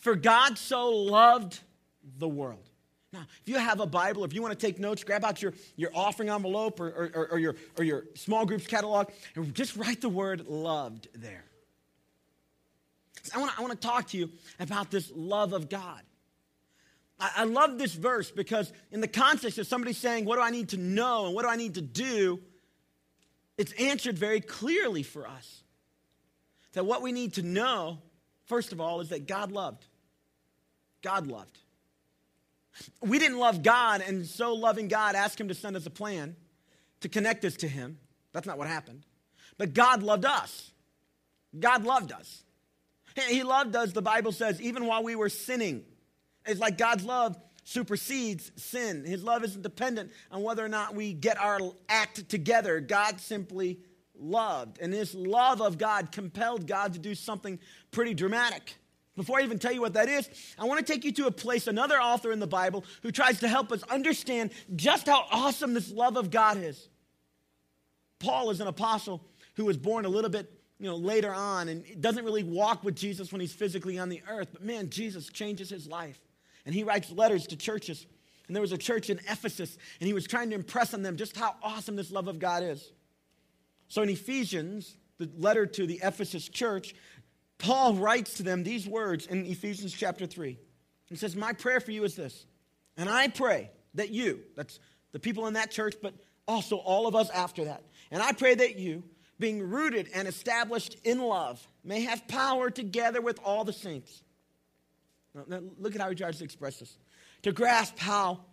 for 0.00 0.14
God 0.14 0.58
so 0.58 0.90
loved 0.90 1.60
the 2.18 2.28
world. 2.28 2.68
Now, 3.12 3.26
if 3.42 3.48
you 3.48 3.58
have 3.58 3.78
a 3.78 3.86
Bible, 3.86 4.24
if 4.24 4.34
you 4.34 4.42
want 4.42 4.58
to 4.58 4.66
take 4.66 4.80
notes, 4.80 5.04
grab 5.04 5.24
out 5.24 5.40
your, 5.40 5.54
your 5.76 5.90
offering 5.94 6.28
envelope 6.28 6.80
or, 6.80 6.88
or, 6.88 7.28
or, 7.32 7.38
your, 7.38 7.54
or 7.78 7.84
your 7.84 8.04
small 8.16 8.44
groups 8.44 8.66
catalog 8.66 9.08
and 9.36 9.54
just 9.54 9.76
write 9.76 10.00
the 10.00 10.08
word 10.08 10.48
loved 10.48 11.08
there. 11.14 11.44
I 13.32 13.38
want, 13.38 13.52
to, 13.52 13.58
I 13.58 13.62
want 13.62 13.80
to 13.80 13.86
talk 13.86 14.08
to 14.08 14.18
you 14.18 14.30
about 14.58 14.90
this 14.90 15.10
love 15.14 15.52
of 15.52 15.68
God. 15.68 16.02
I, 17.20 17.30
I 17.36 17.44
love 17.44 17.78
this 17.78 17.94
verse 17.94 18.30
because, 18.30 18.72
in 18.90 19.00
the 19.00 19.08
context 19.08 19.58
of 19.58 19.66
somebody 19.66 19.92
saying, 19.92 20.24
What 20.24 20.36
do 20.36 20.42
I 20.42 20.50
need 20.50 20.70
to 20.70 20.76
know 20.76 21.26
and 21.26 21.34
what 21.34 21.42
do 21.42 21.48
I 21.48 21.56
need 21.56 21.74
to 21.74 21.82
do? 21.82 22.40
It's 23.56 23.72
answered 23.74 24.18
very 24.18 24.40
clearly 24.40 25.04
for 25.04 25.26
us. 25.26 25.63
That 26.74 26.86
what 26.86 27.02
we 27.02 27.12
need 27.12 27.34
to 27.34 27.42
know, 27.42 27.98
first 28.46 28.72
of 28.72 28.80
all, 28.80 29.00
is 29.00 29.08
that 29.08 29.26
God 29.26 29.50
loved. 29.50 29.84
God 31.02 31.26
loved. 31.26 31.58
We 33.00 33.18
didn't 33.18 33.38
love 33.38 33.62
God, 33.62 34.02
and 34.06 34.26
so 34.26 34.54
loving 34.54 34.88
God 34.88 35.14
asked 35.14 35.40
Him 35.40 35.48
to 35.48 35.54
send 35.54 35.76
us 35.76 35.86
a 35.86 35.90
plan 35.90 36.36
to 37.00 37.08
connect 37.08 37.44
us 37.44 37.56
to 37.58 37.68
Him. 37.68 37.98
That's 38.32 38.46
not 38.46 38.58
what 38.58 38.66
happened. 38.66 39.04
But 39.58 39.74
God 39.74 40.02
loved 40.02 40.24
us. 40.24 40.72
God 41.58 41.84
loved 41.84 42.12
us. 42.12 42.42
He 43.28 43.44
loved 43.44 43.76
us, 43.76 43.92
the 43.92 44.02
Bible 44.02 44.32
says, 44.32 44.60
even 44.60 44.86
while 44.86 45.04
we 45.04 45.14
were 45.14 45.28
sinning. 45.28 45.84
It's 46.44 46.58
like 46.58 46.76
God's 46.76 47.04
love 47.04 47.36
supersedes 47.62 48.50
sin. 48.56 49.04
His 49.04 49.22
love 49.22 49.44
isn't 49.44 49.62
dependent 49.62 50.10
on 50.32 50.42
whether 50.42 50.64
or 50.64 50.68
not 50.68 50.94
we 50.94 51.12
get 51.12 51.38
our 51.38 51.60
act 51.88 52.28
together. 52.28 52.80
God 52.80 53.20
simply 53.20 53.78
loved. 54.18 54.78
And 54.80 54.92
this 54.92 55.14
love 55.14 55.60
of 55.60 55.78
God 55.78 56.12
compelled 56.12 56.66
God 56.66 56.92
to 56.94 56.98
do 56.98 57.14
something 57.14 57.58
pretty 57.90 58.14
dramatic. 58.14 58.76
Before 59.16 59.38
I 59.38 59.42
even 59.42 59.58
tell 59.58 59.72
you 59.72 59.80
what 59.80 59.94
that 59.94 60.08
is, 60.08 60.28
I 60.58 60.64
want 60.64 60.84
to 60.84 60.92
take 60.92 61.04
you 61.04 61.12
to 61.12 61.26
a 61.26 61.30
place, 61.30 61.66
another 61.66 62.00
author 62.00 62.32
in 62.32 62.40
the 62.40 62.46
Bible 62.46 62.84
who 63.02 63.12
tries 63.12 63.40
to 63.40 63.48
help 63.48 63.70
us 63.70 63.82
understand 63.84 64.50
just 64.74 65.06
how 65.06 65.24
awesome 65.30 65.72
this 65.72 65.90
love 65.90 66.16
of 66.16 66.30
God 66.30 66.58
is. 66.58 66.88
Paul 68.18 68.50
is 68.50 68.60
an 68.60 68.66
apostle 68.66 69.24
who 69.54 69.66
was 69.66 69.76
born 69.76 70.04
a 70.04 70.08
little 70.08 70.30
bit 70.30 70.50
you 70.80 70.86
know, 70.86 70.96
later 70.96 71.32
on 71.32 71.68
and 71.68 71.84
doesn't 72.00 72.24
really 72.24 72.42
walk 72.42 72.82
with 72.82 72.96
Jesus 72.96 73.30
when 73.30 73.40
he's 73.40 73.52
physically 73.52 73.98
on 73.98 74.08
the 74.08 74.20
earth. 74.28 74.48
But 74.52 74.64
man, 74.64 74.90
Jesus 74.90 75.28
changes 75.28 75.70
his 75.70 75.86
life. 75.86 76.18
And 76.66 76.74
he 76.74 76.82
writes 76.82 77.12
letters 77.12 77.46
to 77.48 77.56
churches. 77.56 78.06
And 78.46 78.56
there 78.56 78.60
was 78.60 78.72
a 78.72 78.78
church 78.78 79.08
in 79.08 79.18
Ephesus, 79.20 79.78
and 80.00 80.06
he 80.06 80.12
was 80.12 80.26
trying 80.26 80.50
to 80.50 80.54
impress 80.54 80.92
on 80.92 81.02
them 81.02 81.16
just 81.16 81.36
how 81.36 81.54
awesome 81.62 81.96
this 81.96 82.10
love 82.10 82.28
of 82.28 82.38
God 82.38 82.62
is. 82.62 82.90
So 83.88 84.02
in 84.02 84.08
Ephesians, 84.08 84.96
the 85.18 85.30
letter 85.36 85.66
to 85.66 85.86
the 85.86 86.00
Ephesus 86.02 86.48
church, 86.48 86.94
Paul 87.58 87.94
writes 87.94 88.34
to 88.34 88.42
them 88.42 88.62
these 88.62 88.86
words 88.86 89.26
in 89.26 89.46
Ephesians 89.46 89.92
chapter 89.92 90.26
3. 90.26 90.58
He 91.06 91.16
says, 91.16 91.36
My 91.36 91.52
prayer 91.52 91.80
for 91.80 91.92
you 91.92 92.04
is 92.04 92.16
this. 92.16 92.46
And 92.96 93.08
I 93.08 93.28
pray 93.28 93.70
that 93.94 94.10
you, 94.10 94.40
that's 94.56 94.78
the 95.12 95.18
people 95.18 95.46
in 95.46 95.54
that 95.54 95.70
church, 95.70 95.94
but 96.02 96.14
also 96.46 96.76
all 96.76 97.06
of 97.06 97.14
us 97.14 97.30
after 97.30 97.64
that, 97.66 97.84
and 98.10 98.22
I 98.22 98.32
pray 98.32 98.54
that 98.54 98.78
you, 98.78 99.02
being 99.38 99.62
rooted 99.62 100.08
and 100.14 100.28
established 100.28 100.96
in 101.04 101.20
love, 101.20 101.66
may 101.82 102.02
have 102.02 102.26
power 102.28 102.70
together 102.70 103.20
with 103.20 103.40
all 103.44 103.64
the 103.64 103.72
saints. 103.72 104.22
Now, 105.48 105.60
look 105.78 105.94
at 105.94 106.00
how 106.00 106.08
he 106.08 106.14
tries 106.14 106.38
to 106.38 106.44
express 106.44 106.78
this. 106.78 106.96
To 107.42 107.52
grasp 107.52 107.98
how 107.98 108.44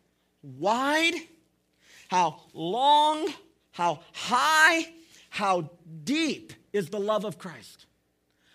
wide, 0.41 1.13
how 2.07 2.41
long, 2.53 3.27
how 3.71 3.99
high, 4.13 4.91
how 5.31 5.71
deep 6.03 6.53
is 6.71 6.89
the 6.89 6.99
love 6.99 7.25
of 7.25 7.39
Christ 7.39 7.87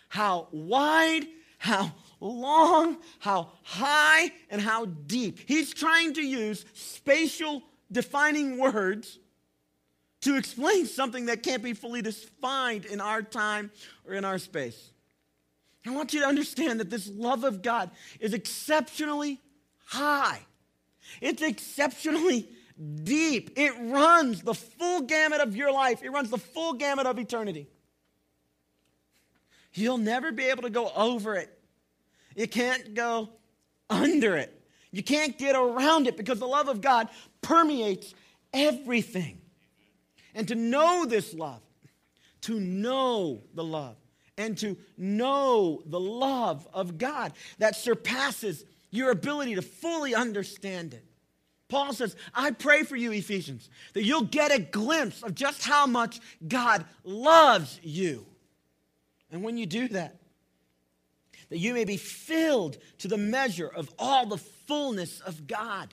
how 0.08 0.48
wide, 0.50 1.26
how 1.58 1.92
long, 2.20 2.96
how 3.18 3.50
high, 3.62 4.30
and 4.50 4.60
how 4.60 4.86
deep. 4.86 5.38
He's 5.46 5.74
trying 5.74 6.14
to 6.14 6.22
use 6.22 6.64
spatial 6.72 7.62
defining 7.90 8.58
words 8.58 9.18
to 10.22 10.36
explain 10.36 10.86
something 10.86 11.26
that 11.26 11.42
can't 11.42 11.62
be 11.62 11.74
fully 11.74 12.02
defined 12.02 12.84
in 12.84 13.00
our 13.00 13.20
time 13.20 13.70
or 14.06 14.14
in 14.14 14.24
our 14.24 14.38
space. 14.38 14.90
I 15.86 15.90
want 15.90 16.14
you 16.14 16.20
to 16.20 16.26
understand 16.26 16.80
that 16.80 16.90
this 16.90 17.08
love 17.08 17.44
of 17.44 17.62
God 17.62 17.90
is 18.18 18.32
exceptionally 18.32 19.40
high. 19.84 20.40
It's 21.20 21.42
exceptionally 21.42 22.48
deep. 23.02 23.50
It 23.56 23.72
runs 23.78 24.42
the 24.42 24.54
full 24.54 25.02
gamut 25.02 25.40
of 25.40 25.56
your 25.56 25.72
life, 25.72 26.02
it 26.02 26.10
runs 26.10 26.30
the 26.30 26.38
full 26.38 26.74
gamut 26.74 27.06
of 27.06 27.18
eternity. 27.18 27.68
You'll 29.72 29.98
never 29.98 30.32
be 30.32 30.44
able 30.44 30.62
to 30.62 30.70
go 30.70 30.90
over 30.96 31.34
it. 31.34 31.52
You 32.34 32.48
can't 32.48 32.94
go 32.94 33.28
under 33.90 34.36
it. 34.36 34.52
You 34.90 35.02
can't 35.02 35.36
get 35.36 35.54
around 35.54 36.06
it 36.06 36.16
because 36.16 36.38
the 36.38 36.46
love 36.46 36.68
of 36.68 36.80
God 36.80 37.08
permeates 37.42 38.14
everything. 38.54 39.40
And 40.34 40.48
to 40.48 40.54
know 40.54 41.04
this 41.04 41.34
love, 41.34 41.60
to 42.42 42.58
know 42.58 43.42
the 43.54 43.64
love, 43.64 43.96
and 44.38 44.56
to 44.58 44.76
know 44.96 45.82
the 45.86 46.00
love 46.00 46.66
of 46.72 46.98
God 46.98 47.32
that 47.58 47.76
surpasses 47.76 48.64
your 48.90 49.10
ability 49.10 49.54
to 49.54 49.62
fully 49.62 50.14
understand 50.14 50.94
it. 50.94 51.04
Paul 51.68 51.92
says, 51.92 52.14
I 52.34 52.52
pray 52.52 52.84
for 52.84 52.96
you, 52.96 53.12
Ephesians, 53.12 53.68
that 53.94 54.04
you'll 54.04 54.22
get 54.22 54.52
a 54.52 54.60
glimpse 54.60 55.22
of 55.22 55.34
just 55.34 55.64
how 55.64 55.86
much 55.86 56.20
God 56.46 56.84
loves 57.02 57.80
you. 57.82 58.24
And 59.30 59.42
when 59.42 59.58
you 59.58 59.66
do 59.66 59.88
that, 59.88 60.16
that 61.48 61.58
you 61.58 61.74
may 61.74 61.84
be 61.84 61.96
filled 61.96 62.78
to 62.98 63.08
the 63.08 63.16
measure 63.16 63.68
of 63.68 63.90
all 63.98 64.26
the 64.26 64.38
fullness 64.38 65.20
of 65.20 65.46
God. 65.46 65.92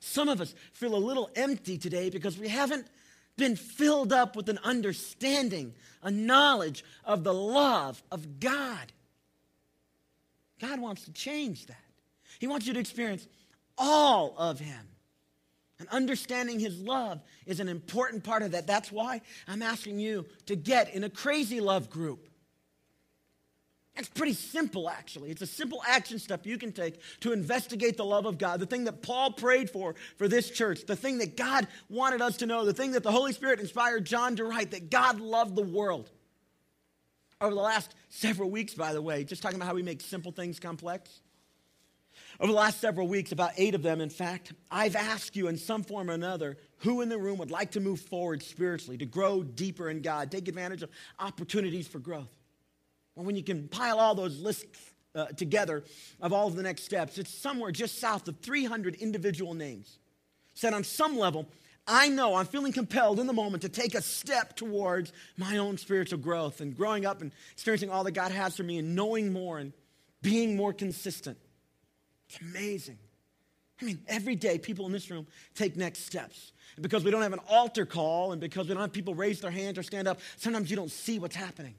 Some 0.00 0.28
of 0.28 0.40
us 0.40 0.54
feel 0.72 0.94
a 0.94 0.98
little 0.98 1.30
empty 1.34 1.78
today 1.78 2.10
because 2.10 2.38
we 2.38 2.48
haven't 2.48 2.86
been 3.36 3.56
filled 3.56 4.12
up 4.12 4.36
with 4.36 4.48
an 4.48 4.58
understanding, 4.62 5.74
a 6.02 6.10
knowledge 6.10 6.84
of 7.04 7.24
the 7.24 7.34
love 7.34 8.02
of 8.10 8.40
God. 8.40 8.92
God 10.60 10.80
wants 10.80 11.04
to 11.04 11.12
change 11.12 11.66
that. 11.66 11.76
He 12.38 12.46
wants 12.46 12.66
you 12.66 12.72
to 12.74 12.80
experience 12.80 13.26
all 13.78 14.34
of 14.36 14.58
Him. 14.58 14.88
And 15.78 15.88
understanding 15.88 16.58
His 16.58 16.78
love 16.78 17.20
is 17.44 17.60
an 17.60 17.68
important 17.68 18.24
part 18.24 18.42
of 18.42 18.52
that. 18.52 18.66
That's 18.66 18.90
why 18.90 19.20
I'm 19.46 19.62
asking 19.62 19.98
you 19.98 20.26
to 20.46 20.56
get 20.56 20.94
in 20.94 21.04
a 21.04 21.10
crazy 21.10 21.60
love 21.60 21.90
group. 21.90 22.28
It's 23.98 24.08
pretty 24.08 24.34
simple, 24.34 24.90
actually. 24.90 25.30
It's 25.30 25.40
a 25.40 25.46
simple 25.46 25.82
action 25.86 26.18
step 26.18 26.44
you 26.44 26.58
can 26.58 26.70
take 26.70 27.00
to 27.20 27.32
investigate 27.32 27.96
the 27.96 28.04
love 28.04 28.26
of 28.26 28.36
God, 28.36 28.60
the 28.60 28.66
thing 28.66 28.84
that 28.84 29.00
Paul 29.00 29.32
prayed 29.32 29.70
for 29.70 29.94
for 30.18 30.28
this 30.28 30.50
church, 30.50 30.84
the 30.86 30.96
thing 30.96 31.18
that 31.18 31.36
God 31.36 31.66
wanted 31.88 32.20
us 32.20 32.36
to 32.38 32.46
know, 32.46 32.66
the 32.66 32.74
thing 32.74 32.92
that 32.92 33.02
the 33.02 33.10
Holy 33.10 33.32
Spirit 33.32 33.58
inspired 33.58 34.04
John 34.04 34.36
to 34.36 34.44
write, 34.44 34.72
that 34.72 34.90
God 34.90 35.18
loved 35.18 35.56
the 35.56 35.62
world. 35.62 36.10
Over 37.40 37.54
the 37.54 37.60
last 37.60 37.94
several 38.10 38.50
weeks, 38.50 38.74
by 38.74 38.92
the 38.92 39.00
way, 39.00 39.24
just 39.24 39.42
talking 39.42 39.56
about 39.56 39.66
how 39.68 39.74
we 39.74 39.82
make 39.82 40.02
simple 40.02 40.32
things 40.32 40.60
complex. 40.60 41.22
Over 42.38 42.52
the 42.52 42.58
last 42.58 42.80
several 42.80 43.08
weeks, 43.08 43.32
about 43.32 43.52
eight 43.56 43.74
of 43.74 43.82
them, 43.82 44.00
in 44.00 44.10
fact, 44.10 44.52
I've 44.70 44.94
asked 44.94 45.36
you 45.36 45.48
in 45.48 45.56
some 45.56 45.82
form 45.82 46.10
or 46.10 46.14
another 46.14 46.58
who 46.78 47.00
in 47.00 47.08
the 47.08 47.18
room 47.18 47.38
would 47.38 47.50
like 47.50 47.70
to 47.72 47.80
move 47.80 48.00
forward 48.00 48.42
spiritually, 48.42 48.98
to 48.98 49.06
grow 49.06 49.42
deeper 49.42 49.88
in 49.88 50.02
God, 50.02 50.30
take 50.30 50.46
advantage 50.48 50.82
of 50.82 50.90
opportunities 51.18 51.88
for 51.88 51.98
growth. 51.98 52.28
Well, 53.14 53.24
when 53.24 53.36
you 53.36 53.42
compile 53.42 53.98
all 53.98 54.14
those 54.14 54.38
lists 54.38 54.92
uh, 55.14 55.26
together 55.28 55.82
of 56.20 56.34
all 56.34 56.46
of 56.46 56.56
the 56.56 56.62
next 56.62 56.82
steps, 56.82 57.16
it's 57.16 57.32
somewhere 57.32 57.72
just 57.72 57.98
south 57.98 58.28
of 58.28 58.38
300 58.40 58.96
individual 58.96 59.54
names. 59.54 59.98
Said 60.52 60.74
on 60.74 60.84
some 60.84 61.18
level, 61.18 61.48
I 61.88 62.08
know 62.08 62.34
I'm 62.34 62.46
feeling 62.46 62.72
compelled 62.72 63.18
in 63.18 63.26
the 63.26 63.32
moment 63.32 63.62
to 63.62 63.70
take 63.70 63.94
a 63.94 64.02
step 64.02 64.56
towards 64.56 65.12
my 65.38 65.56
own 65.56 65.78
spiritual 65.78 66.18
growth 66.18 66.60
and 66.60 66.76
growing 66.76 67.06
up 67.06 67.22
and 67.22 67.32
experiencing 67.52 67.90
all 67.90 68.04
that 68.04 68.12
God 68.12 68.32
has 68.32 68.56
for 68.56 68.64
me 68.64 68.78
and 68.78 68.94
knowing 68.94 69.32
more 69.32 69.58
and 69.58 69.72
being 70.20 70.56
more 70.56 70.72
consistent. 70.72 71.38
It's 72.28 72.40
amazing. 72.40 72.98
I 73.80 73.84
mean, 73.84 74.00
every 74.08 74.36
day 74.36 74.58
people 74.58 74.86
in 74.86 74.92
this 74.92 75.10
room 75.10 75.26
take 75.54 75.76
next 75.76 76.06
steps. 76.06 76.52
And 76.76 76.82
because 76.82 77.04
we 77.04 77.10
don't 77.10 77.22
have 77.22 77.32
an 77.32 77.40
altar 77.48 77.84
call 77.84 78.32
and 78.32 78.40
because 78.40 78.68
we 78.68 78.74
don't 78.74 78.80
have 78.80 78.92
people 78.92 79.14
raise 79.14 79.40
their 79.40 79.50
hands 79.50 79.78
or 79.78 79.82
stand 79.82 80.08
up, 80.08 80.20
sometimes 80.36 80.70
you 80.70 80.76
don't 80.76 80.90
see 80.90 81.18
what's 81.18 81.36
happening. 81.36 81.74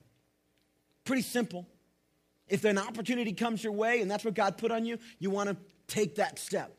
Pretty 1.05 1.23
simple. 1.23 1.67
If 2.47 2.65
an 2.65 2.77
opportunity 2.77 3.33
comes 3.33 3.63
your 3.63 3.73
way 3.73 4.01
and 4.01 4.09
that's 4.09 4.23
what 4.23 4.35
God 4.35 4.57
put 4.57 4.71
on 4.71 4.85
you, 4.85 4.99
you 5.19 5.29
want 5.29 5.49
to 5.49 5.57
take 5.87 6.15
that 6.15 6.39
step. 6.39 6.77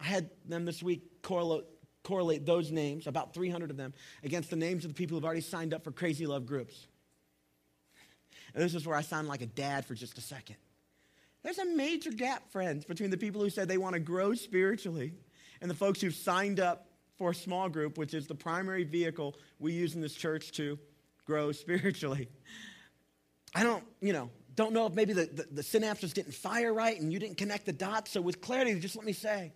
I 0.00 0.04
had 0.04 0.30
them 0.46 0.64
this 0.64 0.82
week 0.82 1.22
correlate, 1.22 1.64
correlate 2.02 2.46
those 2.46 2.70
names, 2.70 3.06
about 3.06 3.32
300 3.32 3.70
of 3.70 3.76
them, 3.76 3.92
against 4.24 4.50
the 4.50 4.56
names 4.56 4.84
of 4.84 4.90
the 4.90 4.94
people 4.94 5.16
who've 5.16 5.24
already 5.24 5.40
signed 5.40 5.72
up 5.72 5.84
for 5.84 5.92
crazy 5.92 6.26
love 6.26 6.46
groups. 6.46 6.86
And 8.54 8.62
this 8.62 8.74
is 8.74 8.86
where 8.86 8.96
I 8.96 9.02
sound 9.02 9.28
like 9.28 9.42
a 9.42 9.46
dad 9.46 9.84
for 9.84 9.94
just 9.94 10.18
a 10.18 10.20
second. 10.20 10.56
There's 11.42 11.58
a 11.58 11.64
major 11.64 12.10
gap, 12.10 12.50
friends, 12.50 12.84
between 12.84 13.10
the 13.10 13.16
people 13.16 13.40
who 13.40 13.50
said 13.50 13.68
they 13.68 13.78
want 13.78 13.94
to 13.94 14.00
grow 14.00 14.34
spiritually 14.34 15.14
and 15.60 15.70
the 15.70 15.74
folks 15.74 16.00
who've 16.00 16.14
signed 16.14 16.60
up 16.60 16.88
for 17.16 17.30
a 17.30 17.34
small 17.34 17.68
group, 17.68 17.98
which 17.98 18.14
is 18.14 18.26
the 18.26 18.34
primary 18.34 18.84
vehicle 18.84 19.36
we 19.58 19.72
use 19.72 19.94
in 19.94 20.00
this 20.00 20.14
church 20.14 20.52
to 20.52 20.78
grow 21.24 21.52
spiritually. 21.52 22.28
I 23.54 23.62
don't, 23.62 23.84
you 24.00 24.12
know, 24.12 24.30
don't 24.54 24.72
know 24.72 24.86
if 24.86 24.94
maybe 24.94 25.12
the, 25.12 25.26
the, 25.26 25.46
the 25.50 25.62
synapses 25.62 26.12
didn't 26.12 26.34
fire 26.34 26.72
right 26.72 27.00
and 27.00 27.12
you 27.12 27.18
didn't 27.18 27.38
connect 27.38 27.66
the 27.66 27.72
dots. 27.72 28.10
So, 28.10 28.20
with 28.20 28.40
clarity, 28.40 28.78
just 28.78 28.96
let 28.96 29.04
me 29.04 29.12
say, 29.12 29.52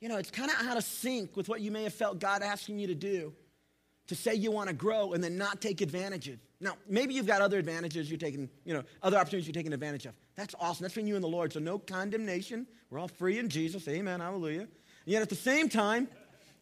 you 0.00 0.08
know, 0.08 0.16
it's 0.16 0.30
kind 0.30 0.50
of 0.50 0.66
out 0.66 0.76
of 0.76 0.84
sync 0.84 1.36
with 1.36 1.48
what 1.48 1.60
you 1.60 1.70
may 1.70 1.84
have 1.84 1.94
felt 1.94 2.18
God 2.18 2.42
asking 2.42 2.78
you 2.78 2.88
to 2.88 2.94
do 2.94 3.32
to 4.08 4.14
say 4.14 4.34
you 4.34 4.50
want 4.50 4.68
to 4.68 4.74
grow 4.74 5.12
and 5.12 5.22
then 5.22 5.38
not 5.38 5.60
take 5.60 5.80
advantage 5.80 6.28
of. 6.28 6.38
Now, 6.60 6.76
maybe 6.86 7.14
you've 7.14 7.26
got 7.26 7.40
other 7.40 7.58
advantages 7.58 8.10
you're 8.10 8.18
taking, 8.18 8.50
you 8.64 8.74
know, 8.74 8.84
other 9.02 9.16
opportunities 9.16 9.46
you're 9.46 9.54
taking 9.54 9.72
advantage 9.72 10.04
of. 10.04 10.14
That's 10.36 10.54
awesome. 10.60 10.84
That's 10.84 10.94
between 10.94 11.06
you 11.06 11.14
and 11.14 11.24
the 11.24 11.28
Lord. 11.28 11.52
So, 11.52 11.60
no 11.60 11.78
condemnation. 11.78 12.66
We're 12.90 12.98
all 12.98 13.08
free 13.08 13.38
in 13.38 13.48
Jesus. 13.48 13.88
Amen. 13.88 14.20
Hallelujah. 14.20 14.60
And 14.60 14.68
yet, 15.06 15.22
at 15.22 15.30
the 15.30 15.36
same 15.36 15.70
time, 15.70 16.08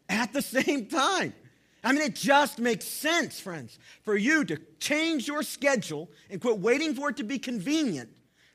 at 0.08 0.32
the 0.32 0.42
same 0.42 0.86
time, 0.86 1.34
I 1.82 1.92
mean, 1.92 2.02
it 2.02 2.14
just 2.14 2.58
makes 2.58 2.84
sense, 2.86 3.40
friends, 3.40 3.78
for 4.02 4.16
you 4.16 4.44
to 4.44 4.58
change 4.80 5.26
your 5.26 5.42
schedule 5.42 6.08
and 6.30 6.40
quit 6.40 6.58
waiting 6.58 6.94
for 6.94 7.10
it 7.10 7.16
to 7.16 7.24
be 7.24 7.38
convenient, 7.38 8.08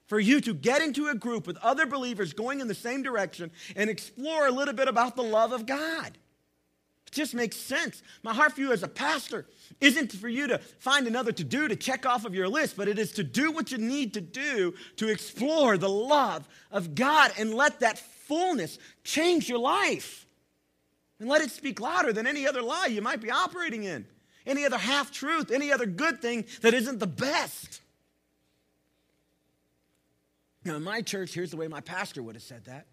for 0.08 0.20
you 0.20 0.42
to 0.42 0.54
get 0.54 0.82
into 0.82 1.08
a 1.08 1.16
group 1.16 1.48
with 1.48 1.58
other 1.58 1.86
believers 1.86 2.34
going 2.34 2.60
in 2.60 2.68
the 2.68 2.76
same 2.76 3.02
direction 3.02 3.52
and 3.76 3.90
explore 3.90 4.48
a 4.48 4.52
little 4.52 4.74
bit 4.74 4.88
about 4.88 5.16
the 5.16 5.24
love 5.24 5.54
of 5.54 5.66
God. 5.66 6.18
Just 7.14 7.36
makes 7.36 7.58
sense. 7.58 8.02
My 8.24 8.34
heart 8.34 8.54
for 8.54 8.62
you 8.62 8.72
as 8.74 8.82
a 8.82 8.88
pastor 8.88 9.46
isn't 9.80 10.14
for 10.14 10.28
you 10.28 10.48
to 10.48 10.58
find 10.58 11.06
another 11.06 11.32
to 11.32 11.44
do 11.44 11.68
to 11.68 11.76
check 11.76 12.08
off 12.08 12.26
of 12.26 12.34
your 12.34 12.50
list, 12.50 12.76
but 12.76 12.88
it 12.88 12.98
is 12.98 13.12
to 13.14 13.24
do 13.24 13.52
what 13.52 13.72
you 13.72 13.78
need 13.78 14.16
to 14.16 14.22
do 14.22 14.74
to 14.96 15.10
explore 15.10 15.78
the 15.78 15.90
love 15.90 16.48
of 16.72 16.96
God 16.96 17.32
and 17.38 17.54
let 17.54 17.82
that 17.82 18.00
fullness 18.00 18.80
change 19.04 19.48
your 19.48 19.60
life. 19.60 20.26
And 21.20 21.30
let 21.30 21.44
it 21.44 21.52
speak 21.52 21.80
louder 21.80 22.14
than 22.14 22.26
any 22.26 22.48
other 22.48 22.64
lie 22.64 22.88
you 22.88 23.02
might 23.04 23.22
be 23.22 23.30
operating 23.30 23.84
in, 23.84 24.08
any 24.48 24.66
other 24.66 24.80
half 24.80 25.12
truth, 25.12 25.52
any 25.52 25.72
other 25.72 25.86
good 25.86 26.20
thing 26.20 26.46
that 26.62 26.74
isn't 26.74 26.98
the 26.98 27.06
best. 27.06 27.80
Now, 30.66 30.78
in 30.78 30.84
my 30.84 31.02
church, 31.02 31.32
here's 31.36 31.52
the 31.52 31.58
way 31.58 31.68
my 31.68 31.82
pastor 31.82 32.24
would 32.24 32.34
have 32.34 32.44
said 32.44 32.66
that. 32.66 32.88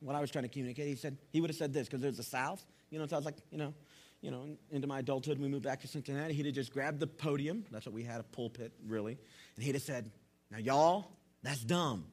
What 0.00 0.16
I 0.16 0.20
was 0.22 0.30
trying 0.30 0.44
to 0.44 0.48
communicate, 0.48 0.88
he 0.88 0.96
said, 0.96 1.18
he 1.30 1.42
would 1.42 1.50
have 1.50 1.56
said 1.56 1.74
this, 1.74 1.86
because 1.86 2.00
there's 2.00 2.16
the 2.16 2.22
South. 2.22 2.64
You 2.92 2.98
know, 2.98 3.06
so 3.06 3.16
I 3.16 3.18
was 3.18 3.24
like, 3.24 3.38
you 3.50 3.56
know, 3.56 3.72
you 4.20 4.30
know, 4.30 4.44
into 4.70 4.86
my 4.86 4.98
adulthood, 4.98 5.38
we 5.40 5.48
moved 5.48 5.64
back 5.64 5.80
to 5.80 5.88
Cincinnati. 5.88 6.34
He'd 6.34 6.44
have 6.44 6.54
just 6.54 6.72
grabbed 6.72 7.00
the 7.00 7.06
podium. 7.06 7.64
That's 7.72 7.86
what 7.86 7.94
we 7.94 8.04
had, 8.04 8.20
a 8.20 8.22
pulpit, 8.22 8.70
really. 8.86 9.18
And 9.56 9.64
he'd 9.64 9.74
have 9.74 9.82
said, 9.82 10.10
Now, 10.50 10.58
y'all, 10.58 11.06
that's 11.42 11.64
dumb. 11.64 12.04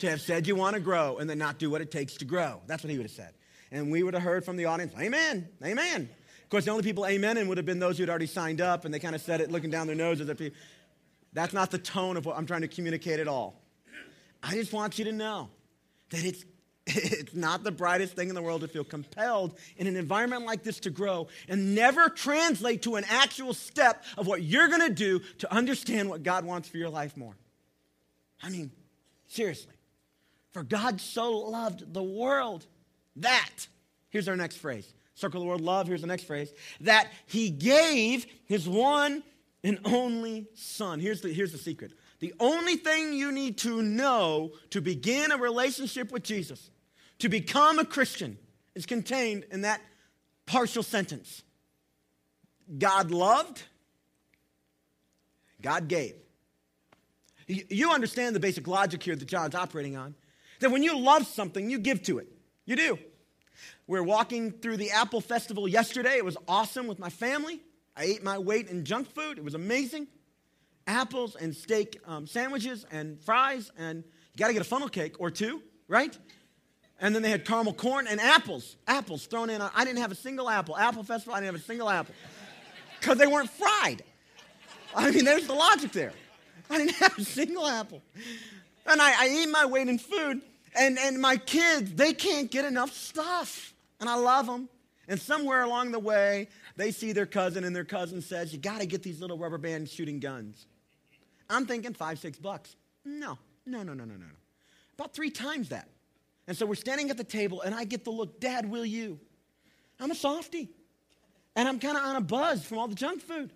To 0.00 0.10
have 0.10 0.20
said 0.20 0.46
you 0.46 0.56
want 0.56 0.74
to 0.74 0.80
grow 0.80 1.18
and 1.18 1.30
then 1.30 1.38
not 1.38 1.58
do 1.58 1.70
what 1.70 1.80
it 1.80 1.90
takes 1.90 2.14
to 2.16 2.24
grow. 2.24 2.60
That's 2.66 2.82
what 2.82 2.90
he 2.90 2.98
would 2.98 3.06
have 3.06 3.14
said. 3.14 3.32
And 3.70 3.90
we 3.90 4.02
would 4.02 4.12
have 4.12 4.24
heard 4.24 4.44
from 4.44 4.56
the 4.56 4.66
audience, 4.66 4.92
Amen, 5.00 5.48
Amen. 5.64 6.10
Of 6.42 6.50
course, 6.50 6.64
the 6.64 6.70
only 6.70 6.84
people 6.84 7.06
amen 7.06 7.48
would 7.48 7.56
have 7.56 7.66
been 7.66 7.80
those 7.80 7.96
who 7.96 8.02
had 8.02 8.10
already 8.10 8.26
signed 8.26 8.60
up, 8.60 8.84
and 8.84 8.94
they 8.94 9.00
kind 9.00 9.16
of 9.16 9.20
said 9.20 9.40
it 9.40 9.50
looking 9.50 9.70
down 9.70 9.88
their 9.88 9.96
noses 9.96 10.28
at 10.28 10.38
people. 10.38 10.56
That's 11.32 11.52
not 11.52 11.72
the 11.72 11.78
tone 11.78 12.16
of 12.16 12.24
what 12.24 12.36
I'm 12.36 12.46
trying 12.46 12.60
to 12.60 12.68
communicate 12.68 13.18
at 13.18 13.26
all. 13.26 13.60
I 14.42 14.52
just 14.52 14.72
want 14.72 14.98
you 14.98 15.06
to 15.06 15.12
know 15.12 15.50
that 16.10 16.24
it's 16.24 16.44
it's 16.86 17.34
not 17.34 17.64
the 17.64 17.72
brightest 17.72 18.14
thing 18.14 18.28
in 18.28 18.34
the 18.34 18.42
world 18.42 18.60
to 18.60 18.68
feel 18.68 18.84
compelled 18.84 19.58
in 19.76 19.88
an 19.88 19.96
environment 19.96 20.46
like 20.46 20.62
this 20.62 20.78
to 20.80 20.90
grow 20.90 21.26
and 21.48 21.74
never 21.74 22.08
translate 22.08 22.82
to 22.82 22.94
an 22.94 23.04
actual 23.08 23.52
step 23.52 24.04
of 24.16 24.26
what 24.26 24.42
you're 24.42 24.68
going 24.68 24.86
to 24.86 24.94
do 24.94 25.18
to 25.38 25.52
understand 25.52 26.08
what 26.08 26.22
God 26.22 26.44
wants 26.44 26.68
for 26.68 26.76
your 26.76 26.88
life 26.88 27.16
more. 27.16 27.34
I 28.40 28.50
mean, 28.50 28.70
seriously. 29.26 29.74
For 30.52 30.62
God 30.62 31.00
so 31.00 31.32
loved 31.38 31.92
the 31.92 32.02
world 32.02 32.66
that, 33.16 33.66
here's 34.10 34.28
our 34.28 34.36
next 34.36 34.56
phrase 34.56 34.92
circle 35.16 35.40
the 35.40 35.46
word 35.46 35.62
love, 35.62 35.88
here's 35.88 36.02
the 36.02 36.06
next 36.06 36.24
phrase, 36.24 36.52
that 36.82 37.08
he 37.24 37.50
gave 37.50 38.26
his 38.44 38.68
one 38.68 39.22
and 39.64 39.80
only 39.86 40.46
son. 40.54 41.00
Here's 41.00 41.22
the, 41.22 41.32
here's 41.32 41.52
the 41.52 41.58
secret. 41.58 41.92
The 42.20 42.34
only 42.38 42.76
thing 42.76 43.12
you 43.12 43.32
need 43.32 43.58
to 43.58 43.82
know 43.82 44.52
to 44.70 44.80
begin 44.80 45.32
a 45.32 45.38
relationship 45.38 46.12
with 46.12 46.22
Jesus 46.22 46.70
to 47.18 47.28
become 47.28 47.78
a 47.78 47.84
Christian 47.84 48.38
is 48.74 48.86
contained 48.86 49.44
in 49.50 49.62
that 49.62 49.80
partial 50.46 50.82
sentence 50.82 51.42
God 52.78 53.10
loved, 53.10 53.62
God 55.62 55.88
gave. 55.88 56.14
You 57.46 57.92
understand 57.92 58.34
the 58.34 58.40
basic 58.40 58.66
logic 58.66 59.02
here 59.02 59.14
that 59.14 59.24
John's 59.26 59.54
operating 59.54 59.96
on. 59.96 60.16
That 60.60 60.70
when 60.70 60.82
you 60.82 60.98
love 60.98 61.26
something, 61.26 61.70
you 61.70 61.78
give 61.78 62.02
to 62.04 62.18
it. 62.18 62.28
You 62.64 62.74
do. 62.74 62.98
We 63.86 63.98
are 63.98 64.02
walking 64.02 64.50
through 64.50 64.78
the 64.78 64.90
Apple 64.90 65.20
Festival 65.20 65.68
yesterday. 65.68 66.16
It 66.16 66.24
was 66.24 66.36
awesome 66.48 66.88
with 66.88 66.98
my 66.98 67.08
family. 67.08 67.60
I 67.96 68.04
ate 68.04 68.24
my 68.24 68.38
weight 68.38 68.68
in 68.68 68.84
junk 68.84 69.08
food. 69.14 69.38
It 69.38 69.44
was 69.44 69.54
amazing. 69.54 70.08
Apples 70.88 71.36
and 71.36 71.54
steak 71.54 72.00
um, 72.04 72.26
sandwiches 72.26 72.84
and 72.90 73.20
fries, 73.20 73.70
and 73.78 73.98
you 73.98 74.38
got 74.38 74.48
to 74.48 74.52
get 74.52 74.62
a 74.62 74.66
funnel 74.66 74.88
cake 74.88 75.16
or 75.20 75.30
two, 75.30 75.62
right? 75.88 76.16
And 77.00 77.14
then 77.14 77.22
they 77.22 77.30
had 77.30 77.44
caramel 77.44 77.74
corn 77.74 78.06
and 78.06 78.20
apples. 78.20 78.76
Apples 78.86 79.26
thrown 79.26 79.50
in. 79.50 79.60
I 79.60 79.84
didn't 79.84 79.98
have 80.00 80.12
a 80.12 80.16
single 80.16 80.48
apple. 80.48 80.76
Apple 80.76 81.02
Festival, 81.02 81.34
I 81.34 81.40
didn't 81.40 81.54
have 81.54 81.62
a 81.62 81.64
single 81.64 81.90
apple. 81.90 82.14
Because 82.98 83.18
they 83.18 83.26
weren't 83.26 83.50
fried. 83.50 84.02
I 84.94 85.10
mean, 85.10 85.24
there's 85.24 85.46
the 85.46 85.54
logic 85.54 85.92
there. 85.92 86.12
I 86.70 86.78
didn't 86.78 86.94
have 86.96 87.18
a 87.18 87.24
single 87.24 87.66
apple. 87.66 88.02
And 88.86 89.00
I, 89.00 89.24
I 89.24 89.28
eat 89.28 89.46
my 89.50 89.66
weight 89.66 89.88
in 89.88 89.98
food, 89.98 90.40
and, 90.78 90.98
and 90.98 91.20
my 91.20 91.36
kids, 91.36 91.92
they 91.92 92.12
can't 92.12 92.50
get 92.50 92.64
enough 92.64 92.92
stuff. 92.92 93.74
And 94.00 94.08
I 94.08 94.14
love 94.14 94.46
them. 94.46 94.68
And 95.08 95.20
somewhere 95.20 95.62
along 95.62 95.92
the 95.92 95.98
way, 95.98 96.48
they 96.76 96.90
see 96.90 97.12
their 97.12 97.26
cousin, 97.26 97.64
and 97.64 97.74
their 97.74 97.84
cousin 97.84 98.22
says, 98.22 98.52
You 98.52 98.58
got 98.58 98.80
to 98.80 98.86
get 98.86 99.02
these 99.02 99.20
little 99.20 99.38
rubber 99.38 99.58
band 99.58 99.88
shooting 99.88 100.18
guns. 100.18 100.66
I'm 101.48 101.66
thinking 101.66 101.94
five, 101.94 102.18
six 102.18 102.38
bucks. 102.38 102.74
No, 103.04 103.38
no, 103.64 103.82
no, 103.82 103.94
no, 103.94 104.04
no, 104.04 104.14
no. 104.14 104.26
About 104.98 105.14
three 105.14 105.30
times 105.30 105.68
that. 105.68 105.88
And 106.46 106.56
so 106.56 106.66
we're 106.66 106.74
standing 106.74 107.10
at 107.10 107.16
the 107.16 107.24
table, 107.24 107.62
and 107.62 107.74
I 107.74 107.84
get 107.84 108.04
the 108.04 108.10
look, 108.10 108.40
Dad, 108.40 108.70
will 108.70 108.84
you? 108.84 109.18
I'm 109.98 110.10
a 110.10 110.14
softy. 110.14 110.70
And 111.56 111.66
I'm 111.66 111.80
kind 111.80 111.96
of 111.96 112.04
on 112.04 112.16
a 112.16 112.20
buzz 112.20 112.64
from 112.64 112.78
all 112.78 112.86
the 112.86 112.94
junk 112.94 113.22
food. 113.22 113.50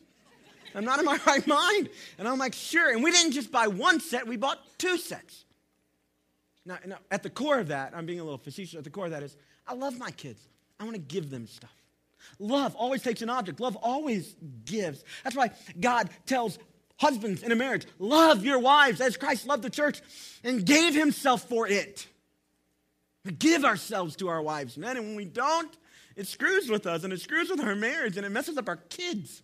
I'm 0.74 0.84
not 0.84 0.98
in 0.98 1.04
my 1.04 1.18
right 1.26 1.46
mind. 1.46 1.90
And 2.18 2.26
I'm 2.26 2.38
like, 2.38 2.54
sure. 2.54 2.92
And 2.92 3.04
we 3.04 3.10
didn't 3.10 3.32
just 3.32 3.52
buy 3.52 3.68
one 3.68 4.00
set, 4.00 4.26
we 4.26 4.36
bought 4.36 4.58
two 4.78 4.96
sets. 4.96 5.44
Now, 6.66 6.78
now, 6.86 6.98
at 7.10 7.22
the 7.22 7.30
core 7.30 7.58
of 7.58 7.68
that, 7.68 7.92
I'm 7.94 8.06
being 8.06 8.20
a 8.20 8.24
little 8.24 8.38
facetious, 8.38 8.76
at 8.76 8.84
the 8.84 8.90
core 8.90 9.06
of 9.06 9.12
that 9.12 9.22
is, 9.22 9.36
I 9.66 9.74
love 9.74 9.98
my 9.98 10.10
kids. 10.10 10.46
I 10.78 10.84
want 10.84 10.94
to 10.94 11.00
give 11.00 11.30
them 11.30 11.46
stuff. 11.46 11.74
Love 12.38 12.74
always 12.74 13.02
takes 13.02 13.22
an 13.22 13.30
object. 13.30 13.60
Love 13.60 13.76
always 13.76 14.36
gives. 14.64 15.04
That's 15.24 15.36
why 15.36 15.50
God 15.78 16.10
tells 16.26 16.58
husbands 16.98 17.42
in 17.42 17.50
a 17.50 17.56
marriage, 17.56 17.86
love 17.98 18.44
your 18.44 18.58
wives 18.58 19.00
as 19.00 19.16
Christ 19.16 19.46
loved 19.46 19.62
the 19.62 19.70
church 19.70 20.02
and 20.44 20.64
gave 20.64 20.94
himself 20.94 21.48
for 21.48 21.66
it. 21.66 22.06
We 23.24 23.32
give 23.32 23.64
ourselves 23.64 24.16
to 24.16 24.28
our 24.28 24.42
wives, 24.42 24.78
men, 24.78 24.96
and 24.96 25.06
when 25.06 25.16
we 25.16 25.26
don't, 25.26 25.76
it 26.16 26.26
screws 26.26 26.68
with 26.68 26.86
us 26.86 27.04
and 27.04 27.12
it 27.12 27.20
screws 27.20 27.50
with 27.50 27.60
our 27.60 27.74
marriage 27.74 28.16
and 28.16 28.26
it 28.26 28.30
messes 28.30 28.56
up 28.56 28.68
our 28.68 28.76
kids. 28.76 29.42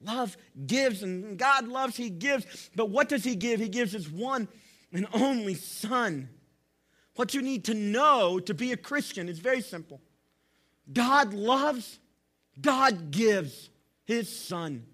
Love 0.00 0.36
gives, 0.66 1.02
and 1.02 1.38
God 1.38 1.68
loves, 1.68 1.96
He 1.96 2.10
gives. 2.10 2.70
But 2.74 2.90
what 2.90 3.08
does 3.08 3.24
He 3.24 3.36
give? 3.36 3.60
He 3.60 3.68
gives 3.68 3.92
His 3.92 4.10
one 4.10 4.48
and 4.92 5.06
only 5.12 5.54
Son. 5.54 6.28
What 7.14 7.34
you 7.34 7.42
need 7.42 7.64
to 7.66 7.74
know 7.74 8.40
to 8.40 8.54
be 8.54 8.72
a 8.72 8.76
Christian 8.76 9.28
is 9.28 9.38
very 9.38 9.60
simple 9.60 10.00
God 10.92 11.34
loves, 11.34 12.00
God 12.60 13.10
gives 13.10 13.70
His 14.04 14.34
Son. 14.34 14.84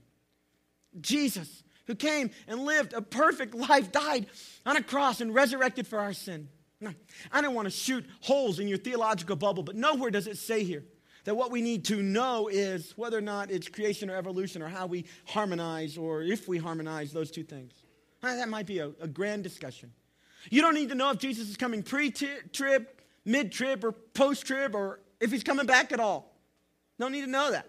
Jesus, 1.00 1.62
who 1.86 1.94
came 1.94 2.30
and 2.46 2.64
lived 2.64 2.92
a 2.92 3.00
perfect 3.00 3.54
life, 3.54 3.92
died 3.92 4.26
on 4.66 4.76
a 4.76 4.82
cross 4.82 5.20
and 5.20 5.34
resurrected 5.34 5.86
for 5.86 5.98
our 5.98 6.12
sin. 6.12 6.48
No, 6.80 6.92
I 7.32 7.40
don't 7.40 7.54
want 7.54 7.66
to 7.66 7.70
shoot 7.70 8.04
holes 8.20 8.60
in 8.60 8.68
your 8.68 8.78
theological 8.78 9.36
bubble, 9.36 9.62
but 9.62 9.74
nowhere 9.74 10.10
does 10.10 10.26
it 10.26 10.38
say 10.38 10.62
here 10.62 10.84
that 11.24 11.34
what 11.34 11.50
we 11.50 11.60
need 11.60 11.84
to 11.86 12.02
know 12.02 12.48
is 12.48 12.92
whether 12.96 13.18
or 13.18 13.22
not 13.22 13.50
it's 13.50 13.68
creation 13.68 14.08
or 14.08 14.16
evolution 14.16 14.62
or 14.62 14.68
how 14.68 14.86
we 14.86 15.04
harmonize 15.26 15.98
or 15.98 16.22
if 16.22 16.46
we 16.46 16.56
harmonize 16.56 17.12
those 17.12 17.30
two 17.30 17.42
things. 17.42 17.72
Ah, 18.22 18.36
that 18.36 18.48
might 18.48 18.66
be 18.66 18.78
a, 18.78 18.90
a 19.00 19.08
grand 19.08 19.42
discussion. 19.42 19.92
You 20.50 20.62
don't 20.62 20.74
need 20.74 20.88
to 20.90 20.94
know 20.94 21.10
if 21.10 21.18
Jesus 21.18 21.48
is 21.48 21.56
coming 21.56 21.82
pre 21.82 22.10
trib, 22.10 22.86
mid 23.24 23.52
trib, 23.52 23.84
or 23.84 23.92
post 23.92 24.46
trib, 24.46 24.74
or 24.74 25.00
if 25.20 25.30
he's 25.32 25.42
coming 25.42 25.66
back 25.66 25.92
at 25.92 26.00
all. 26.00 26.34
Don't 26.98 27.12
need 27.12 27.24
to 27.24 27.30
know 27.30 27.50
that. 27.50 27.68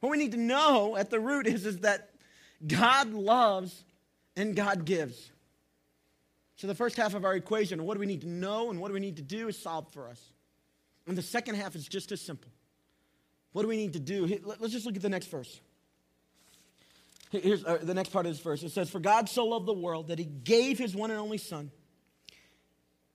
What 0.00 0.10
we 0.10 0.18
need 0.18 0.32
to 0.32 0.38
know 0.38 0.96
at 0.96 1.10
the 1.10 1.18
root 1.20 1.46
is, 1.46 1.66
is 1.66 1.80
that 1.80 2.10
God 2.66 3.12
loves 3.12 3.84
and 4.36 4.54
God 4.54 4.84
gives. 4.84 5.32
So 6.56 6.66
the 6.66 6.74
first 6.74 6.96
half 6.96 7.14
of 7.14 7.24
our 7.24 7.34
equation, 7.34 7.84
what 7.84 7.94
do 7.94 8.00
we 8.00 8.06
need 8.06 8.22
to 8.22 8.28
know 8.28 8.70
and 8.70 8.80
what 8.80 8.88
do 8.88 8.94
we 8.94 9.00
need 9.00 9.16
to 9.16 9.22
do, 9.22 9.48
is 9.48 9.58
solved 9.58 9.92
for 9.92 10.08
us. 10.08 10.20
And 11.06 11.16
the 11.16 11.22
second 11.22 11.56
half 11.56 11.76
is 11.76 11.86
just 11.86 12.12
as 12.12 12.20
simple. 12.20 12.50
What 13.52 13.62
do 13.62 13.68
we 13.68 13.76
need 13.76 13.92
to 13.92 14.00
do? 14.00 14.26
Let's 14.44 14.72
just 14.72 14.86
look 14.86 14.96
at 14.96 15.02
the 15.02 15.08
next 15.08 15.26
verse. 15.28 15.60
Here's 17.30 17.64
uh, 17.64 17.78
the 17.82 17.94
next 17.94 18.10
part 18.10 18.24
of 18.26 18.32
this 18.32 18.40
verse. 18.40 18.62
It 18.62 18.70
says, 18.70 18.88
For 18.88 19.00
God 19.00 19.28
so 19.28 19.46
loved 19.46 19.66
the 19.66 19.74
world 19.74 20.08
that 20.08 20.18
he 20.18 20.24
gave 20.24 20.78
his 20.78 20.94
one 20.94 21.10
and 21.10 21.20
only 21.20 21.38
Son, 21.38 21.70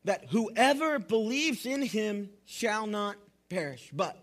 that 0.03 0.25
whoever 0.29 0.99
believes 0.99 1.65
in 1.65 1.81
him 1.81 2.29
shall 2.45 2.85
not 2.85 3.17
perish, 3.49 3.89
but 3.93 4.17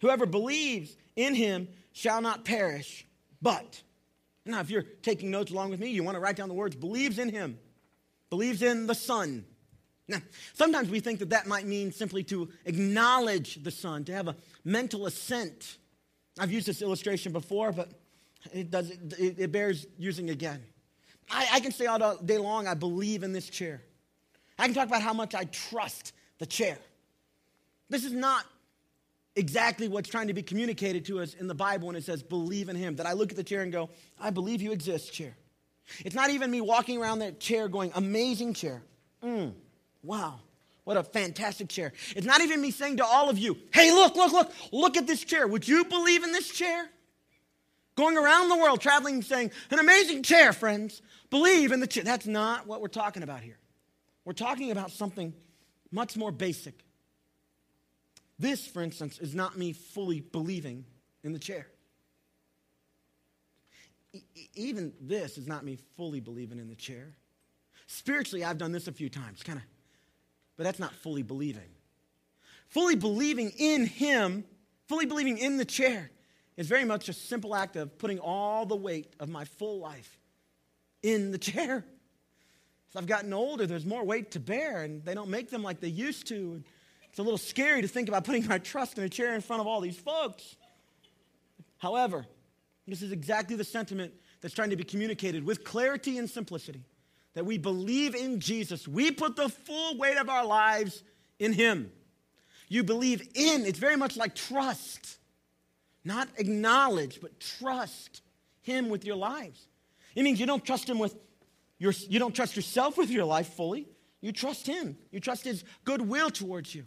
whoever 0.00 0.26
believes 0.26 0.96
in 1.16 1.34
him 1.34 1.68
shall 1.92 2.20
not 2.20 2.44
perish, 2.44 3.06
but. 3.42 3.82
Now, 4.46 4.60
if 4.60 4.70
you're 4.70 4.82
taking 4.82 5.30
notes 5.30 5.50
along 5.50 5.70
with 5.70 5.80
me, 5.80 5.90
you 5.90 6.04
want 6.04 6.16
to 6.16 6.20
write 6.20 6.36
down 6.36 6.48
the 6.48 6.54
words 6.54 6.76
believes 6.76 7.18
in 7.18 7.30
him 7.30 7.58
believes 8.34 8.62
in 8.62 8.88
the 8.88 8.96
Son. 8.96 9.44
Now, 10.08 10.18
sometimes 10.54 10.90
we 10.90 10.98
think 10.98 11.20
that 11.20 11.30
that 11.30 11.46
might 11.46 11.66
mean 11.66 11.92
simply 11.92 12.24
to 12.24 12.48
acknowledge 12.64 13.62
the 13.62 13.70
Son, 13.70 14.04
to 14.06 14.12
have 14.12 14.26
a 14.26 14.34
mental 14.64 15.06
assent. 15.06 15.78
I've 16.36 16.50
used 16.50 16.66
this 16.66 16.82
illustration 16.82 17.30
before, 17.30 17.70
but 17.70 17.90
it, 18.52 18.72
does, 18.72 18.90
it, 18.90 19.36
it 19.38 19.52
bears 19.52 19.86
using 19.98 20.30
again. 20.30 20.60
I, 21.30 21.46
I 21.52 21.60
can 21.60 21.70
say 21.70 21.86
all 21.86 22.16
day 22.16 22.38
long, 22.38 22.66
I 22.66 22.74
believe 22.74 23.22
in 23.22 23.32
this 23.32 23.48
chair. 23.48 23.82
I 24.58 24.64
can 24.64 24.74
talk 24.74 24.88
about 24.88 25.02
how 25.02 25.12
much 25.12 25.36
I 25.36 25.44
trust 25.44 26.12
the 26.38 26.46
chair. 26.46 26.76
This 27.88 28.04
is 28.04 28.12
not 28.12 28.44
exactly 29.36 29.86
what's 29.86 30.08
trying 30.08 30.26
to 30.26 30.34
be 30.34 30.42
communicated 30.42 31.04
to 31.04 31.20
us 31.20 31.34
in 31.34 31.46
the 31.46 31.54
Bible 31.54 31.86
when 31.86 31.94
it 31.94 32.02
says 32.02 32.20
believe 32.20 32.68
in 32.68 32.74
him. 32.74 32.96
That 32.96 33.06
I 33.06 33.12
look 33.12 33.30
at 33.30 33.36
the 33.36 33.44
chair 33.44 33.62
and 33.62 33.70
go, 33.70 33.90
I 34.20 34.30
believe 34.30 34.60
you 34.60 34.72
exist, 34.72 35.12
chair. 35.12 35.36
It's 36.04 36.14
not 36.14 36.30
even 36.30 36.50
me 36.50 36.60
walking 36.60 36.98
around 36.98 37.20
that 37.20 37.40
chair 37.40 37.68
going, 37.68 37.92
amazing 37.94 38.54
chair. 38.54 38.82
Mm, 39.22 39.52
wow, 40.02 40.40
what 40.84 40.96
a 40.96 41.02
fantastic 41.02 41.68
chair. 41.68 41.92
It's 42.16 42.26
not 42.26 42.40
even 42.40 42.60
me 42.60 42.70
saying 42.70 42.98
to 42.98 43.04
all 43.04 43.28
of 43.30 43.38
you, 43.38 43.56
hey, 43.72 43.90
look, 43.92 44.16
look, 44.16 44.32
look, 44.32 44.52
look 44.72 44.96
at 44.96 45.06
this 45.06 45.24
chair. 45.24 45.46
Would 45.46 45.66
you 45.66 45.84
believe 45.84 46.24
in 46.24 46.32
this 46.32 46.50
chair? 46.50 46.88
Going 47.96 48.16
around 48.16 48.48
the 48.48 48.56
world, 48.56 48.80
traveling, 48.80 49.22
saying, 49.22 49.52
an 49.70 49.78
amazing 49.78 50.24
chair, 50.24 50.52
friends. 50.52 51.00
Believe 51.30 51.70
in 51.70 51.80
the 51.80 51.86
chair. 51.86 52.02
That's 52.02 52.26
not 52.26 52.66
what 52.66 52.80
we're 52.80 52.88
talking 52.88 53.22
about 53.22 53.40
here. 53.40 53.58
We're 54.24 54.32
talking 54.32 54.70
about 54.70 54.90
something 54.90 55.32
much 55.92 56.16
more 56.16 56.32
basic. 56.32 56.74
This, 58.38 58.66
for 58.66 58.82
instance, 58.82 59.18
is 59.18 59.34
not 59.34 59.56
me 59.56 59.72
fully 59.72 60.20
believing 60.20 60.86
in 61.22 61.32
the 61.32 61.38
chair 61.38 61.68
even 64.54 64.92
this 65.00 65.38
is 65.38 65.46
not 65.46 65.64
me 65.64 65.78
fully 65.96 66.20
believing 66.20 66.58
in 66.58 66.68
the 66.68 66.74
chair. 66.74 67.14
Spiritually, 67.86 68.44
I've 68.44 68.58
done 68.58 68.72
this 68.72 68.88
a 68.88 68.92
few 68.92 69.08
times, 69.08 69.42
kind 69.42 69.58
of, 69.58 69.64
but 70.56 70.64
that's 70.64 70.78
not 70.78 70.94
fully 70.94 71.22
believing. 71.22 71.68
Fully 72.68 72.96
believing 72.96 73.52
in 73.58 73.86
Him, 73.86 74.44
fully 74.88 75.06
believing 75.06 75.38
in 75.38 75.56
the 75.56 75.64
chair, 75.64 76.10
is 76.56 76.66
very 76.66 76.84
much 76.84 77.08
a 77.08 77.12
simple 77.12 77.54
act 77.54 77.76
of 77.76 77.98
putting 77.98 78.18
all 78.18 78.64
the 78.64 78.76
weight 78.76 79.12
of 79.20 79.28
my 79.28 79.44
full 79.44 79.80
life 79.80 80.18
in 81.02 81.30
the 81.30 81.38
chair. 81.38 81.84
As 82.90 82.96
I've 82.96 83.06
gotten 83.06 83.32
older, 83.32 83.66
there's 83.66 83.84
more 83.84 84.04
weight 84.04 84.30
to 84.32 84.40
bear, 84.40 84.82
and 84.82 85.04
they 85.04 85.14
don't 85.14 85.30
make 85.30 85.50
them 85.50 85.62
like 85.62 85.80
they 85.80 85.88
used 85.88 86.28
to. 86.28 86.62
It's 87.10 87.18
a 87.18 87.22
little 87.22 87.38
scary 87.38 87.82
to 87.82 87.88
think 87.88 88.08
about 88.08 88.24
putting 88.24 88.46
my 88.46 88.58
trust 88.58 88.98
in 88.98 89.04
a 89.04 89.08
chair 89.08 89.34
in 89.34 89.40
front 89.40 89.60
of 89.60 89.66
all 89.66 89.80
these 89.80 89.98
folks. 89.98 90.56
However, 91.78 92.26
this 92.86 93.02
is 93.02 93.12
exactly 93.12 93.56
the 93.56 93.64
sentiment 93.64 94.12
that's 94.40 94.54
trying 94.54 94.70
to 94.70 94.76
be 94.76 94.84
communicated 94.84 95.44
with 95.44 95.64
clarity 95.64 96.18
and 96.18 96.28
simplicity 96.28 96.84
that 97.34 97.44
we 97.44 97.58
believe 97.58 98.14
in 98.14 98.40
Jesus. 98.40 98.86
We 98.86 99.10
put 99.10 99.36
the 99.36 99.48
full 99.48 99.98
weight 99.98 100.16
of 100.16 100.28
our 100.28 100.44
lives 100.44 101.02
in 101.38 101.52
Him. 101.52 101.90
You 102.68 102.84
believe 102.84 103.22
in, 103.34 103.66
it's 103.66 103.78
very 103.78 103.96
much 103.96 104.16
like 104.16 104.34
trust. 104.34 105.18
Not 106.04 106.28
acknowledge, 106.36 107.20
but 107.20 107.40
trust 107.40 108.22
Him 108.62 108.88
with 108.88 109.04
your 109.04 109.16
lives. 109.16 109.66
It 110.14 110.22
means 110.22 110.38
you 110.38 110.46
don't 110.46 110.64
trust 110.64 110.88
Him 110.88 110.98
with 110.98 111.16
your, 111.78 111.92
you 112.08 112.18
don't 112.18 112.34
trust 112.34 112.56
yourself 112.56 112.96
with 112.96 113.10
your 113.10 113.24
life 113.24 113.48
fully. 113.54 113.88
You 114.20 114.32
trust 114.32 114.66
Him. 114.66 114.96
You 115.10 115.20
trust 115.20 115.44
His 115.44 115.64
goodwill 115.84 116.30
towards 116.30 116.74
you. 116.74 116.84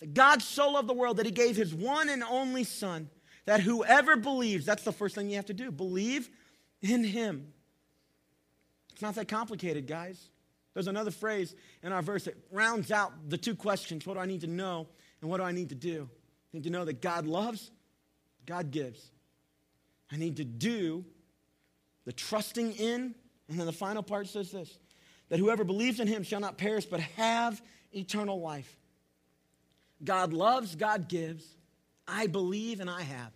That 0.00 0.14
God 0.14 0.42
so 0.42 0.70
loved 0.70 0.88
the 0.88 0.94
world 0.94 1.16
that 1.16 1.26
He 1.26 1.32
gave 1.32 1.56
His 1.56 1.74
one 1.74 2.08
and 2.08 2.22
only 2.22 2.64
Son, 2.64 3.10
that 3.48 3.60
whoever 3.60 4.16
believes, 4.16 4.66
that's 4.66 4.82
the 4.82 4.92
first 4.92 5.14
thing 5.14 5.30
you 5.30 5.36
have 5.36 5.46
to 5.46 5.54
do, 5.54 5.70
believe 5.70 6.28
in 6.82 7.02
Him. 7.02 7.52
It's 8.92 9.00
not 9.00 9.14
that 9.14 9.26
complicated, 9.26 9.86
guys. 9.86 10.28
There's 10.74 10.86
another 10.86 11.10
phrase 11.10 11.54
in 11.82 11.90
our 11.90 12.02
verse 12.02 12.24
that 12.24 12.36
rounds 12.52 12.92
out 12.92 13.12
the 13.30 13.38
two 13.38 13.54
questions 13.54 14.06
what 14.06 14.14
do 14.14 14.20
I 14.20 14.26
need 14.26 14.42
to 14.42 14.46
know 14.46 14.86
and 15.22 15.30
what 15.30 15.38
do 15.38 15.44
I 15.44 15.52
need 15.52 15.70
to 15.70 15.74
do? 15.74 16.10
I 16.12 16.56
need 16.56 16.64
to 16.64 16.70
know 16.70 16.84
that 16.84 17.00
God 17.00 17.26
loves 17.26 17.70
God 18.44 18.70
gives. 18.70 19.10
I 20.10 20.16
need 20.16 20.36
to 20.38 20.44
do 20.44 21.04
the 22.04 22.12
trusting 22.12 22.72
in. 22.72 23.14
And 23.48 23.58
then 23.58 23.66
the 23.66 23.72
final 23.72 24.02
part 24.02 24.26
says 24.26 24.50
this 24.50 24.78
that 25.28 25.38
whoever 25.38 25.64
believes 25.64 26.00
in 26.00 26.06
him 26.06 26.22
shall 26.22 26.40
not 26.40 26.58
perish, 26.58 26.86
but 26.86 27.00
have 27.00 27.62
eternal 27.92 28.40
life. 28.40 28.76
God 30.02 30.32
loves, 30.32 30.74
God 30.74 31.08
gives. 31.08 31.44
I 32.06 32.26
believe 32.26 32.80
and 32.80 32.88
I 32.88 33.02
have. 33.02 33.32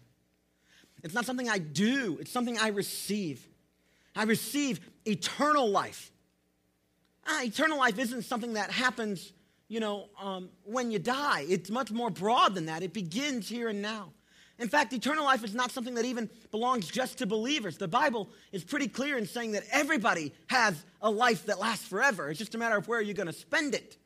It's 1.02 1.14
not 1.14 1.26
something 1.26 1.48
I 1.48 1.58
do, 1.58 2.18
it's 2.20 2.30
something 2.30 2.58
I 2.58 2.68
receive. 2.68 3.46
I 4.14 4.24
receive 4.24 4.80
eternal 5.04 5.70
life. 5.70 6.12
Ah, 7.26 7.42
eternal 7.44 7.78
life 7.78 7.98
isn't 7.98 8.22
something 8.22 8.54
that 8.54 8.70
happens, 8.70 9.32
you 9.68 9.80
know, 9.80 10.08
um, 10.20 10.50
when 10.64 10.90
you 10.90 10.98
die. 10.98 11.46
It's 11.48 11.70
much 11.70 11.90
more 11.90 12.10
broad 12.10 12.54
than 12.54 12.66
that. 12.66 12.82
It 12.82 12.92
begins 12.92 13.48
here 13.48 13.68
and 13.68 13.80
now. 13.80 14.12
In 14.58 14.68
fact, 14.68 14.92
eternal 14.92 15.24
life 15.24 15.42
is 15.44 15.54
not 15.54 15.70
something 15.70 15.94
that 15.94 16.04
even 16.04 16.28
belongs 16.50 16.86
just 16.86 17.18
to 17.18 17.26
believers. 17.26 17.78
The 17.78 17.88
Bible 17.88 18.28
is 18.52 18.62
pretty 18.62 18.86
clear 18.86 19.16
in 19.16 19.26
saying 19.26 19.52
that 19.52 19.64
everybody 19.72 20.32
has 20.48 20.84
a 21.00 21.10
life 21.10 21.46
that 21.46 21.58
lasts 21.58 21.88
forever. 21.88 22.28
It's 22.28 22.38
just 22.38 22.54
a 22.54 22.58
matter 22.58 22.76
of 22.76 22.86
where 22.86 23.00
you're 23.00 23.14
going 23.14 23.26
to 23.28 23.32
spend 23.32 23.74
it. 23.74 23.96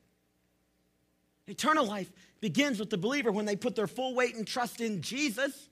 Eternal 1.46 1.85
life 1.85 2.11
begins 2.40 2.78
with 2.78 2.90
the 2.90 2.96
believer 2.96 3.32
when 3.32 3.44
they 3.44 3.56
put 3.56 3.76
their 3.76 3.87
full 3.87 4.14
weight 4.14 4.35
and 4.35 4.46
trust 4.46 4.80
in 4.80 5.02
Jesus 5.02 5.68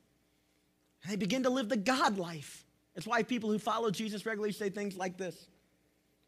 and 1.05 1.13
they 1.13 1.17
begin 1.17 1.43
to 1.45 1.51
live 1.51 1.69
the 1.69 1.77
God 1.77 2.19
life. 2.19 2.65
That's 2.95 3.07
why 3.07 3.23
people 3.23 3.51
who 3.51 3.59
follow 3.59 3.91
Jesus 3.91 4.25
regularly 4.27 4.53
say 4.53 4.71
things 4.71 4.97
like 4.97 5.17
this 5.17 5.47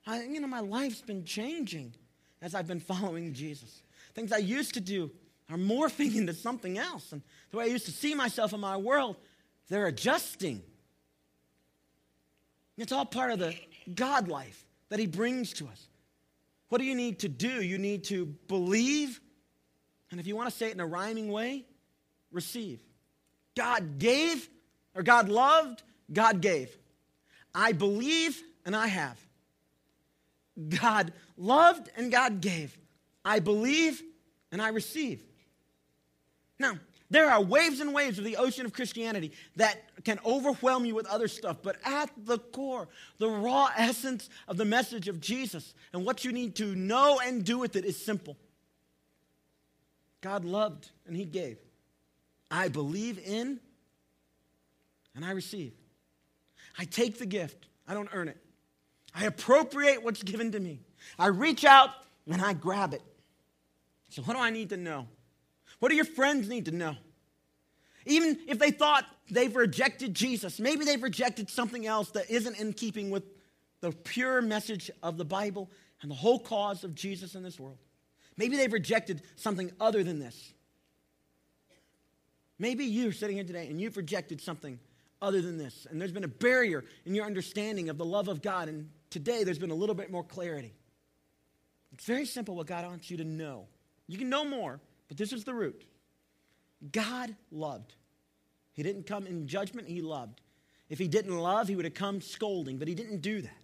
I, 0.06 0.22
You 0.22 0.40
know, 0.40 0.46
my 0.46 0.60
life's 0.60 1.00
been 1.00 1.24
changing 1.24 1.94
as 2.42 2.54
I've 2.54 2.68
been 2.68 2.80
following 2.80 3.32
Jesus. 3.32 3.82
Things 4.14 4.32
I 4.32 4.38
used 4.38 4.74
to 4.74 4.80
do 4.80 5.10
are 5.50 5.56
morphing 5.56 6.14
into 6.16 6.34
something 6.34 6.78
else. 6.78 7.12
And 7.12 7.22
the 7.50 7.56
way 7.56 7.64
I 7.64 7.68
used 7.68 7.86
to 7.86 7.92
see 7.92 8.14
myself 8.14 8.52
in 8.52 8.60
my 8.60 8.76
world, 8.76 9.16
they're 9.68 9.86
adjusting. 9.86 10.62
It's 12.76 12.92
all 12.92 13.06
part 13.06 13.32
of 13.32 13.38
the 13.38 13.54
God 13.94 14.28
life 14.28 14.66
that 14.90 14.98
He 14.98 15.06
brings 15.06 15.52
to 15.54 15.66
us. 15.66 15.88
What 16.68 16.78
do 16.78 16.84
you 16.84 16.94
need 16.94 17.20
to 17.20 17.28
do? 17.28 17.62
You 17.62 17.78
need 17.78 18.04
to 18.04 18.26
believe, 18.26 19.20
and 20.10 20.20
if 20.20 20.26
you 20.26 20.36
want 20.36 20.50
to 20.50 20.56
say 20.56 20.68
it 20.68 20.74
in 20.74 20.80
a 20.80 20.86
rhyming 20.86 21.30
way, 21.30 21.64
receive. 22.32 22.80
God 23.56 23.98
gave, 23.98 24.48
or 24.96 25.02
God 25.02 25.28
loved, 25.28 25.82
God 26.12 26.40
gave. 26.40 26.76
I 27.54 27.72
believe, 27.72 28.42
and 28.64 28.74
I 28.74 28.87
have. 28.87 29.20
God 30.68 31.12
loved, 31.37 31.90
and 31.96 32.11
God 32.11 32.40
gave. 32.40 32.76
I 33.24 33.38
believe, 33.38 34.02
and 34.50 34.61
I 34.61 34.68
receive. 34.68 35.22
Now, 36.59 36.78
there 37.11 37.30
are 37.30 37.40
waves 37.40 37.80
and 37.80 37.94
waves 37.94 38.18
of 38.18 38.24
the 38.24 38.37
ocean 38.37 38.66
of 38.66 38.72
Christianity 38.72 39.32
that 39.56 39.82
can 40.04 40.18
overwhelm 40.24 40.85
you 40.85 40.94
with 40.94 41.06
other 41.06 41.28
stuff, 41.28 41.59
but 41.62 41.76
at 41.85 42.11
the 42.16 42.38
core, 42.38 42.88
the 43.18 43.28
raw 43.28 43.70
essence 43.76 44.28
of 44.48 44.56
the 44.56 44.64
message 44.64 45.06
of 45.06 45.20
Jesus 45.20 45.74
and 45.92 46.04
what 46.04 46.24
you 46.24 46.32
need 46.32 46.56
to 46.56 46.74
know 46.74 47.20
and 47.24 47.44
do 47.44 47.59
with 47.59 47.76
it 47.76 47.85
is 47.85 48.02
simple. 48.02 48.37
God 50.20 50.44
loved 50.44 50.90
and 51.06 51.16
He 51.16 51.24
gave. 51.24 51.59
I 52.50 52.68
believe 52.68 53.18
in 53.24 53.61
and 55.16 55.24
I 55.24 55.33
receive. 55.33 55.72
I 56.79 56.85
take 56.85 57.18
the 57.18 57.26
gift, 57.26 57.66
I 57.88 57.94
don't 57.94 58.09
earn 58.12 58.29
it. 58.29 58.37
I 59.14 59.24
appropriate 59.24 60.05
what's 60.05 60.22
given 60.22 60.52
to 60.52 60.61
me. 60.61 60.81
I 61.18 61.29
reach 61.29 61.64
out 61.64 61.90
and 62.31 62.42
I 62.42 62.52
grab 62.52 62.92
it. 62.92 63.02
So, 64.11 64.22
what 64.22 64.35
do 64.35 64.40
I 64.40 64.50
need 64.50 64.68
to 64.70 64.76
know? 64.76 65.09
What 65.79 65.88
do 65.88 65.96
your 65.96 66.05
friends 66.05 66.48
need 66.48 66.66
to 66.66 66.70
know? 66.70 66.96
Even 68.05 68.38
if 68.46 68.59
they 68.59 68.70
thought 68.70 69.05
they've 69.31 69.55
rejected 69.55 70.14
Jesus, 70.14 70.61
maybe 70.61 70.85
they've 70.85 71.02
rejected 71.02 71.50
something 71.50 71.87
else 71.87 72.11
that 72.11 72.31
isn't 72.31 72.59
in 72.59 72.72
keeping 72.72 73.11
with 73.11 73.24
the 73.81 73.90
pure 73.90 74.40
message 74.42 74.90
of 75.02 75.16
the 75.16 75.24
Bible 75.24 75.70
and 76.02 76.11
the 76.11 76.14
whole 76.14 76.38
cause 76.38 76.85
of 76.85 76.94
Jesus 76.94 77.35
in 77.35 77.42
this 77.42 77.59
world. 77.59 77.79
Maybe 78.37 78.57
they've 78.57 78.72
rejected 78.72 79.22
something 79.35 79.72
other 79.81 80.05
than 80.05 80.18
this. 80.18 80.52
Maybe 82.59 82.85
you're 82.85 83.12
sitting 83.12 83.37
here 83.37 83.44
today 83.44 83.66
and 83.68 83.81
you've 83.81 83.96
rejected 83.96 84.40
something 84.40 84.79
other 85.20 85.40
than 85.40 85.57
this, 85.59 85.87
and 85.88 86.00
there's 86.00 86.12
been 86.12 86.24
a 86.24 86.29
barrier 86.29 86.85
in 87.05 87.14
your 87.14 87.24
understanding 87.24 87.88
of 87.88 87.98
the 87.98 88.05
love 88.05 88.29
of 88.29 88.42
God, 88.42 88.68
and 88.68 88.90
today 89.11 89.44
there's 89.44 89.59
been 89.59 89.70
a 89.70 89.74
little 89.74 89.94
bit 89.94 90.11
more 90.11 90.24
clarity. 90.24 90.74
It's 91.92 92.05
very 92.05 92.26
simple 92.26 92.55
what 92.55 92.66
God 92.66 92.85
wants 92.85 93.11
you 93.11 93.16
to 93.18 93.24
know. 93.24 93.66
You 94.07 94.18
can 94.18 94.29
know 94.29 94.44
more, 94.44 94.81
but 95.09 95.16
this 95.16 95.33
is 95.33 95.44
the 95.44 95.55
root 95.55 95.85
God 96.92 97.35
loved. 97.50 97.94
He 98.72 98.83
didn't 98.83 99.07
come 99.07 99.26
in 99.26 99.46
judgment, 99.46 99.88
He 99.88 100.02
loved. 100.02 100.42
If 100.90 100.98
He 100.98 101.09
didn't 101.09 101.37
love, 101.37 101.68
He 101.68 101.76
would 101.76 101.87
have 101.87 101.94
come 101.94 102.20
scolding, 102.20 102.76
but 102.76 102.88
He 102.88 102.94
didn't 102.94 103.22
do 103.22 103.40
that. 103.40 103.62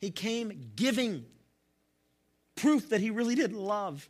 He 0.00 0.10
came 0.10 0.70
giving 0.76 1.26
proof 2.56 2.88
that 2.88 3.00
He 3.00 3.10
really 3.10 3.34
did 3.34 3.52
love. 3.52 4.08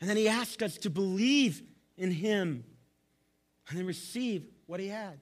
And 0.00 0.08
then 0.08 0.16
He 0.16 0.28
asked 0.28 0.62
us 0.62 0.78
to 0.78 0.90
believe 0.90 1.62
in 1.96 2.12
Him 2.12 2.64
and 3.68 3.78
then 3.78 3.86
receive 3.86 4.46
what 4.70 4.80
He 4.80 4.88
had. 4.88 5.18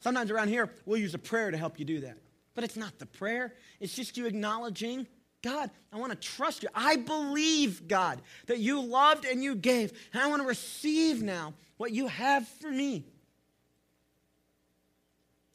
Sometimes 0.00 0.30
around 0.30 0.48
here, 0.48 0.70
we'll 0.84 1.00
use 1.00 1.14
a 1.14 1.18
prayer 1.18 1.50
to 1.50 1.56
help 1.56 1.78
you 1.78 1.84
do 1.84 2.00
that. 2.00 2.18
But 2.54 2.64
it's 2.64 2.76
not 2.76 2.98
the 2.98 3.06
prayer, 3.06 3.54
it's 3.80 3.94
just 3.94 4.16
you 4.16 4.26
acknowledging 4.26 5.06
God, 5.42 5.70
I 5.92 5.98
want 5.98 6.10
to 6.10 6.18
trust 6.18 6.64
you. 6.64 6.68
I 6.74 6.96
believe, 6.96 7.86
God, 7.86 8.20
that 8.46 8.58
you 8.58 8.82
loved 8.82 9.24
and 9.24 9.44
you 9.44 9.54
gave. 9.54 9.92
And 10.12 10.20
I 10.20 10.26
want 10.26 10.42
to 10.42 10.48
receive 10.48 11.22
now 11.22 11.54
what 11.76 11.92
you 11.92 12.08
have 12.08 12.48
for 12.48 12.68
me. 12.68 13.04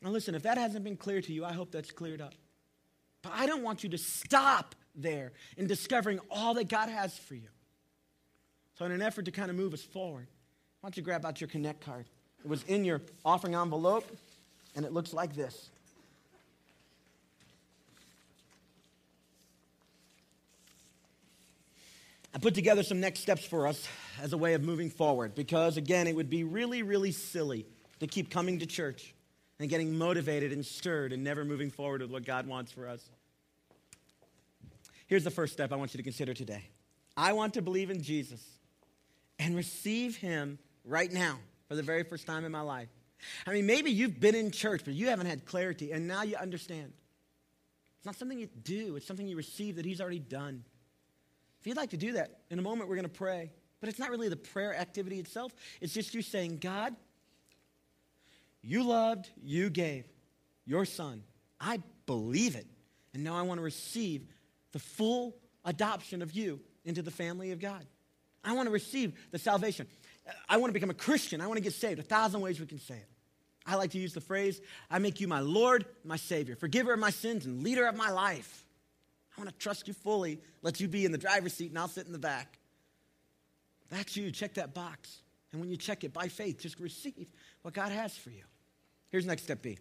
Now, 0.01 0.11
listen, 0.11 0.33
if 0.33 0.43
that 0.43 0.57
hasn't 0.57 0.85
been 0.85 0.95
clear 0.95 1.19
to 1.21 1.33
you, 1.33 1.43
I 1.43 1.51
hope 1.51 1.71
that's 1.71 1.91
cleared 1.91 2.21
up. 2.21 2.35
But 3.21 3.33
I 3.35 3.45
don't 3.45 3.63
want 3.63 3.83
you 3.83 3.89
to 3.89 3.97
stop 3.97 4.75
there 4.95 5.33
in 5.57 5.67
discovering 5.67 6.19
all 6.29 6.53
that 6.53 6.69
God 6.69 6.87
has 6.87 7.17
for 7.17 7.35
you. 7.35 7.49
So, 8.77 8.85
in 8.85 8.93
an 8.93 9.01
effort 9.01 9.25
to 9.25 9.31
kind 9.31 9.49
of 9.49 9.57
move 9.57 9.73
us 9.73 9.83
forward, 9.83 10.27
why 10.79 10.87
don't 10.87 10.95
you 10.95 11.03
grab 11.03 11.25
out 11.25 11.41
your 11.41 11.49
Connect 11.49 11.81
card? 11.81 12.05
It 12.43 12.49
was 12.49 12.63
in 12.63 12.85
your 12.85 13.01
offering 13.23 13.55
envelope, 13.55 14.05
and 14.75 14.85
it 14.85 14.93
looks 14.93 15.13
like 15.13 15.35
this. 15.35 15.69
I 22.33 22.39
put 22.39 22.55
together 22.55 22.81
some 22.81 22.99
next 22.99 23.19
steps 23.19 23.45
for 23.45 23.67
us 23.67 23.87
as 24.21 24.31
a 24.31 24.37
way 24.37 24.53
of 24.53 24.63
moving 24.63 24.89
forward 24.89 25.35
because, 25.35 25.75
again, 25.77 26.07
it 26.07 26.15
would 26.15 26.29
be 26.29 26.43
really, 26.43 26.81
really 26.81 27.11
silly 27.11 27.65
to 27.99 28.07
keep 28.07 28.31
coming 28.31 28.59
to 28.59 28.65
church 28.65 29.13
and 29.59 29.69
getting 29.69 29.97
motivated 29.97 30.51
and 30.51 30.65
stirred 30.65 31.11
and 31.11 31.23
never 31.23 31.43
moving 31.43 31.69
forward 31.69 32.01
with 32.01 32.09
what 32.09 32.25
God 32.25 32.47
wants 32.47 32.71
for 32.71 32.87
us. 32.87 33.07
Here's 35.07 35.25
the 35.25 35.29
first 35.29 35.51
step 35.51 35.73
I 35.73 35.75
want 35.75 35.93
you 35.93 35.97
to 35.97 36.03
consider 36.03 36.33
today 36.33 36.63
I 37.17 37.33
want 37.33 37.53
to 37.55 37.61
believe 37.61 37.89
in 37.89 38.01
Jesus 38.01 38.41
and 39.37 39.55
receive 39.55 40.15
Him 40.15 40.57
right 40.85 41.11
now 41.11 41.37
for 41.71 41.77
the 41.77 41.83
very 41.83 42.03
first 42.03 42.27
time 42.27 42.43
in 42.43 42.51
my 42.51 42.59
life. 42.59 42.89
I 43.47 43.53
mean, 43.53 43.65
maybe 43.65 43.91
you've 43.91 44.19
been 44.19 44.35
in 44.35 44.51
church, 44.51 44.81
but 44.83 44.93
you 44.93 45.07
haven't 45.07 45.27
had 45.27 45.45
clarity, 45.45 45.93
and 45.93 46.05
now 46.05 46.23
you 46.23 46.35
understand. 46.35 46.91
It's 47.95 48.05
not 48.05 48.17
something 48.17 48.37
you 48.37 48.49
do, 48.65 48.97
it's 48.97 49.07
something 49.07 49.25
you 49.25 49.37
receive 49.37 49.77
that 49.77 49.85
He's 49.85 50.01
already 50.01 50.19
done. 50.19 50.65
If 51.61 51.67
you'd 51.67 51.77
like 51.77 51.91
to 51.91 51.97
do 51.97 52.11
that, 52.13 52.41
in 52.49 52.59
a 52.59 52.61
moment 52.61 52.89
we're 52.89 52.97
going 52.97 53.07
to 53.07 53.09
pray. 53.09 53.51
But 53.79 53.87
it's 53.87 53.99
not 53.99 54.09
really 54.09 54.27
the 54.27 54.35
prayer 54.35 54.75
activity 54.75 55.17
itself, 55.17 55.53
it's 55.79 55.93
just 55.93 56.13
you 56.13 56.21
saying, 56.21 56.57
God, 56.57 56.93
you 58.61 58.83
loved, 58.83 59.29
you 59.41 59.69
gave 59.69 60.03
your 60.65 60.83
son. 60.83 61.23
I 61.57 61.79
believe 62.05 62.57
it. 62.57 62.67
And 63.13 63.23
now 63.23 63.37
I 63.37 63.43
want 63.43 63.59
to 63.59 63.63
receive 63.63 64.27
the 64.73 64.79
full 64.79 65.37
adoption 65.63 66.21
of 66.21 66.33
you 66.33 66.59
into 66.83 67.01
the 67.01 67.11
family 67.11 67.53
of 67.53 67.61
God. 67.61 67.85
I 68.43 68.53
want 68.53 68.67
to 68.67 68.71
receive 68.71 69.13
the 69.31 69.39
salvation. 69.39 69.87
I 70.47 70.57
want 70.57 70.69
to 70.69 70.73
become 70.73 70.89
a 70.89 70.95
Christian. 70.95 71.41
I 71.41 71.47
want 71.47 71.57
to 71.57 71.63
get 71.63 71.73
saved. 71.73 71.99
A 71.99 72.03
thousand 72.03 72.41
ways 72.41 72.59
we 72.59 72.65
can 72.65 72.79
say 72.79 72.95
it. 72.95 73.07
I 73.65 73.75
like 73.75 73.91
to 73.91 73.99
use 73.99 74.13
the 74.13 74.21
phrase, 74.21 74.59
I 74.89 74.97
make 74.99 75.21
you 75.21 75.27
my 75.27 75.39
Lord, 75.39 75.85
my 76.03 76.15
Savior, 76.15 76.55
forgiver 76.55 76.93
of 76.93 76.99
my 76.99 77.11
sins, 77.11 77.45
and 77.45 77.63
leader 77.63 77.85
of 77.85 77.95
my 77.95 78.09
life. 78.09 78.65
I 79.37 79.41
want 79.41 79.51
to 79.51 79.63
trust 79.63 79.87
you 79.87 79.93
fully, 79.93 80.39
let 80.61 80.79
you 80.79 80.87
be 80.87 81.05
in 81.05 81.11
the 81.11 81.17
driver's 81.17 81.53
seat, 81.53 81.69
and 81.69 81.77
I'll 81.77 81.87
sit 81.87 82.07
in 82.07 82.11
the 82.11 82.19
back. 82.19 82.57
That's 83.89 84.17
you. 84.17 84.31
Check 84.31 84.55
that 84.55 84.73
box. 84.73 85.21
And 85.51 85.61
when 85.61 85.69
you 85.69 85.77
check 85.77 86.03
it 86.03 86.13
by 86.13 86.27
faith, 86.27 86.59
just 86.59 86.79
receive 86.79 87.27
what 87.61 87.73
God 87.73 87.91
has 87.91 88.17
for 88.17 88.29
you. 88.29 88.43
Here's 89.09 89.25
next 89.25 89.43
step 89.43 89.61
B. 89.61 89.77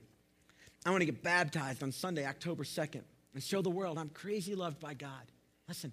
I 0.85 0.91
want 0.91 1.03
to 1.03 1.07
get 1.07 1.23
baptized 1.23 1.83
on 1.83 1.93
Sunday, 1.93 2.27
October 2.27 2.65
2nd, 2.65 3.03
and 3.35 3.43
show 3.43 3.63
the 3.63 3.71
world 3.71 3.99
I'm 3.99 4.09
crazy 4.09 4.55
loved 4.55 4.81
by 4.81 4.95
God. 4.95 5.31
Listen, 5.69 5.93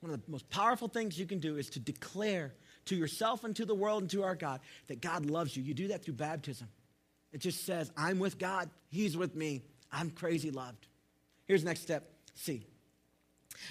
one 0.00 0.12
of 0.12 0.24
the 0.24 0.30
most 0.30 0.48
powerful 0.50 0.88
things 0.88 1.18
you 1.18 1.26
can 1.26 1.38
do 1.38 1.56
is 1.56 1.70
to 1.70 1.80
declare 1.80 2.52
to 2.88 2.96
yourself 2.96 3.44
and 3.44 3.54
to 3.56 3.64
the 3.64 3.74
world 3.74 4.02
and 4.02 4.10
to 4.10 4.22
our 4.22 4.34
God 4.34 4.60
that 4.88 5.00
God 5.00 5.26
loves 5.26 5.56
you. 5.56 5.62
You 5.62 5.74
do 5.74 5.88
that 5.88 6.04
through 6.04 6.14
baptism. 6.14 6.68
It 7.32 7.38
just 7.38 7.64
says, 7.64 7.90
I'm 7.96 8.18
with 8.18 8.38
God, 8.38 8.70
He's 8.88 9.16
with 9.16 9.34
me, 9.34 9.62
I'm 9.92 10.10
crazy 10.10 10.50
loved. 10.50 10.86
Here's 11.46 11.64
next 11.64 11.82
step 11.82 12.10
C. 12.34 12.64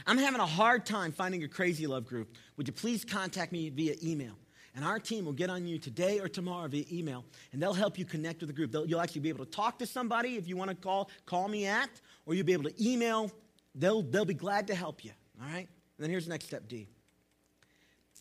I'm 0.05 0.17
having 0.17 0.41
a 0.41 0.45
hard 0.45 0.85
time 0.85 1.11
finding 1.11 1.43
a 1.43 1.47
crazy 1.47 1.87
love 1.87 2.05
group. 2.05 2.35
Would 2.57 2.67
you 2.67 2.73
please 2.73 3.05
contact 3.05 3.51
me 3.51 3.69
via 3.69 3.95
email? 4.03 4.33
And 4.75 4.85
our 4.85 4.99
team 4.99 5.25
will 5.25 5.33
get 5.33 5.49
on 5.49 5.65
you 5.65 5.79
today 5.79 6.19
or 6.19 6.27
tomorrow 6.27 6.67
via 6.67 6.85
email, 6.91 7.25
and 7.51 7.61
they'll 7.61 7.73
help 7.73 7.97
you 7.97 8.05
connect 8.05 8.41
with 8.41 8.49
the 8.49 8.53
group. 8.53 8.71
They'll, 8.71 8.85
you'll 8.85 9.01
actually 9.01 9.21
be 9.21 9.29
able 9.29 9.43
to 9.43 9.49
talk 9.49 9.79
to 9.79 9.87
somebody 9.87 10.35
if 10.35 10.47
you 10.47 10.55
want 10.55 10.69
to 10.69 10.75
call, 10.75 11.09
call 11.25 11.47
me 11.47 11.65
at, 11.65 11.89
or 12.27 12.35
you'll 12.35 12.45
be 12.45 12.53
able 12.53 12.69
to 12.69 12.83
email. 12.83 13.31
They'll, 13.73 14.03
they'll 14.03 14.25
be 14.25 14.35
glad 14.35 14.67
to 14.67 14.75
help 14.75 15.03
you, 15.03 15.11
all 15.41 15.47
right? 15.47 15.67
And 15.67 15.67
then 15.97 16.11
here's 16.11 16.25
the 16.25 16.31
next 16.31 16.45
step 16.45 16.67
D. 16.67 16.87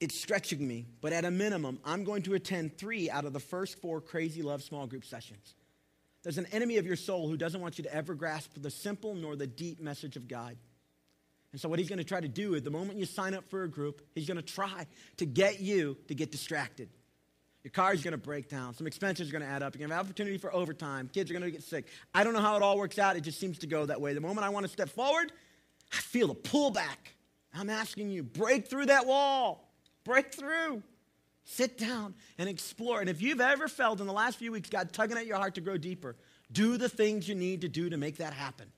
It's 0.01 0.19
stretching 0.19 0.67
me, 0.67 0.87
but 1.01 1.13
at 1.13 1.25
a 1.25 1.31
minimum, 1.31 1.79
I'm 1.85 2.05
going 2.05 2.23
to 2.23 2.35
attend 2.35 2.77
three 2.77 3.09
out 3.09 3.25
of 3.25 3.33
the 3.33 3.41
first 3.41 3.81
four 3.81 4.01
Crazy 4.01 4.43
Love 4.43 4.63
small 4.63 4.87
group 4.87 5.05
sessions. 5.05 5.55
There's 6.23 6.39
an 6.39 6.47
enemy 6.53 6.77
of 6.77 6.87
your 6.87 6.97
soul 6.97 7.29
who 7.29 7.37
doesn't 7.37 7.61
want 7.61 7.79
you 7.79 7.85
to 7.85 7.95
ever 7.95 8.15
grasp 8.15 8.51
the 8.57 8.71
simple 8.71 9.15
nor 9.15 9.37
the 9.37 9.47
deep 9.47 9.81
message 9.81 10.17
of 10.17 10.29
God. 10.29 10.57
And 11.53 11.61
so, 11.61 11.69
what 11.69 11.79
he's 11.79 11.89
going 11.89 11.99
to 11.99 12.05
try 12.05 12.21
to 12.21 12.29
do 12.29 12.55
is 12.55 12.63
the 12.63 12.71
moment 12.71 12.99
you 12.99 13.07
sign 13.07 13.33
up 13.33 13.49
for 13.49 13.63
a 13.63 13.69
group, 13.69 14.03
he's 14.15 14.27
going 14.27 14.37
to 14.37 14.43
try 14.43 14.87
to 15.19 15.25
get 15.25 15.61
you 15.61 15.97
to 16.09 16.15
get 16.15 16.31
distracted. 16.31 16.91
Your 17.65 17.71
car 17.71 17.95
is 17.95 18.03
going 18.03 18.13
to 18.13 18.19
break 18.19 18.49
down. 18.49 18.75
Some 18.75 18.87
expenses 18.87 19.29
are 19.29 19.33
going 19.33 19.43
to 19.43 19.49
add 19.49 19.63
up. 19.63 19.75
You're 19.75 19.81
going 19.81 19.91
to 19.91 19.97
have 19.97 20.07
opportunity 20.07 20.39
for 20.39 20.55
overtime. 20.55 21.09
Kids 21.13 21.31
are 21.31 21.35
going 21.35 21.45
to 21.45 21.51
get 21.51 21.63
sick. 21.63 21.87
I 22.15 22.23
don't 22.23 22.33
know 22.33 22.41
how 22.41 22.57
it 22.57 22.63
all 22.63 22.77
works 22.77 22.99
out. 22.99 23.17
It 23.17 23.23
just 23.23 23.41
seems 23.41 23.59
to 23.59 23.67
go 23.67 23.87
that 23.87 24.01
way. 24.01 24.13
The 24.13 24.21
moment 24.21 24.47
I 24.47 24.51
want 24.51 24.67
to 24.67 24.71
step 24.71 24.89
forward, 24.89 25.33
I 25.93 25.97
feel 25.97 26.31
a 26.31 26.35
pullback. 26.35 27.15
I'm 27.55 27.71
asking 27.71 28.11
you, 28.11 28.23
break 28.23 28.69
through 28.69 28.87
that 28.87 29.07
wall. 29.07 29.66
Break 30.07 30.33
through. 30.33 30.85
Sit 31.45 31.77
down 31.77 32.15
and 32.39 32.49
explore. 32.49 33.01
And 33.01 33.11
if 33.11 33.21
you've 33.21 33.41
ever 33.41 33.67
felt 33.67 34.01
in 34.01 34.07
the 34.07 34.13
last 34.13 34.39
few 34.39 34.53
weeks 34.53 34.71
God 34.71 34.93
tugging 34.93 35.19
at 35.19 35.27
your 35.27 35.37
heart 35.37 35.57
to 35.57 35.61
grow 35.61 35.77
deeper, 35.77 36.17
do 36.51 36.77
the 36.77 36.89
things 36.89 37.29
you 37.29 37.35
need 37.35 37.63
to 37.63 37.69
do 37.69 37.91
to 37.91 37.97
make 37.97 38.19
that 38.19 38.33
happen. 38.33 38.71